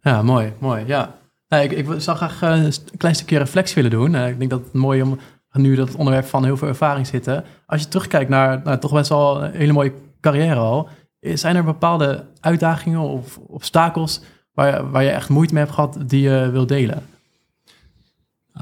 Ja, 0.00 0.22
mooi, 0.22 0.52
mooi. 0.58 0.86
Ja. 0.86 1.16
Nou, 1.48 1.62
ik, 1.64 1.72
ik 1.72 2.00
zou 2.00 2.16
graag 2.16 2.42
een 2.42 2.72
klein 2.96 3.14
stukje 3.14 3.38
reflectie 3.38 3.74
willen 3.74 3.90
doen. 3.90 4.14
ik 4.14 4.38
denk 4.38 4.50
dat 4.50 4.64
het 4.64 4.72
mooi 4.72 5.02
om 5.02 5.18
nu 5.52 5.74
dat 5.74 5.94
onderwerp 5.94 6.26
van 6.26 6.44
heel 6.44 6.56
veel 6.56 6.68
ervaring 6.68 7.06
zitten. 7.06 7.44
Als 7.66 7.80
je 7.80 7.88
terugkijkt 7.88 8.30
naar 8.30 8.60
nou, 8.64 8.78
toch 8.78 8.92
best 8.92 9.08
wel 9.08 9.44
een 9.44 9.52
hele 9.52 9.72
mooie 9.72 9.92
carrière 10.20 10.54
al. 10.54 10.88
Zijn 11.20 11.56
er 11.56 11.64
bepaalde 11.64 12.24
uitdagingen 12.40 13.00
of 13.00 13.38
obstakels 13.38 14.20
waar, 14.52 14.90
waar 14.90 15.02
je 15.02 15.10
echt 15.10 15.28
moeite 15.28 15.54
mee 15.54 15.62
hebt 15.62 15.74
gehad 15.74 15.98
die 16.06 16.20
je 16.20 16.50
wil 16.50 16.66
delen? 16.66 17.06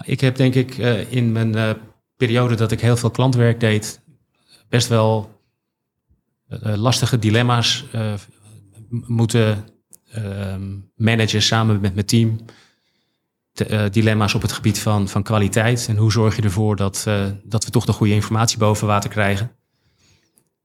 Ik 0.02 0.20
heb 0.20 0.36
denk 0.36 0.54
ik 0.54 0.76
in 1.08 1.32
mijn 1.32 1.76
periode 2.16 2.54
dat 2.54 2.72
ik 2.72 2.80
heel 2.80 2.96
veel 2.96 3.10
klantwerk 3.10 3.60
deed, 3.60 4.00
best 4.68 4.88
wel 4.88 5.30
lastige 6.60 7.18
dilemma's 7.18 7.84
moeten 8.88 9.64
managen 10.96 11.42
samen 11.42 11.80
met 11.80 11.94
mijn 11.94 12.06
team. 12.06 12.44
De, 13.52 13.88
dilemma's 13.90 14.34
op 14.34 14.42
het 14.42 14.52
gebied 14.52 14.78
van, 14.78 15.08
van 15.08 15.22
kwaliteit 15.22 15.86
en 15.88 15.96
hoe 15.96 16.12
zorg 16.12 16.36
je 16.36 16.42
ervoor 16.42 16.76
dat, 16.76 17.06
dat 17.44 17.64
we 17.64 17.70
toch 17.70 17.84
de 17.84 17.92
goede 17.92 18.12
informatie 18.12 18.58
boven 18.58 18.86
water 18.86 19.10
krijgen. 19.10 19.50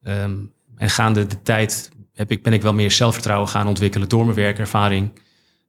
Um, 0.04 0.54
en 0.76 0.90
gaande 0.90 1.28
de 1.28 1.42
tijd 1.42 1.92
heb 2.14 2.32
ik, 2.32 2.44
ben 2.44 2.54
ik 2.54 2.62
wel 2.62 2.74
meer 2.74 2.92
zelfvertrouwen 2.92 3.50
gaan 3.50 3.68
ontwikkelen 3.68 4.10
door 4.10 4.24
mijn 4.24 4.36
werkervaring. 4.36 5.20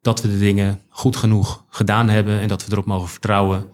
Dat 0.00 0.22
we 0.22 0.28
de 0.28 0.38
dingen 0.38 0.80
goed 0.88 1.16
genoeg 1.16 1.64
gedaan 1.68 2.08
hebben 2.08 2.40
en 2.40 2.48
dat 2.48 2.66
we 2.66 2.72
erop 2.72 2.86
mogen 2.86 3.08
vertrouwen 3.08 3.70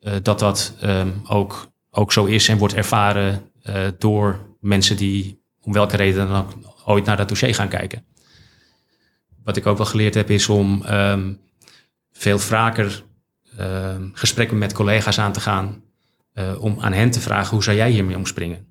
uh, 0.00 0.12
dat 0.22 0.38
dat 0.38 0.76
um, 0.82 1.20
ook, 1.24 1.72
ook 1.90 2.12
zo 2.12 2.24
is 2.24 2.48
en 2.48 2.58
wordt 2.58 2.74
ervaren 2.74 3.50
door 3.98 4.56
mensen 4.60 4.96
die 4.96 5.42
om 5.60 5.72
welke 5.72 5.96
reden 5.96 6.28
dan 6.28 6.36
ook 6.36 6.52
ooit 6.84 7.04
naar 7.04 7.16
dat 7.16 7.28
dossier 7.28 7.54
gaan 7.54 7.68
kijken. 7.68 8.04
Wat 9.44 9.56
ik 9.56 9.66
ook 9.66 9.76
wel 9.76 9.86
geleerd 9.86 10.14
heb 10.14 10.30
is 10.30 10.48
om 10.48 10.82
um, 10.86 11.40
veel 12.12 12.38
vaker 12.38 13.04
um, 13.60 14.10
gesprekken 14.14 14.58
met 14.58 14.72
collega's 14.72 15.18
aan 15.18 15.32
te 15.32 15.40
gaan. 15.40 15.82
Uh, 16.34 16.62
om 16.62 16.80
aan 16.80 16.92
hen 16.92 17.10
te 17.10 17.20
vragen 17.20 17.54
hoe 17.54 17.62
zou 17.62 17.76
jij 17.76 17.90
hiermee 17.90 18.16
omspringen. 18.16 18.66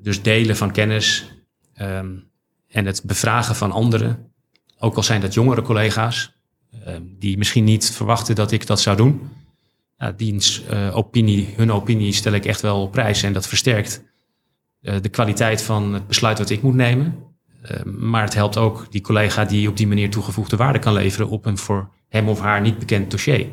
Dus 0.00 0.22
delen 0.22 0.56
van 0.56 0.72
kennis 0.72 1.32
um, 1.80 2.30
en 2.68 2.86
het 2.86 3.02
bevragen 3.04 3.54
van 3.54 3.72
anderen, 3.72 4.32
ook 4.78 4.96
al 4.96 5.02
zijn 5.02 5.20
dat 5.20 5.34
jongere 5.34 5.62
collega's, 5.62 6.34
die 7.18 7.38
misschien 7.38 7.64
niet 7.64 7.90
verwachten 7.90 8.34
dat 8.34 8.52
ik 8.52 8.66
dat 8.66 8.80
zou 8.80 8.96
doen. 8.96 9.28
Ja, 9.98 10.12
diens 10.12 10.62
uh, 10.70 10.96
opinie, 10.96 11.54
hun 11.56 11.72
opinie 11.72 12.12
stel 12.12 12.32
ik 12.32 12.44
echt 12.44 12.60
wel 12.60 12.82
op 12.82 12.92
prijs 12.92 13.22
en 13.22 13.32
dat 13.32 13.46
versterkt 13.46 14.02
uh, 14.82 14.94
de 15.00 15.08
kwaliteit 15.08 15.62
van 15.62 15.94
het 15.94 16.06
besluit 16.06 16.38
wat 16.38 16.50
ik 16.50 16.62
moet 16.62 16.74
nemen. 16.74 17.25
Uh, 17.70 17.82
maar 17.84 18.22
het 18.22 18.34
helpt 18.34 18.56
ook 18.56 18.86
die 18.90 19.00
collega 19.00 19.44
die 19.44 19.68
op 19.68 19.76
die 19.76 19.86
manier 19.86 20.10
toegevoegde 20.10 20.56
waarde 20.56 20.78
kan 20.78 20.92
leveren 20.92 21.28
op 21.28 21.46
een 21.46 21.58
voor 21.58 21.90
hem 22.08 22.28
of 22.28 22.40
haar 22.40 22.60
niet 22.60 22.78
bekend 22.78 23.10
dossier. 23.10 23.46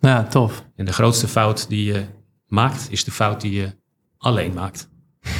Ja, 0.00 0.22
tof. 0.24 0.64
En 0.76 0.84
de 0.84 0.92
grootste 0.92 1.28
fout 1.28 1.68
die 1.68 1.92
je 1.92 2.04
maakt, 2.46 2.88
is 2.90 3.04
de 3.04 3.10
fout 3.10 3.40
die 3.40 3.52
je 3.52 3.76
alleen 4.18 4.52
maakt. 4.52 4.88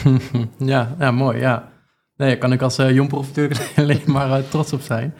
ja, 0.58 0.94
ja, 0.98 1.10
mooi. 1.10 1.38
Ja. 1.38 1.72
Nee, 2.16 2.28
daar 2.28 2.38
kan 2.38 2.52
ik 2.52 2.62
als 2.62 2.78
uh, 2.78 2.94
jong 2.94 3.08
profiteur 3.08 3.60
alleen 3.76 4.02
maar 4.06 4.38
uh, 4.38 4.48
trots 4.48 4.72
op 4.72 4.80
zijn. 4.80 5.14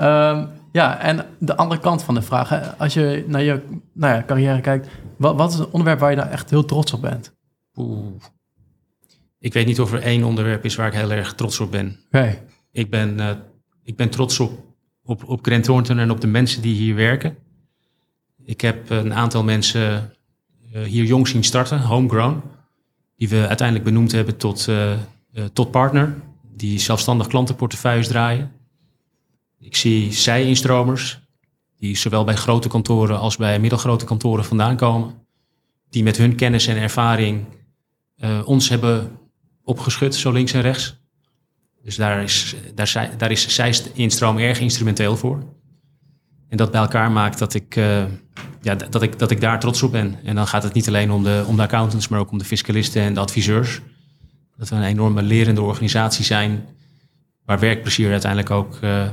Um, 0.00 0.48
ja, 0.72 0.98
en 0.98 1.26
de 1.38 1.56
andere 1.56 1.80
kant 1.80 2.02
van 2.02 2.14
de 2.14 2.22
vraag. 2.22 2.48
Hè, 2.48 2.76
als 2.76 2.94
je 2.94 3.24
naar 3.26 3.42
je 3.42 3.62
nou 3.92 4.14
ja, 4.14 4.22
carrière 4.26 4.60
kijkt, 4.60 4.88
wat, 5.18 5.36
wat 5.36 5.52
is 5.52 5.58
een 5.58 5.70
onderwerp 5.70 5.98
waar 5.98 6.10
je 6.10 6.16
nou 6.16 6.30
echt 6.30 6.50
heel 6.50 6.64
trots 6.64 6.92
op 6.92 7.00
bent? 7.00 7.34
Oeh. 7.74 8.22
Ik 9.44 9.52
weet 9.52 9.66
niet 9.66 9.80
of 9.80 9.92
er 9.92 10.02
één 10.02 10.24
onderwerp 10.24 10.64
is 10.64 10.74
waar 10.74 10.86
ik 10.86 10.92
heel 10.94 11.12
erg 11.12 11.34
trots 11.34 11.60
op 11.60 11.70
ben. 11.70 12.00
Okay. 12.06 12.42
Ik, 12.72 12.90
ben 12.90 13.20
uh, 13.20 13.30
ik 13.82 13.96
ben 13.96 14.10
trots 14.10 14.40
op, 14.40 14.64
op, 15.02 15.24
op 15.24 15.44
Grant 15.44 15.64
Thornton 15.64 15.98
en 15.98 16.10
op 16.10 16.20
de 16.20 16.26
mensen 16.26 16.62
die 16.62 16.74
hier 16.74 16.94
werken. 16.94 17.36
Ik 18.44 18.60
heb 18.60 18.90
een 18.90 19.14
aantal 19.14 19.44
mensen 19.44 20.12
hier 20.84 21.04
jong 21.04 21.28
zien 21.28 21.44
starten, 21.44 21.80
homegrown 21.80 22.42
die 23.16 23.28
we 23.28 23.46
uiteindelijk 23.46 23.86
benoemd 23.88 24.12
hebben 24.12 24.36
tot, 24.36 24.66
uh, 24.68 24.90
uh, 24.90 25.44
tot 25.52 25.70
partner. 25.70 26.14
die 26.56 26.78
zelfstandig 26.78 27.26
klantenportefeuilles 27.26 28.08
draaien. 28.08 28.52
Ik 29.58 29.76
zie 29.76 30.12
zij-instromers, 30.12 31.20
die 31.76 31.96
zowel 31.96 32.24
bij 32.24 32.34
grote 32.34 32.68
kantoren 32.68 33.18
als 33.18 33.36
bij 33.36 33.60
middelgrote 33.60 34.04
kantoren 34.04 34.44
vandaan 34.44 34.76
komen. 34.76 35.14
Die 35.90 36.02
met 36.02 36.16
hun 36.16 36.34
kennis 36.34 36.66
en 36.66 36.76
ervaring 36.76 37.44
uh, 38.16 38.48
ons 38.48 38.68
hebben 38.68 39.18
opgeschud, 39.64 40.14
zo 40.14 40.32
links 40.32 40.52
en 40.52 40.60
rechts. 40.60 41.02
Dus 41.82 41.96
daar 41.96 42.22
is, 42.22 42.54
daar, 42.74 43.10
daar 43.16 43.30
is 43.30 43.48
zij-instroom 43.48 44.38
erg 44.38 44.60
instrumenteel 44.60 45.16
voor. 45.16 45.42
En 46.48 46.56
dat 46.56 46.70
bij 46.70 46.80
elkaar 46.80 47.10
maakt 47.10 47.38
dat 47.38 47.54
ik, 47.54 47.76
uh, 47.76 48.04
ja, 48.60 48.74
dat, 48.74 49.02
ik, 49.02 49.18
dat 49.18 49.30
ik 49.30 49.40
daar 49.40 49.60
trots 49.60 49.82
op 49.82 49.92
ben. 49.92 50.18
En 50.24 50.34
dan 50.34 50.46
gaat 50.46 50.62
het 50.62 50.72
niet 50.72 50.88
alleen 50.88 51.10
om 51.10 51.22
de, 51.22 51.44
om 51.46 51.56
de 51.56 51.62
accountants, 51.62 52.08
maar 52.08 52.20
ook 52.20 52.30
om 52.30 52.38
de 52.38 52.44
fiscalisten 52.44 53.02
en 53.02 53.14
de 53.14 53.20
adviseurs. 53.20 53.80
Dat 54.56 54.68
we 54.68 54.76
een 54.76 54.82
enorme 54.82 55.22
lerende 55.22 55.62
organisatie 55.62 56.24
zijn, 56.24 56.66
waar 57.44 57.58
werkplezier 57.58 58.10
uiteindelijk 58.10 58.50
ook 58.50 58.78
uh, 58.84 59.08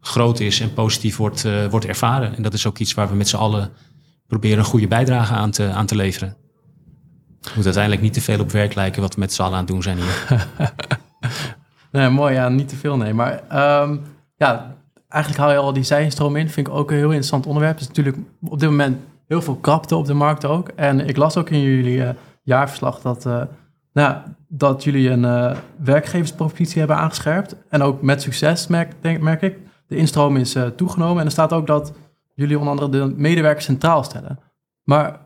groot 0.00 0.40
is 0.40 0.60
en 0.60 0.74
positief 0.74 1.16
wordt, 1.16 1.44
uh, 1.44 1.66
wordt 1.66 1.86
ervaren. 1.86 2.36
En 2.36 2.42
dat 2.42 2.54
is 2.54 2.66
ook 2.66 2.78
iets 2.78 2.94
waar 2.94 3.08
we 3.08 3.14
met 3.14 3.28
z'n 3.28 3.36
allen 3.36 3.70
proberen 4.26 4.58
een 4.58 4.64
goede 4.64 4.88
bijdrage 4.88 5.34
aan 5.34 5.50
te, 5.50 5.70
aan 5.70 5.86
te 5.86 5.96
leveren. 5.96 6.36
Moet 7.54 7.64
uiteindelijk 7.64 8.02
niet 8.02 8.12
te 8.12 8.20
veel 8.20 8.40
op 8.40 8.50
werk 8.50 8.74
lijken 8.74 9.02
wat 9.02 9.14
we 9.14 9.20
met 9.20 9.32
z'n 9.32 9.42
allen 9.42 9.52
aan 9.52 9.64
het 9.64 9.68
doen 9.68 9.82
zijn 9.82 9.96
hier. 9.96 10.46
nee, 11.92 12.08
mooi, 12.08 12.34
ja, 12.34 12.48
niet 12.48 12.68
te 12.68 12.76
veel 12.76 12.96
nee. 12.96 13.14
Maar 13.14 13.32
um, 13.82 14.02
ja, 14.36 14.76
eigenlijk 15.08 15.42
haal 15.42 15.52
je 15.52 15.58
al 15.58 15.72
die 15.72 15.82
zijinstroom 15.82 16.36
in. 16.36 16.50
Vind 16.50 16.66
ik 16.66 16.74
ook 16.74 16.90
een 16.90 16.96
heel 16.96 17.04
interessant 17.04 17.46
onderwerp. 17.46 17.78
Het 17.78 17.82
is 17.82 17.88
natuurlijk 17.88 18.16
op 18.42 18.60
dit 18.60 18.68
moment 18.68 19.00
heel 19.26 19.42
veel 19.42 19.56
krapte 19.56 19.96
op 19.96 20.06
de 20.06 20.14
markt 20.14 20.44
ook. 20.44 20.68
En 20.68 21.08
ik 21.08 21.16
las 21.16 21.36
ook 21.36 21.50
in 21.50 21.60
jullie 21.60 21.98
uh, 21.98 22.08
jaarverslag 22.42 23.00
dat, 23.00 23.26
uh, 23.26 23.42
nou, 23.92 24.16
dat 24.48 24.84
jullie 24.84 25.10
een 25.10 25.22
uh, 25.22 25.56
werkgeverspropositie 25.76 26.78
hebben 26.78 26.96
aangescherpt. 26.96 27.56
En 27.68 27.82
ook 27.82 28.02
met 28.02 28.22
succes, 28.22 28.66
merk, 28.66 28.92
denk, 29.00 29.20
merk 29.20 29.42
ik. 29.42 29.58
De 29.86 29.96
instroom 29.96 30.36
is 30.36 30.56
toegenomen. 30.76 31.18
En 31.18 31.24
er 31.24 31.30
staat 31.30 31.52
ook 31.52 31.66
dat 31.66 31.92
jullie 32.34 32.58
onder 32.58 32.70
andere 32.70 32.90
de 32.90 33.14
medewerkers 33.16 33.64
centraal 33.64 34.04
stellen. 34.04 34.38
Maar 34.82 35.18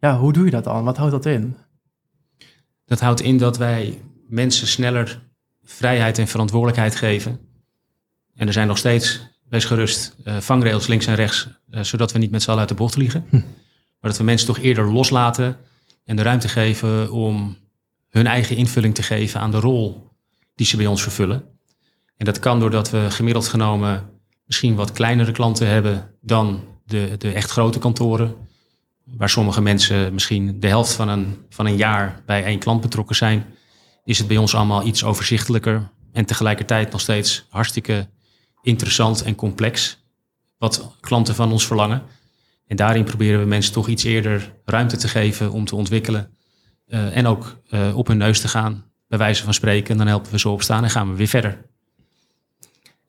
ja, 0.00 0.18
hoe 0.18 0.32
doe 0.32 0.44
je 0.44 0.50
dat 0.50 0.64
dan? 0.64 0.84
Wat 0.84 0.96
houdt 0.96 1.12
dat 1.12 1.26
in? 1.26 1.56
Dat 2.84 3.00
houdt 3.00 3.20
in 3.20 3.38
dat 3.38 3.56
wij 3.56 4.02
mensen 4.28 4.66
sneller 4.66 5.22
vrijheid 5.62 6.18
en 6.18 6.28
verantwoordelijkheid 6.28 6.96
geven 6.96 7.40
en 8.40 8.46
er 8.46 8.52
zijn 8.52 8.66
nog 8.66 8.78
steeds, 8.78 9.20
wees 9.48 9.64
gerust, 9.64 10.16
uh, 10.24 10.36
vangrails 10.36 10.86
links 10.86 11.06
en 11.06 11.14
rechts, 11.14 11.48
uh, 11.70 11.82
zodat 11.82 12.12
we 12.12 12.18
niet 12.18 12.30
met 12.30 12.42
z'n 12.42 12.48
allen 12.48 12.60
uit 12.60 12.68
de 12.68 12.74
bocht 12.74 12.94
vliegen. 12.94 13.26
Hm. 13.28 13.36
Maar 14.00 14.10
dat 14.10 14.16
we 14.16 14.24
mensen 14.24 14.46
toch 14.46 14.58
eerder 14.58 14.92
loslaten 14.92 15.56
en 16.04 16.16
de 16.16 16.22
ruimte 16.22 16.48
geven 16.48 17.10
om 17.10 17.56
hun 18.08 18.26
eigen 18.26 18.56
invulling 18.56 18.94
te 18.94 19.02
geven 19.02 19.40
aan 19.40 19.50
de 19.50 19.60
rol 19.60 20.08
die 20.54 20.66
ze 20.66 20.76
bij 20.76 20.86
ons 20.86 21.02
vervullen. 21.02 21.44
En 22.16 22.24
dat 22.24 22.38
kan 22.38 22.60
doordat 22.60 22.90
we 22.90 23.06
gemiddeld 23.10 23.48
genomen 23.48 24.10
misschien 24.44 24.74
wat 24.74 24.92
kleinere 24.92 25.32
klanten 25.32 25.66
hebben 25.66 26.14
dan 26.20 26.64
de, 26.84 27.14
de 27.18 27.32
echt 27.32 27.50
grote 27.50 27.78
kantoren. 27.78 28.34
Waar 29.16 29.28
sommige 29.28 29.60
mensen 29.60 30.12
misschien 30.14 30.60
de 30.60 30.66
helft 30.66 30.92
van 30.92 31.08
een, 31.08 31.36
van 31.48 31.66
een 31.66 31.76
jaar 31.76 32.22
bij 32.26 32.44
één 32.44 32.58
klant 32.58 32.80
betrokken 32.80 33.16
zijn, 33.16 33.46
is 34.04 34.18
het 34.18 34.26
bij 34.26 34.36
ons 34.36 34.54
allemaal 34.54 34.86
iets 34.86 35.04
overzichtelijker 35.04 35.90
en 36.12 36.24
tegelijkertijd 36.24 36.92
nog 36.92 37.00
steeds 37.00 37.46
hartstikke 37.48 38.08
interessant 38.62 39.22
en 39.22 39.34
complex 39.34 40.04
wat 40.58 40.96
klanten 41.00 41.34
van 41.34 41.52
ons 41.52 41.66
verlangen. 41.66 42.02
En 42.66 42.76
daarin 42.76 43.04
proberen 43.04 43.40
we 43.40 43.46
mensen 43.46 43.72
toch 43.72 43.88
iets 43.88 44.04
eerder 44.04 44.54
ruimte 44.64 44.96
te 44.96 45.08
geven 45.08 45.52
om 45.52 45.64
te 45.64 45.76
ontwikkelen. 45.76 46.36
Uh, 46.86 47.16
en 47.16 47.26
ook 47.26 47.60
uh, 47.70 47.96
op 47.96 48.06
hun 48.06 48.16
neus 48.16 48.40
te 48.40 48.48
gaan, 48.48 48.84
bij 49.08 49.18
wijze 49.18 49.44
van 49.44 49.54
spreken. 49.54 49.90
En 49.90 49.98
dan 49.98 50.06
helpen 50.06 50.32
we 50.32 50.38
ze 50.38 50.48
opstaan 50.48 50.84
en 50.84 50.90
gaan 50.90 51.10
we 51.10 51.16
weer 51.16 51.26
verder. 51.26 51.68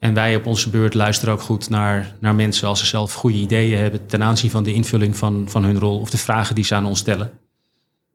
En 0.01 0.13
wij 0.13 0.35
op 0.35 0.45
onze 0.45 0.69
beurt 0.69 0.93
luisteren 0.93 1.33
ook 1.33 1.41
goed 1.41 1.69
naar, 1.69 2.15
naar 2.19 2.35
mensen 2.35 2.67
als 2.67 2.79
ze 2.79 2.85
zelf 2.85 3.13
goede 3.13 3.37
ideeën 3.37 3.79
hebben 3.79 4.05
ten 4.05 4.23
aanzien 4.23 4.49
van 4.49 4.63
de 4.63 4.73
invulling 4.73 5.17
van, 5.17 5.45
van 5.49 5.63
hun 5.63 5.79
rol 5.79 5.99
of 5.99 6.09
de 6.09 6.17
vragen 6.17 6.55
die 6.55 6.63
ze 6.63 6.75
aan 6.75 6.85
ons 6.85 6.99
stellen. 6.99 7.31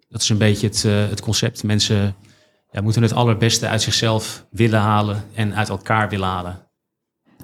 Dat 0.08 0.20
is 0.22 0.28
een 0.28 0.38
beetje 0.38 0.66
het, 0.66 0.84
uh, 0.86 1.08
het 1.08 1.20
concept. 1.20 1.62
Mensen 1.62 2.14
ja, 2.70 2.80
moeten 2.80 3.02
het 3.02 3.12
allerbeste 3.12 3.68
uit 3.68 3.82
zichzelf 3.82 4.46
willen 4.50 4.80
halen 4.80 5.24
en 5.34 5.54
uit 5.54 5.68
elkaar 5.68 6.08
willen 6.08 6.28
halen. 6.28 6.66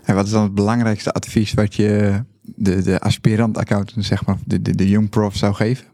En 0.02 0.14
wat 0.14 0.26
is 0.26 0.32
dan 0.32 0.42
het 0.42 0.54
belangrijkste 0.54 1.12
advies 1.12 1.52
wat 1.52 1.74
je 1.74 2.22
de, 2.40 2.82
de 2.82 3.00
aspirant-accountant, 3.00 4.04
zeg 4.04 4.26
maar, 4.26 4.36
de, 4.44 4.62
de, 4.62 4.74
de 4.74 4.88
young 4.88 5.10
prof 5.10 5.36
zou 5.36 5.54
geven? 5.54 5.86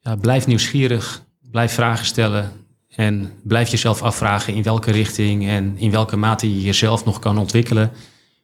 Ja, 0.00 0.16
blijf 0.16 0.46
nieuwsgierig, 0.46 1.24
blijf 1.50 1.72
vragen 1.72 2.06
stellen 2.06 2.52
en 2.98 3.32
blijf 3.42 3.68
jezelf 3.68 4.02
afvragen 4.02 4.54
in 4.54 4.62
welke 4.62 4.90
richting 4.90 5.46
en 5.46 5.76
in 5.76 5.90
welke 5.90 6.16
mate 6.16 6.54
je 6.54 6.62
jezelf 6.62 7.04
nog 7.04 7.18
kan 7.18 7.38
ontwikkelen 7.38 7.90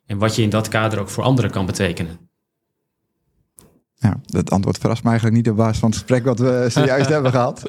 en 0.07 0.19
wat 0.19 0.37
je 0.37 0.43
in 0.43 0.51
dat 0.51 0.69
kader 0.69 0.99
ook 0.99 1.09
voor 1.09 1.25
anderen 1.25 1.51
kan 1.51 1.67
betekenen. 1.67 2.19
Ja, 3.95 4.21
dat 4.27 4.51
antwoord 4.51 4.79
verrast 4.79 5.03
me 5.03 5.09
eigenlijk 5.09 5.39
niet 5.39 5.51
op 5.51 5.57
basis 5.57 5.79
van 5.79 5.89
het 5.89 5.99
gesprek 5.99 6.25
wat 6.25 6.39
we 6.39 6.67
zojuist 6.71 7.09
hebben 7.09 7.31
gehad. 7.31 7.63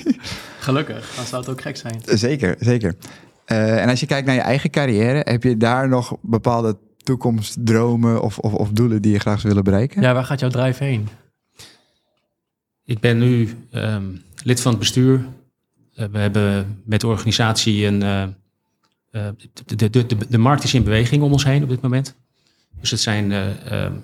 Gelukkig, 0.60 1.12
dan 1.16 1.24
zou 1.24 1.42
het 1.42 1.50
ook 1.50 1.60
gek 1.60 1.76
zijn. 1.76 2.00
Zeker, 2.04 2.56
zeker. 2.58 2.94
Uh, 3.46 3.82
en 3.82 3.88
als 3.88 4.00
je 4.00 4.06
kijkt 4.06 4.26
naar 4.26 4.34
je 4.34 4.40
eigen 4.40 4.70
carrière, 4.70 5.20
heb 5.24 5.42
je 5.42 5.56
daar 5.56 5.88
nog 5.88 6.16
bepaalde 6.22 6.78
toekomstdromen 6.96 8.22
of, 8.22 8.38
of, 8.38 8.52
of, 8.52 8.70
doelen 8.70 9.02
die 9.02 9.12
je 9.12 9.18
graag 9.18 9.36
zou 9.40 9.48
willen 9.48 9.64
bereiken? 9.64 10.02
Ja, 10.02 10.14
waar 10.14 10.24
gaat 10.24 10.40
jouw 10.40 10.50
drive 10.50 10.84
heen? 10.84 11.08
Ik 12.84 13.00
ben 13.00 13.18
nu 13.18 13.56
um, 13.72 14.22
lid 14.42 14.60
van 14.60 14.70
het 14.70 14.80
bestuur. 14.80 15.26
Uh, 15.98 16.04
we 16.12 16.18
hebben 16.18 16.82
met 16.84 17.00
de 17.00 17.06
organisatie 17.06 17.86
een. 17.86 18.02
Uh, 18.02 19.28
de, 19.64 19.90
de, 19.90 20.06
de, 20.06 20.16
de, 20.28 20.38
markt 20.38 20.64
is 20.64 20.74
in 20.74 20.82
beweging 20.84 21.22
om 21.22 21.32
ons 21.32 21.44
heen 21.44 21.62
op 21.62 21.68
dit 21.68 21.80
moment. 21.80 22.16
Dus 22.80 22.90
het 22.90 23.00
zijn 23.00 23.32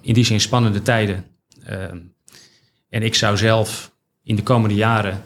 in 0.01 0.15
die 0.15 0.25
zin 0.25 0.41
spannende 0.41 0.83
tijden. 0.83 1.25
Ehm, 1.65 1.99
en 2.89 3.03
ik 3.03 3.15
zou 3.15 3.37
zelf 3.37 3.93
in 4.23 4.37
de 4.37 4.43
komende 4.43 4.75
jaren 4.75 5.23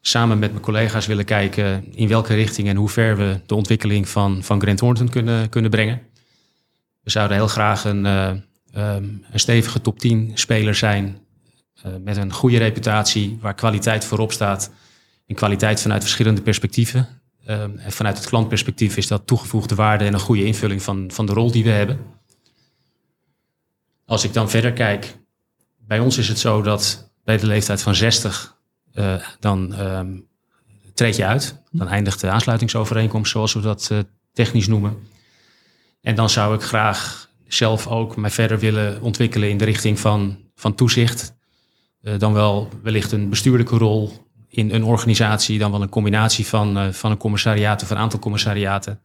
samen 0.00 0.38
met 0.38 0.50
mijn 0.50 0.62
collega's 0.62 1.06
willen 1.06 1.24
kijken 1.24 1.84
in 1.94 2.08
welke 2.08 2.34
richting 2.34 2.68
en 2.68 2.76
hoe 2.76 2.88
ver 2.88 3.16
we 3.16 3.40
de 3.46 3.54
ontwikkeling 3.54 4.08
van, 4.08 4.42
van 4.42 4.60
Grant 4.60 4.78
Thornton 4.78 5.08
kunnen, 5.08 5.48
kunnen 5.48 5.70
brengen. 5.70 6.00
We 7.02 7.10
zouden 7.10 7.36
heel 7.36 7.48
graag 7.48 7.84
een, 7.84 8.04
um, 8.06 8.44
een 9.30 9.40
stevige 9.40 9.80
top 9.80 9.98
10 9.98 10.30
speler 10.34 10.74
zijn 10.74 11.18
met 12.00 12.16
een 12.16 12.32
goede 12.32 12.58
reputatie, 12.58 13.38
waar 13.40 13.54
kwaliteit 13.54 14.04
voorop 14.04 14.32
staat. 14.32 14.70
En 15.26 15.34
kwaliteit 15.34 15.80
vanuit 15.80 16.02
verschillende 16.02 16.42
perspectieven. 16.42 17.22
Um, 17.48 17.78
en 17.78 17.92
vanuit 17.92 18.16
het 18.16 18.26
klantperspectief 18.26 18.96
is 18.96 19.06
dat 19.06 19.26
toegevoegde 19.26 19.74
waarde 19.74 20.04
en 20.04 20.14
een 20.14 20.20
goede 20.20 20.44
invulling 20.44 20.82
van, 20.82 21.10
van 21.10 21.26
de 21.26 21.32
rol 21.32 21.50
die 21.50 21.64
we 21.64 21.70
hebben. 21.70 21.98
Als 24.06 24.24
ik 24.24 24.32
dan 24.32 24.50
verder 24.50 24.72
kijk, 24.72 25.18
bij 25.78 25.98
ons 25.98 26.18
is 26.18 26.28
het 26.28 26.38
zo 26.38 26.62
dat 26.62 27.12
bij 27.24 27.36
de 27.36 27.46
leeftijd 27.46 27.82
van 27.82 27.94
60 27.94 28.56
uh, 28.94 29.14
dan 29.40 29.80
um, 29.80 30.26
treed 30.94 31.16
je 31.16 31.26
uit. 31.26 31.62
Dan 31.70 31.88
eindigt 31.88 32.20
de 32.20 32.30
aansluitingsovereenkomst, 32.30 33.32
zoals 33.32 33.52
we 33.52 33.60
dat 33.60 33.88
uh, 33.92 33.98
technisch 34.32 34.66
noemen. 34.66 34.96
En 36.00 36.14
dan 36.14 36.30
zou 36.30 36.54
ik 36.54 36.62
graag 36.62 37.30
zelf 37.46 37.86
ook 37.86 38.16
mij 38.16 38.30
verder 38.30 38.58
willen 38.58 39.02
ontwikkelen 39.02 39.48
in 39.48 39.58
de 39.58 39.64
richting 39.64 39.98
van, 39.98 40.38
van 40.54 40.74
toezicht. 40.74 41.34
Uh, 42.02 42.18
dan 42.18 42.32
wel 42.32 42.68
wellicht 42.82 43.12
een 43.12 43.28
bestuurlijke 43.28 43.76
rol 43.76 44.30
in 44.52 44.70
een 44.70 44.84
organisatie, 44.84 45.58
dan 45.58 45.70
wel 45.70 45.82
een 45.82 45.88
combinatie 45.88 46.46
van, 46.46 46.94
van 46.94 47.10
een 47.10 47.16
commissariaat 47.16 47.82
of 47.82 47.90
een 47.90 47.96
aantal 47.96 48.18
commissariaten. 48.18 49.00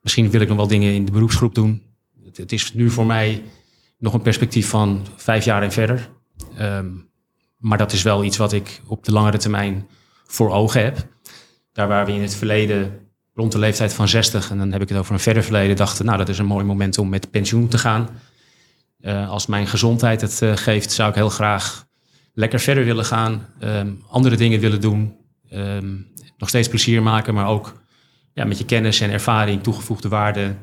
Misschien 0.00 0.30
wil 0.30 0.40
ik 0.40 0.48
nog 0.48 0.56
wel 0.56 0.66
dingen 0.66 0.92
in 0.92 1.04
de 1.04 1.12
beroepsgroep 1.12 1.54
doen. 1.54 1.82
Het, 2.24 2.36
het 2.36 2.52
is 2.52 2.74
nu 2.74 2.90
voor 2.90 3.06
mij 3.06 3.42
nog 3.98 4.14
een 4.14 4.22
perspectief 4.22 4.68
van 4.68 5.06
vijf 5.16 5.44
jaar 5.44 5.62
en 5.62 5.72
verder. 5.72 6.10
Um, 6.60 7.08
maar 7.58 7.78
dat 7.78 7.92
is 7.92 8.02
wel 8.02 8.24
iets 8.24 8.36
wat 8.36 8.52
ik 8.52 8.82
op 8.86 9.04
de 9.04 9.12
langere 9.12 9.38
termijn 9.38 9.88
voor 10.26 10.50
ogen 10.50 10.82
heb. 10.82 11.06
Daar 11.72 11.88
waar 11.88 12.06
we 12.06 12.12
in 12.12 12.22
het 12.22 12.34
verleden 12.34 13.08
rond 13.34 13.52
de 13.52 13.58
leeftijd 13.58 13.94
van 13.94 14.08
60, 14.08 14.50
en 14.50 14.58
dan 14.58 14.72
heb 14.72 14.82
ik 14.82 14.88
het 14.88 14.98
over 14.98 15.12
een 15.12 15.20
verder 15.20 15.42
verleden, 15.42 15.76
dachten, 15.76 16.04
nou 16.04 16.18
dat 16.18 16.28
is 16.28 16.38
een 16.38 16.46
mooi 16.46 16.64
moment 16.64 16.98
om 16.98 17.08
met 17.08 17.30
pensioen 17.30 17.68
te 17.68 17.78
gaan. 17.78 18.08
Uh, 19.00 19.30
als 19.30 19.46
mijn 19.46 19.66
gezondheid 19.66 20.20
het 20.20 20.40
uh, 20.42 20.56
geeft, 20.56 20.92
zou 20.92 21.08
ik 21.08 21.14
heel 21.14 21.28
graag 21.28 21.87
lekker 22.38 22.60
verder 22.60 22.84
willen 22.84 23.04
gaan, 23.04 23.46
um, 23.60 24.02
andere 24.08 24.36
dingen 24.36 24.60
willen 24.60 24.80
doen, 24.80 25.16
um, 25.52 26.06
nog 26.36 26.48
steeds 26.48 26.68
plezier 26.68 27.02
maken, 27.02 27.34
maar 27.34 27.48
ook 27.48 27.82
ja, 28.32 28.44
met 28.44 28.58
je 28.58 28.64
kennis 28.64 29.00
en 29.00 29.10
ervaring 29.10 29.62
toegevoegde 29.62 30.08
waarde 30.08 30.54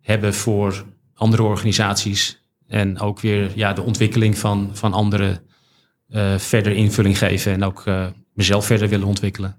hebben 0.00 0.34
voor 0.34 0.84
andere 1.14 1.42
organisaties 1.42 2.42
en 2.66 3.00
ook 3.00 3.20
weer 3.20 3.50
ja, 3.54 3.72
de 3.72 3.82
ontwikkeling 3.82 4.38
van, 4.38 4.70
van 4.72 4.92
andere 4.92 5.42
uh, 6.08 6.38
verder 6.38 6.72
invulling 6.72 7.18
geven 7.18 7.52
en 7.52 7.64
ook 7.64 7.86
uh, 7.86 8.06
mezelf 8.34 8.66
verder 8.66 8.88
willen 8.88 9.06
ontwikkelen. 9.06 9.56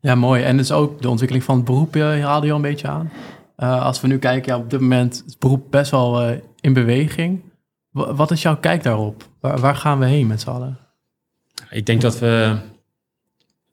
Ja, 0.00 0.14
mooi. 0.14 0.42
En 0.42 0.56
dus 0.56 0.72
ook 0.72 1.02
de 1.02 1.08
ontwikkeling 1.08 1.44
van 1.44 1.56
het 1.56 1.64
beroep 1.64 1.94
je 1.94 2.02
haalde 2.02 2.46
je 2.46 2.52
al 2.52 2.58
een 2.58 2.62
beetje 2.62 2.88
aan. 2.88 3.10
Als 3.56 4.00
we 4.00 4.06
nu 4.06 4.18
kijken, 4.18 4.52
ja, 4.52 4.58
op 4.58 4.70
dit 4.70 4.80
moment 4.80 5.22
het 5.26 5.38
beroep 5.38 5.70
best 5.70 5.90
wel 5.90 6.40
in 6.60 6.72
beweging. 6.72 7.40
Wat 7.96 8.30
is 8.30 8.42
jouw 8.42 8.56
kijk 8.56 8.82
daarop? 8.82 9.28
Waar, 9.40 9.60
waar 9.60 9.76
gaan 9.76 9.98
we 9.98 10.06
heen 10.06 10.26
met 10.26 10.40
z'n 10.40 10.48
allen? 10.48 10.78
Ik 11.70 11.86
denk 11.86 12.00
dat 12.00 12.18
we 12.18 12.56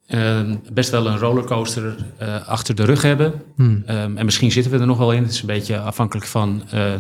ehm, 0.08 0.56
best 0.74 0.90
wel 0.90 1.08
een 1.08 1.18
rollercoaster 1.18 1.96
eh, 2.18 2.48
achter 2.48 2.76
de 2.76 2.86
rug 2.86 3.02
hebben. 3.02 3.42
Hmm. 3.56 3.84
Ehm, 3.86 4.18
en 4.18 4.26
misschien 4.26 4.52
zitten 4.52 4.72
we 4.72 4.80
er 4.80 4.86
nog 4.86 4.98
wel 4.98 5.12
in. 5.12 5.24
Het 5.24 5.32
is 5.32 5.40
een 5.40 5.48
beetje 5.48 5.80
afhankelijk 5.80 6.26
van 6.28 6.64
eh, 6.70 6.94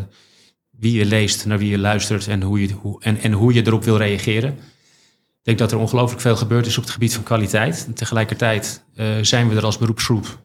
wie 0.69 0.97
je 0.97 1.05
leest, 1.05 1.45
naar 1.45 1.57
wie 1.57 1.69
je 1.69 1.77
luistert 1.77 2.27
en 2.27 2.41
hoe 2.41 2.61
je, 2.61 2.73
hoe, 2.73 3.01
en, 3.03 3.17
en 3.17 3.31
hoe 3.31 3.53
je 3.53 3.67
erop 3.67 3.83
wil 3.83 3.97
reageren. 3.97 4.49
Ik 4.51 5.49
denk 5.49 5.57
dat 5.57 5.71
er 5.71 5.77
ongelooflijk 5.77 6.21
veel 6.21 6.35
gebeurd 6.35 6.65
is 6.65 6.77
op 6.77 6.83
het 6.83 6.93
gebied 6.93 7.13
van 7.13 7.23
kwaliteit. 7.23 7.83
En 7.87 7.93
tegelijkertijd 7.93 8.83
eh, 8.95 9.05
zijn 9.21 9.49
we 9.49 9.55
er 9.55 9.65
als 9.65 9.77
beroepsgroep 9.77 10.41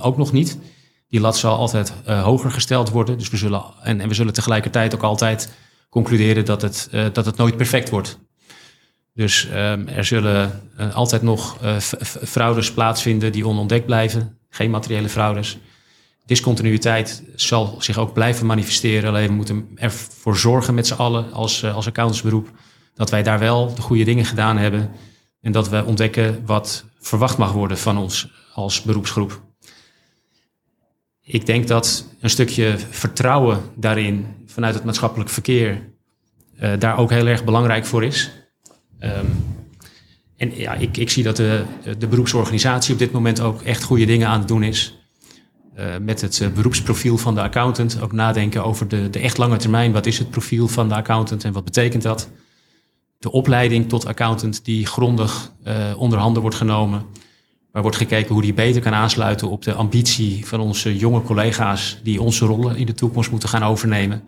ook 0.00 0.16
nog 0.16 0.32
niet. 0.32 0.58
Die 1.08 1.20
lat 1.20 1.38
zal 1.38 1.56
altijd 1.56 1.92
hoger 2.04 2.50
gesteld 2.50 2.90
worden. 2.90 3.18
Dus 3.18 3.30
we 3.30 3.36
zullen, 3.36 3.64
en, 3.82 4.00
en 4.00 4.08
we 4.08 4.14
zullen 4.14 4.32
tegelijkertijd 4.32 4.94
ook 4.94 5.02
altijd 5.02 5.50
concluderen 5.90 6.44
dat 6.44 6.62
het, 6.62 6.88
eh, 6.90 7.06
dat 7.12 7.26
het 7.26 7.36
nooit 7.36 7.56
perfect 7.56 7.90
wordt. 7.90 8.18
Dus 9.14 9.48
ehm, 9.48 9.88
er 9.88 10.04
zullen 10.04 10.62
eh, 10.76 10.94
altijd 10.94 11.22
nog 11.22 11.62
eh, 11.62 11.76
fraudes 12.22 12.72
plaatsvinden 12.72 13.32
die 13.32 13.46
onontdekt 13.46 13.86
blijven. 13.86 14.38
Geen 14.48 14.70
materiële 14.70 15.08
fraudes. 15.08 15.58
Discontinuïteit 16.26 17.22
zal 17.34 17.76
zich 17.78 17.98
ook 17.98 18.12
blijven 18.12 18.46
manifesteren. 18.46 19.08
Alleen 19.08 19.26
we 19.26 19.32
moeten 19.32 19.68
ervoor 19.74 20.36
zorgen 20.36 20.74
met 20.74 20.86
z'n 20.86 20.94
allen 20.94 21.32
als, 21.32 21.64
als 21.64 21.86
accountantsberoep... 21.86 22.50
dat 22.94 23.10
wij 23.10 23.22
daar 23.22 23.38
wel 23.38 23.74
de 23.74 23.82
goede 23.82 24.04
dingen 24.04 24.24
gedaan 24.24 24.56
hebben... 24.56 24.90
en 25.40 25.52
dat 25.52 25.68
we 25.68 25.84
ontdekken 25.84 26.42
wat 26.46 26.84
verwacht 27.00 27.38
mag 27.38 27.52
worden 27.52 27.78
van 27.78 27.98
ons 27.98 28.28
als 28.54 28.82
beroepsgroep. 28.82 29.42
Ik 31.22 31.46
denk 31.46 31.68
dat 31.68 32.06
een 32.20 32.30
stukje 32.30 32.78
vertrouwen 32.90 33.60
daarin 33.76 34.26
vanuit 34.50 34.74
het 34.74 34.84
maatschappelijk 34.84 35.30
verkeer... 35.30 35.92
eh, 36.56 36.72
daar 36.78 36.98
ook 36.98 37.10
heel 37.10 37.26
erg 37.26 37.44
belangrijk 37.44 37.86
voor 37.86 38.04
is... 38.04 38.30
Ehm, 38.98 39.26
en 40.36 40.56
ja, 40.56 40.74
ik, 40.74 40.96
ik 40.96 41.10
zie 41.10 41.22
dat 41.22 41.36
de, 41.36 41.64
de 41.98 42.06
beroepsorganisatie 42.06 42.92
op 42.92 42.98
dit 42.98 43.12
moment 43.12 43.40
ook 43.40 43.62
echt 43.62 43.82
goede 43.82 44.04
dingen 44.04 44.28
aan 44.28 44.38
het 44.38 44.48
doen 44.48 44.62
is. 44.62 44.98
Eh, 45.74 45.86
met 46.00 46.20
het 46.20 46.40
eh, 46.40 46.48
beroepsprofiel 46.48 47.18
van 47.18 47.34
de 47.34 47.42
accountant. 47.42 48.00
Ook 48.00 48.12
nadenken 48.12 48.64
over 48.64 48.88
de, 48.88 49.10
de 49.10 49.18
echt 49.18 49.38
lange 49.38 49.56
termijn. 49.56 49.92
Wat 49.92 50.06
is 50.06 50.18
het 50.18 50.30
profiel 50.30 50.68
van 50.68 50.88
de 50.88 50.94
accountant 50.94 51.44
en 51.44 51.52
wat 51.52 51.64
betekent 51.64 52.02
dat? 52.02 52.30
De 53.18 53.32
opleiding 53.32 53.88
tot 53.88 54.06
accountant 54.06 54.64
die 54.64 54.86
grondig 54.86 55.52
onder 55.96 56.18
handen 56.18 56.42
wordt 56.42 56.56
genomen. 56.56 57.06
Waar 57.72 57.82
wordt 57.82 57.96
gekeken 57.96 58.32
hoe 58.32 58.42
die 58.42 58.54
beter 58.54 58.82
kan 58.82 58.94
aansluiten 58.94 59.50
op 59.50 59.62
de 59.62 59.74
ambitie 59.74 60.46
van 60.46 60.60
onze 60.60 60.96
jonge 60.96 61.22
collega's 61.22 62.00
die 62.02 62.22
onze 62.22 62.44
rollen 62.46 62.76
in 62.76 62.86
de 62.86 62.94
toekomst 62.94 63.30
moeten 63.30 63.48
gaan 63.48 63.62
overnemen. 63.62 64.22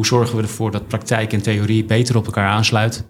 Hoe 0.00 0.08
zorgen 0.08 0.36
we 0.36 0.42
ervoor 0.42 0.70
dat 0.70 0.88
praktijk 0.88 1.32
en 1.32 1.42
theorie 1.42 1.84
beter 1.84 2.16
op 2.16 2.26
elkaar 2.26 2.48
aansluit? 2.48 3.04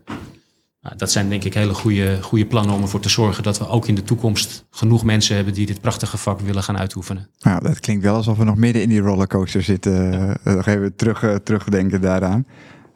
Nou, 0.80 0.96
dat 0.96 1.10
zijn 1.10 1.28
denk 1.28 1.44
ik 1.44 1.54
hele 1.54 1.74
goede, 1.74 2.22
goede 2.22 2.46
plannen 2.46 2.74
om 2.74 2.82
ervoor 2.82 3.00
te 3.00 3.08
zorgen 3.08 3.42
dat 3.42 3.58
we 3.58 3.68
ook 3.68 3.86
in 3.86 3.94
de 3.94 4.02
toekomst 4.02 4.66
genoeg 4.70 5.04
mensen 5.04 5.36
hebben 5.36 5.54
die 5.54 5.66
dit 5.66 5.80
prachtige 5.80 6.16
vak 6.16 6.40
willen 6.40 6.62
gaan 6.62 6.78
uitoefenen. 6.78 7.28
Nou, 7.38 7.62
dat 7.62 7.80
klinkt 7.80 8.02
wel 8.02 8.14
alsof 8.14 8.38
we 8.38 8.44
nog 8.44 8.56
midden 8.56 8.82
in 8.82 8.88
die 8.88 9.00
rollercoaster 9.00 9.62
zitten. 9.62 10.12
Eh, 10.44 10.54
nog 10.54 10.66
even 10.66 10.96
terug, 10.96 11.22
eh, 11.22 11.34
terugdenken 11.34 12.00
daaraan. 12.00 12.46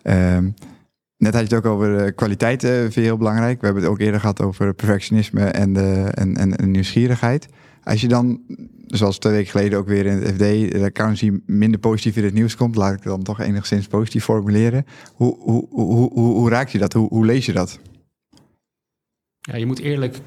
Ehm, 0.03 0.51
net 1.16 1.34
had 1.34 1.49
je 1.49 1.55
het 1.55 1.64
ook 1.64 1.72
over 1.72 1.97
eh, 1.97 2.14
kwaliteit, 2.14 2.61
vind 2.61 2.95
je 2.95 3.01
heel 3.01 3.16
belangrijk. 3.16 3.61
We 3.61 3.64
hebben 3.64 3.82
het 3.82 3.92
ook 3.92 4.01
eerder 4.01 4.20
gehad 4.20 4.42
over 4.42 4.74
perfectionisme 4.74 5.45
en, 5.45 5.76
en, 6.14 6.36
en, 6.36 6.57
en 6.57 6.70
nieuwsgierigheid. 6.70 7.49
Als 7.82 8.01
je 8.01 8.09
dan, 8.09 8.40
zoals 8.87 9.18
twee 9.18 9.32
weken 9.32 9.51
geleden 9.51 9.78
ook 9.78 9.87
weer 9.87 10.07
in 10.07 10.16
het 10.16 10.28
FD, 10.35 10.39
de 10.72 10.85
accountancy 10.85 11.30
minder 11.47 11.80
positief 11.80 12.16
in 12.16 12.24
het 12.24 12.35
nieuws 12.35 12.57
komt, 12.57 12.74
laat 12.76 12.95
ik 12.95 13.03
dan 13.03 13.22
toch 13.22 13.41
enigszins 13.41 13.87
positief 13.87 14.24
formuleren. 14.24 14.87
Hoe, 15.14 15.37
hoe, 15.39 15.66
hoe, 15.70 16.12
hoe, 16.12 16.35
hoe 16.35 16.51
raak 16.51 16.68
je 16.68 16.78
dat? 16.78 16.93
Hoe, 16.93 17.09
hoe 17.09 17.26
lees 17.26 17.47
je 17.47 17.53
dat? 17.53 17.78
Ja, 19.41 19.57
je, 19.57 19.66
moet 19.66 19.78
eerlijk, 19.78 20.20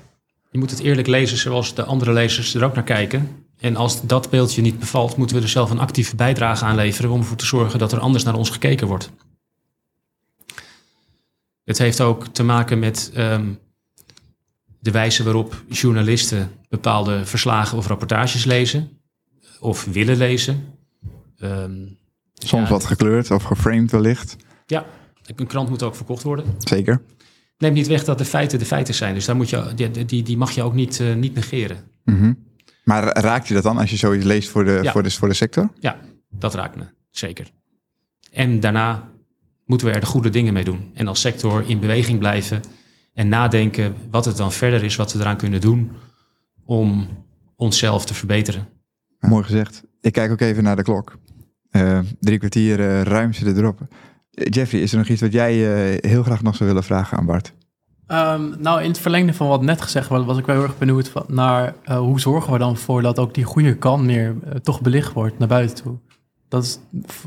je 0.51 0.57
moet 0.57 0.69
het 0.69 0.79
eerlijk 0.79 1.07
lezen 1.07 1.37
zoals 1.37 1.75
de 1.75 1.83
andere 1.83 2.13
lezers 2.13 2.53
er 2.53 2.63
ook 2.63 2.75
naar 2.75 2.83
kijken. 2.83 3.45
En 3.59 3.75
als 3.75 4.05
dat 4.05 4.29
beeldje 4.29 4.61
niet 4.61 4.79
bevalt, 4.79 5.17
moeten 5.17 5.35
we 5.35 5.41
er 5.41 5.49
zelf 5.49 5.69
een 5.69 5.79
actieve 5.79 6.15
bijdrage 6.15 6.65
aan 6.65 6.75
leveren 6.75 7.11
om 7.11 7.19
ervoor 7.19 7.37
te 7.37 7.45
zorgen 7.45 7.79
dat 7.79 7.91
er 7.91 7.99
anders 7.99 8.23
naar 8.23 8.35
ons 8.35 8.49
gekeken 8.49 8.87
wordt. 8.87 9.11
Het 11.63 11.77
heeft 11.77 12.01
ook 12.01 12.27
te 12.27 12.43
maken 12.43 12.79
met 12.79 13.11
ehm, 13.13 13.45
de 14.79 14.91
wijze 14.91 15.23
waarop 15.23 15.63
journalisten 15.69 16.51
bepaalde 16.69 17.25
verslagen 17.25 17.77
of 17.77 17.87
rapportages 17.87 18.43
lezen 18.45 18.89
of 19.59 19.85
willen 19.85 20.17
lezen. 20.17 20.65
Ehm, 21.37 21.85
Soms 22.33 22.63
ja, 22.67 22.69
wat 22.73 22.85
gekleurd 22.85 23.31
of 23.31 23.43
geframed 23.43 23.91
wellicht. 23.91 24.35
Ja, 24.65 24.85
een 25.35 25.47
krant 25.47 25.69
moet 25.69 25.83
ook 25.83 25.95
verkocht 25.95 26.23
worden. 26.23 26.45
Zeker. 26.57 27.01
Neemt 27.57 27.75
niet 27.75 27.87
weg 27.87 28.03
dat 28.03 28.17
de 28.17 28.25
feiten 28.25 28.59
de 28.59 28.65
feiten 28.65 28.93
zijn. 28.93 29.13
Dus 29.13 29.25
daar 29.25 29.35
moet 29.35 29.49
je, 29.49 29.71
die, 29.75 30.05
die, 30.05 30.23
die 30.23 30.37
mag 30.37 30.51
je 30.51 30.63
ook 30.63 30.73
niet, 30.73 30.99
eh, 30.99 31.13
niet 31.15 31.35
negeren. 31.35 31.77
Mhm. 32.03 32.33
Maar 32.83 33.03
ra- 33.03 33.21
raakt 33.21 33.47
je 33.47 33.53
dat 33.53 33.63
dan 33.63 33.77
als 33.77 33.89
je 33.89 33.95
zoiets 33.97 34.25
leest 34.25 34.49
voor 34.49 34.65
de, 34.65 34.79
Ja. 34.83 34.91
voor 34.91 35.03
de, 35.03 35.11
voor 35.11 35.27
de 35.27 35.33
sector? 35.33 35.69
Ja, 35.79 35.99
dat 36.29 36.53
raakt 36.53 36.75
me. 36.75 36.83
Zeker. 37.11 37.47
En 38.31 38.59
daarna 38.59 39.09
moeten 39.65 39.87
we 39.87 39.93
er 39.93 39.99
de 39.99 40.05
goede 40.05 40.29
dingen 40.29 40.53
mee 40.53 40.63
doen. 40.63 40.91
En 40.93 41.07
als 41.07 41.21
sector 41.21 41.63
in 41.69 41.79
beweging 41.79 42.19
blijven. 42.19 42.61
En 43.13 43.27
nadenken 43.27 43.95
wat 44.11 44.25
het 44.25 44.37
dan 44.37 44.51
verder 44.51 44.83
is, 44.83 44.95
wat 44.95 45.13
we 45.13 45.19
eraan 45.19 45.37
kunnen 45.37 45.61
doen. 45.61 45.91
Om 46.67 47.07
onszelf 47.55 48.05
te 48.05 48.13
verbeteren. 48.13 48.67
Mooi 49.19 49.43
gezegd. 49.43 49.83
Ik 50.01 50.13
kijk 50.13 50.31
ook 50.31 50.41
even 50.41 50.63
naar 50.63 50.75
de 50.75 50.83
klok. 50.83 51.17
Eh, 51.69 51.99
drie 52.19 52.37
kwartier 52.37 52.79
eh, 52.79 53.01
ruim 53.01 53.33
zit 53.33 53.57
erop. 53.57 53.79
Eh, 54.31 54.45
Jeffrey, 54.49 54.81
is 54.81 54.91
er 54.91 54.97
nog 54.97 55.07
iets 55.07 55.21
wat 55.21 55.31
jij 55.31 55.53
eh, 55.53 56.09
heel 56.09 56.23
graag 56.23 56.43
nog 56.43 56.55
zou 56.55 56.69
willen 56.69 56.83
vragen 56.83 57.17
aan 57.17 57.25
Bart? 57.25 57.53
Ehm, 58.07 58.61
nou, 58.61 58.81
in 58.81 58.87
het 58.87 58.99
verlengde 58.99 59.33
van 59.33 59.47
wat 59.47 59.61
net 59.61 59.81
gezegd 59.81 60.09
was, 60.09 60.25
was 60.25 60.37
ik 60.37 60.45
wel 60.45 60.55
heel 60.55 60.63
erg 60.65 60.77
benieuwd 60.77 61.09
van, 61.09 61.23
naar 61.27 61.73
hoe 61.85 62.19
zorgen 62.19 62.53
we 62.53 62.59
dan 62.59 62.77
voor 62.77 63.01
dat 63.01 63.19
ook 63.19 63.33
die 63.33 63.43
goede 63.43 63.75
kant 63.75 64.03
meer 64.03 64.35
toch 64.63 64.81
belicht 64.81 65.13
wordt 65.13 65.39
naar 65.39 65.47
buiten 65.47 65.83
toe. 65.83 65.97
Dat 66.47 66.63
is, 66.63 66.79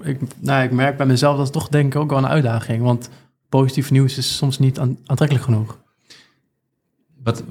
ik, 0.03 0.20
nou, 0.38 0.62
ik 0.64 0.70
merk 0.70 0.97
bij 0.97 1.07
mezelf 1.07 1.36
dat 1.36 1.47
is 1.47 1.53
toch 1.53 1.68
denk 1.68 1.95
ik 1.95 2.01
ook 2.01 2.11
wel 2.11 2.18
een 2.18 2.26
uitdaging, 2.26 2.82
want 2.82 3.11
positief 3.49 3.91
nieuws 3.91 4.18
is 4.18 4.36
soms 4.36 4.59
niet 4.59 4.78
aan- 4.78 4.99
aantrekkelijk 5.07 5.47
genoeg. 5.47 5.78
Wat, 7.23 7.43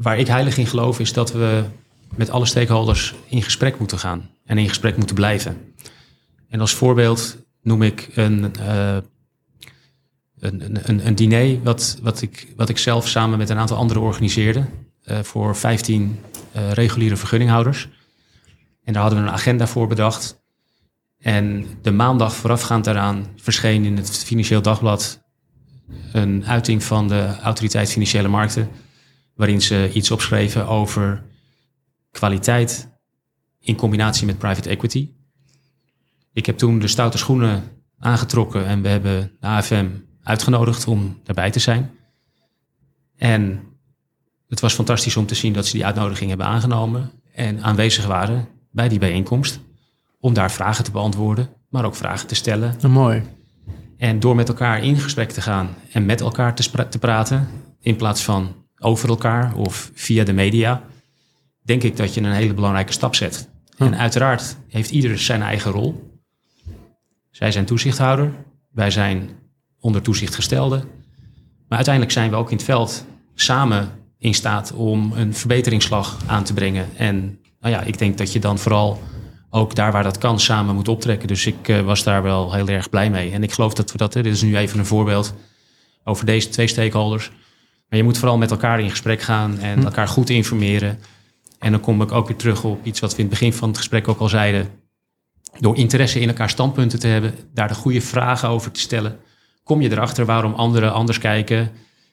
waar 0.00 0.18
ik 0.18 0.26
heilig 0.26 0.58
in 0.58 0.66
geloof 0.66 1.00
is 1.00 1.12
dat 1.12 1.32
we 1.32 1.64
met 2.16 2.30
alle 2.30 2.46
stakeholders 2.46 3.14
in 3.28 3.42
gesprek 3.42 3.78
moeten 3.78 3.98
gaan. 3.98 4.30
En 4.44 4.58
in 4.58 4.68
gesprek 4.68 4.96
moeten 4.96 5.14
blijven. 5.14 5.74
En 6.48 6.60
als 6.60 6.74
voorbeeld 6.74 7.36
noem 7.62 7.82
ik 7.82 8.08
een, 8.14 8.56
eh, 8.56 8.96
een, 10.38 10.64
een, 10.64 10.88
een, 10.88 11.06
een 11.06 11.14
diner 11.14 11.62
wat, 11.62 11.98
wat, 12.02 12.22
ik, 12.22 12.52
wat 12.56 12.68
ik 12.68 12.78
zelf 12.78 13.08
samen 13.08 13.38
met 13.38 13.50
een 13.50 13.58
aantal 13.58 13.76
anderen 13.76 14.02
organiseerde. 14.02 14.64
eh, 15.04 15.18
voor 15.22 15.56
15 15.56 16.20
eh, 16.52 16.72
reguliere 16.72 17.16
vergunninghouders. 17.16 17.88
En 18.84 18.92
daar 18.92 19.02
hadden 19.02 19.20
we 19.20 19.26
een 19.26 19.34
agenda 19.34 19.66
voor 19.66 19.86
bedacht. 19.86 20.40
En 21.18 21.66
de 21.82 21.90
maandag 21.90 22.34
voorafgaand 22.34 22.84
daaraan 22.84 23.26
verscheen 23.36 23.84
in 23.84 23.96
het 23.96 24.10
Financieel 24.10 24.62
Dagblad 24.62 25.20
een 26.12 26.46
uiting 26.46 26.82
van 26.82 27.08
de 27.08 27.36
Autoriteit 27.42 27.90
Financiële 27.90 28.28
Markten 28.28 28.68
waarin 29.38 29.62
ze 29.62 29.90
iets 29.92 30.10
opschreven 30.10 30.66
over 30.66 31.22
kwaliteit 32.10 32.88
in 33.60 33.76
combinatie 33.76 34.26
met 34.26 34.38
private 34.38 34.68
equity. 34.68 35.10
Ik 36.32 36.46
heb 36.46 36.58
toen 36.58 36.78
de 36.78 36.88
stoute 36.88 37.18
schoenen 37.18 37.62
aangetrokken 37.98 38.66
en 38.66 38.82
we 38.82 38.88
hebben 38.88 39.32
de 39.40 39.46
AFM 39.46 39.86
uitgenodigd 40.22 40.86
om 40.86 41.20
daarbij 41.24 41.50
te 41.50 41.58
zijn. 41.58 41.90
En 43.16 43.62
het 44.48 44.60
was 44.60 44.74
fantastisch 44.74 45.16
om 45.16 45.26
te 45.26 45.34
zien 45.34 45.52
dat 45.52 45.66
ze 45.66 45.72
die 45.72 45.86
uitnodiging 45.86 46.28
hebben 46.28 46.46
aangenomen 46.46 47.10
en 47.32 47.62
aanwezig 47.62 48.06
waren 48.06 48.48
bij 48.70 48.88
die 48.88 48.98
bijeenkomst 48.98 49.60
om 50.20 50.34
daar 50.34 50.52
vragen 50.52 50.84
te 50.84 50.90
beantwoorden, 50.90 51.48
maar 51.68 51.84
ook 51.84 51.94
vragen 51.94 52.28
te 52.28 52.34
stellen 52.34 52.76
Nou, 52.80 52.92
mooi. 52.92 53.22
en 53.96 54.20
door 54.20 54.34
met 54.34 54.48
elkaar 54.48 54.84
in 54.84 54.96
gesprek 54.96 55.30
te 55.30 55.40
gaan 55.40 55.74
en 55.92 56.06
met 56.06 56.20
elkaar 56.20 56.54
te, 56.54 56.98
praten, 56.98 57.48
in 57.80 57.96
plaats 57.96 58.24
van 58.24 58.57
over 58.78 59.08
elkaar 59.08 59.54
of 59.54 59.90
via 59.94 60.24
de 60.24 60.32
media, 60.32 60.82
denk 61.62 61.82
ik 61.82 61.96
dat 61.96 62.14
je 62.14 62.20
een 62.20 62.32
hele 62.32 62.54
belangrijke 62.54 62.92
stap 62.92 63.14
zet. 63.14 63.48
En 63.76 63.98
uiteraard 63.98 64.56
heeft 64.68 64.90
ieder 64.90 65.18
zijn 65.18 65.42
eigen 65.42 65.70
rol. 65.70 66.20
Zij 67.30 67.52
zijn 67.52 67.64
toezichthouder, 67.64 68.32
wij 68.70 68.90
zijn 68.90 69.30
onder 69.80 70.02
toezicht 70.02 70.34
gestelde. 70.34 70.76
Maar 71.68 71.76
uiteindelijk 71.76 72.14
zijn 72.14 72.30
we 72.30 72.36
ook 72.36 72.50
in 72.50 72.56
het 72.56 72.64
veld 72.64 73.06
samen 73.34 73.90
in 74.18 74.34
staat 74.34 74.72
om 74.72 75.12
een 75.12 75.34
verbeteringsslag 75.34 76.18
aan 76.26 76.44
te 76.44 76.54
brengen. 76.54 76.88
En 76.96 77.38
nou 77.60 77.74
ja, 77.74 77.82
ik 77.82 77.98
denk 77.98 78.18
dat 78.18 78.32
je 78.32 78.38
dan 78.38 78.58
vooral 78.58 79.02
ook 79.50 79.74
daar 79.74 79.92
waar 79.92 80.02
dat 80.02 80.18
kan 80.18 80.40
samen 80.40 80.74
moet 80.74 80.88
optrekken. 80.88 81.28
Dus 81.28 81.46
ik 81.46 81.68
eh, 81.68 81.80
was 81.80 82.02
daar 82.02 82.22
wel 82.22 82.52
heel 82.52 82.68
erg 82.68 82.90
blij 82.90 83.10
mee. 83.10 83.32
En 83.32 83.42
ik 83.42 83.52
geloof 83.52 83.74
dat 83.74 83.92
we 83.92 83.98
dat, 83.98 84.14
hè, 84.14 84.22
dit 84.22 84.32
is 84.32 84.42
nu 84.42 84.56
even 84.56 84.78
een 84.78 84.86
voorbeeld 84.86 85.34
over 86.04 86.26
deze 86.26 86.48
twee 86.48 86.66
stakeholders. 86.66 87.30
Maar 87.88 87.98
je 87.98 88.04
moet 88.04 88.18
vooral 88.18 88.38
met 88.38 88.50
elkaar 88.50 88.80
in 88.80 88.90
gesprek 88.90 89.20
gaan 89.20 89.58
en 89.58 89.84
elkaar 89.84 90.08
goed 90.08 90.30
informeren. 90.30 90.98
En 91.58 91.70
dan 91.70 91.80
kom 91.80 92.02
ik 92.02 92.12
ook 92.12 92.28
weer 92.28 92.36
terug 92.36 92.64
op 92.64 92.84
iets 92.84 93.00
wat 93.00 93.10
we 93.10 93.16
in 93.16 93.24
het 93.24 93.32
begin 93.32 93.52
van 93.52 93.68
het 93.68 93.76
gesprek 93.76 94.08
ook 94.08 94.18
al 94.18 94.28
zeiden. 94.28 94.68
Door 95.58 95.76
interesse 95.76 96.20
in 96.20 96.28
elkaar 96.28 96.50
standpunten 96.50 96.98
te 96.98 97.06
hebben, 97.06 97.34
daar 97.54 97.68
de 97.68 97.74
goede 97.74 98.00
vragen 98.00 98.48
over 98.48 98.70
te 98.70 98.80
stellen, 98.80 99.18
kom 99.64 99.80
je 99.80 99.90
erachter 99.90 100.24
waarom 100.24 100.54
anderen 100.54 100.92
anders 100.92 101.18
kijken. 101.18 101.70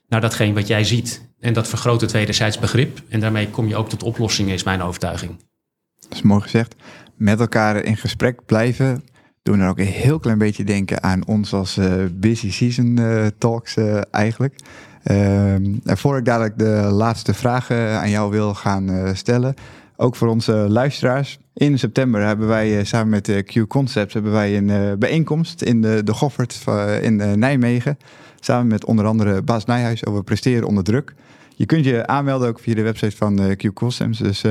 naar 0.08 0.22
datgene 0.22 0.54
wat 0.54 0.68
jij 0.68 0.84
ziet. 0.84 1.30
En 1.40 1.54
dat 1.54 1.68
vergroot 1.68 2.02
het 2.02 2.12
wederzijds 2.12 2.60
begrip. 2.60 3.02
En 3.10 3.20
daarmee 3.20 3.50
kom 3.50 3.68
je 3.68 3.76
ook 3.76 3.90
tot 3.90 4.04
oplossingen, 4.04 4.54
is 4.54 4.64
mijn 4.64 4.82
overtuiging. 4.82 5.38
Dat 6.00 6.14
is 6.14 6.22
mooi 6.22 6.42
gezegd. 6.42 6.76
Met 7.16 7.40
elkaar 7.40 7.84
in 7.84 7.98
gesprek 7.98 8.46
blijven. 8.46 9.04
Doen 9.44 9.60
er 9.60 9.70
ook 9.70 9.80
een 9.80 9.86
heel 9.86 10.20
klein 10.20 10.38
beetje 10.38 10.64
denken 10.64 11.04
aan 11.04 11.26
ons 11.26 11.54
als 11.54 11.78
uh, 11.78 12.06
busy 12.12 12.52
season 12.52 13.00
uh, 13.00 13.26
talks 13.38 13.76
uh, 13.76 14.02
eigenlijk. 14.12 14.60
Ehm, 15.06 15.74
en 15.84 15.98
voor 15.98 16.18
ik 16.18 16.26
dadelijk 16.26 16.58
de 16.60 16.88
laatste 16.92 17.34
vragen 17.34 18.00
aan 18.00 18.10
jou 18.10 18.32
wil 18.32 18.54
gaan 18.54 19.16
stellen, 19.16 19.54
ook 19.96 20.16
voor 20.16 20.28
onze 20.28 20.54
luisteraars. 20.54 21.40
In 21.54 21.80
september 21.80 22.22
hebben 22.22 22.48
wij 22.48 22.84
samen 22.84 23.10
met 23.10 23.44
Q 23.46 23.68
Concepts 23.68 24.14
hebben 24.14 24.32
wij 24.32 24.58
een 24.58 25.00
bijeenkomst 25.00 25.62
in 25.62 25.82
de, 25.82 26.02
de 26.04 26.14
Goffert 26.14 26.64
in 27.02 27.40
Nijmegen. 27.40 27.98
Samen 28.40 28.68
met 28.68 28.86
onder 28.86 29.06
andere 29.06 29.42
Baas 29.42 29.66
Nijhuis 29.66 30.06
over 30.06 30.24
presteren 30.24 30.68
onder 30.68 30.84
druk. 30.84 31.14
Je 31.56 31.66
kunt 31.66 31.86
je 31.86 32.08
aanmelden 32.08 32.48
ook 32.48 32.60
via 32.60 32.76
de 32.76 32.82
website 32.82 33.16
van 33.16 33.56
Q 33.56 33.74
Customs. 33.74 34.18
Dus 34.18 34.44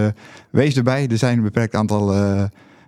wees 0.50 0.76
erbij. 0.76 1.08
Er 1.08 1.18
zijn 1.18 1.36
een 1.36 1.44
beperkt 1.44 1.74
aantal 1.74 2.14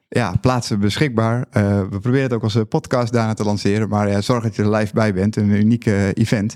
ja, 0.09 0.34
plaatsen 0.40 0.80
beschikbaar. 0.80 1.46
we 1.90 1.98
proberen 2.00 2.22
het 2.22 2.32
ook 2.32 2.42
als 2.42 2.59
podcast 2.68 3.12
daarna 3.12 3.34
te 3.34 3.44
lanceren. 3.44 3.88
Maar 3.88 4.11
ja, 4.11 4.20
zorg 4.20 4.42
dat 4.42 4.57
je 4.57 4.62
er 4.62 4.70
live 4.70 4.94
bij 4.94 5.14
bent. 5.14 5.36
Een 5.36 5.50
uniek 5.50 5.86
event. 6.14 6.54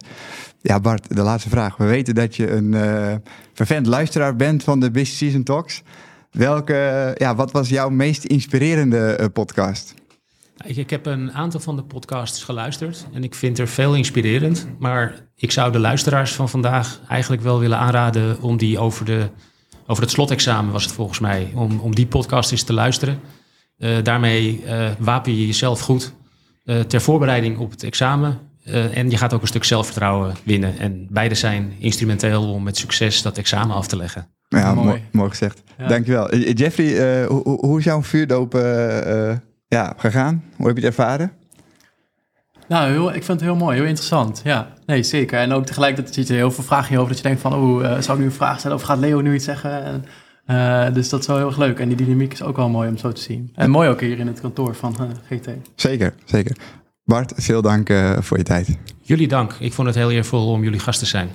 Ja, 0.60 0.80
Bart, 0.80 1.16
de 1.16 1.22
laatste 1.22 1.48
vraag. 1.48 1.76
We 1.76 1.84
weten 1.84 2.14
dat 2.14 2.36
je 2.36 2.50
een 2.50 2.74
vervent 3.52 3.86
luisteraar 3.86 4.36
bent 4.36 4.62
van 4.64 4.80
de 4.80 4.90
Business 4.90 5.18
Season 5.18 5.42
Talks. 5.42 5.82
Welke, 6.30 7.14
ja, 7.18 7.34
wat 7.34 7.52
was 7.52 7.68
jouw 7.68 7.88
meest 7.88 8.24
inspirerende 8.24 9.30
podcast? 9.32 9.94
Ik, 10.64 10.76
ik, 10.76 10.90
heb 10.90 11.06
een 11.06 11.32
aantal 11.32 11.60
van 11.60 11.76
de 11.76 11.82
podcasts 11.82 12.44
geluisterd 12.44 13.06
en 13.12 13.24
ik 13.24 13.34
vind 13.34 13.58
er 13.58 13.68
veel 13.68 13.94
inspirerend. 13.94 14.66
Maar 14.78 15.14
ik 15.36 15.50
zou 15.50 15.72
de 15.72 15.78
luisteraars 15.78 16.32
van 16.32 16.48
vandaag 16.48 17.00
eigenlijk 17.08 17.42
wel 17.42 17.58
willen 17.58 17.78
aanraden 17.78 18.40
om 18.40 18.56
die 18.56 18.78
over, 18.78 19.04
de, 19.04 19.28
over 19.86 20.02
het 20.02 20.12
slotexamen, 20.12 20.72
was 20.72 20.84
het 20.84 20.92
volgens 20.92 21.18
mij, 21.18 21.52
om, 21.54 21.78
om 21.78 21.94
die 21.94 22.06
podcast 22.06 22.52
eens 22.52 22.62
te 22.62 22.72
luisteren. 22.72 23.20
Uh, 23.80 23.96
daarmee 24.02 24.62
uh, 24.66 24.88
wapen 24.98 25.36
je 25.36 25.46
jezelf 25.46 25.80
goed 25.80 26.12
uh, 26.64 26.80
ter 26.80 27.00
voorbereiding 27.00 27.58
op 27.58 27.70
het 27.70 27.82
examen. 27.82 28.38
en 28.94 29.10
je 29.10 29.16
gaat 29.16 29.32
ook 29.32 29.40
een 29.42 29.46
stuk 29.46 29.64
zelfvertrouwen 29.64 30.34
winnen. 30.42 30.78
En 30.78 31.06
beide 31.10 31.34
zijn 31.34 31.72
instrumenteel 31.78 32.52
om 32.52 32.62
met 32.62 32.76
succes 32.76 33.22
dat 33.22 33.38
examen 33.38 33.76
af 33.76 33.86
te 33.86 33.96
leggen. 33.96 34.26
Ja, 34.48 34.74
mooi, 34.74 35.02
mooi 35.12 35.30
gezegd. 35.30 35.62
Ja. 35.78 35.86
Dankjewel. 35.86 36.36
Jeffrey, 36.36 37.24
hoe, 37.24 37.42
hoe 37.42 37.78
is 37.78 37.84
jouw 37.84 38.02
vuurdoop 38.02 38.52
ja, 39.68 39.94
gegaan? 39.96 40.44
Hoe 40.56 40.66
heb 40.66 40.76
je 40.76 40.86
het 40.86 40.96
ervaren? 40.96 41.32
Nou, 42.70 42.90
heel, 42.90 43.08
ik 43.08 43.24
vind 43.24 43.40
het 43.40 43.40
heel 43.40 43.56
mooi, 43.56 43.76
heel 43.76 43.86
interessant. 43.86 44.40
Ja, 44.44 44.68
nee, 44.86 45.02
zeker. 45.02 45.38
En 45.38 45.52
ook 45.52 45.66
tegelijkertijd 45.66 46.14
zit 46.14 46.28
er 46.28 46.34
heel 46.34 46.50
veel 46.50 46.64
vragen 46.64 46.96
over 46.96 47.08
dat 47.08 47.16
je 47.16 47.22
denkt 47.22 47.40
van, 47.40 47.54
oh, 47.54 47.82
uh, 47.82 48.00
zou 48.00 48.12
ik 48.12 48.18
nu 48.18 48.24
een 48.24 48.36
vraag 48.36 48.58
stellen 48.58 48.76
of 48.76 48.82
gaat 48.82 48.98
Leo 48.98 49.20
nu 49.20 49.34
iets 49.34 49.44
zeggen? 49.44 49.84
En, 49.84 50.04
uh, 50.50 50.94
dus 50.94 51.08
dat 51.08 51.20
is 51.20 51.26
wel 51.26 51.36
heel 51.36 51.46
erg 51.46 51.56
leuk. 51.56 51.78
En 51.78 51.88
die 51.88 51.96
dynamiek 51.96 52.32
is 52.32 52.42
ook 52.42 52.56
wel 52.56 52.68
mooi 52.68 52.88
om 52.88 52.96
zo 52.98 53.12
te 53.12 53.20
zien. 53.20 53.52
En 53.54 53.70
mooi 53.70 53.88
ook 53.88 54.00
hier 54.00 54.18
in 54.18 54.26
het 54.26 54.40
kantoor 54.40 54.74
van 54.74 54.96
uh, 55.00 55.38
GT. 55.38 55.48
Zeker, 55.74 56.14
zeker. 56.24 56.56
Bart, 57.04 57.32
veel 57.36 57.62
dank 57.62 57.92
voor 58.18 58.38
je 58.38 58.44
tijd. 58.44 58.78
Jullie 59.00 59.28
dank. 59.28 59.52
Ik 59.58 59.72
vond 59.72 59.86
het 59.86 59.96
heel 59.96 60.10
eervol 60.10 60.50
om 60.50 60.62
jullie 60.62 60.78
gast 60.78 60.98
te 60.98 61.06
zijn. 61.06 61.30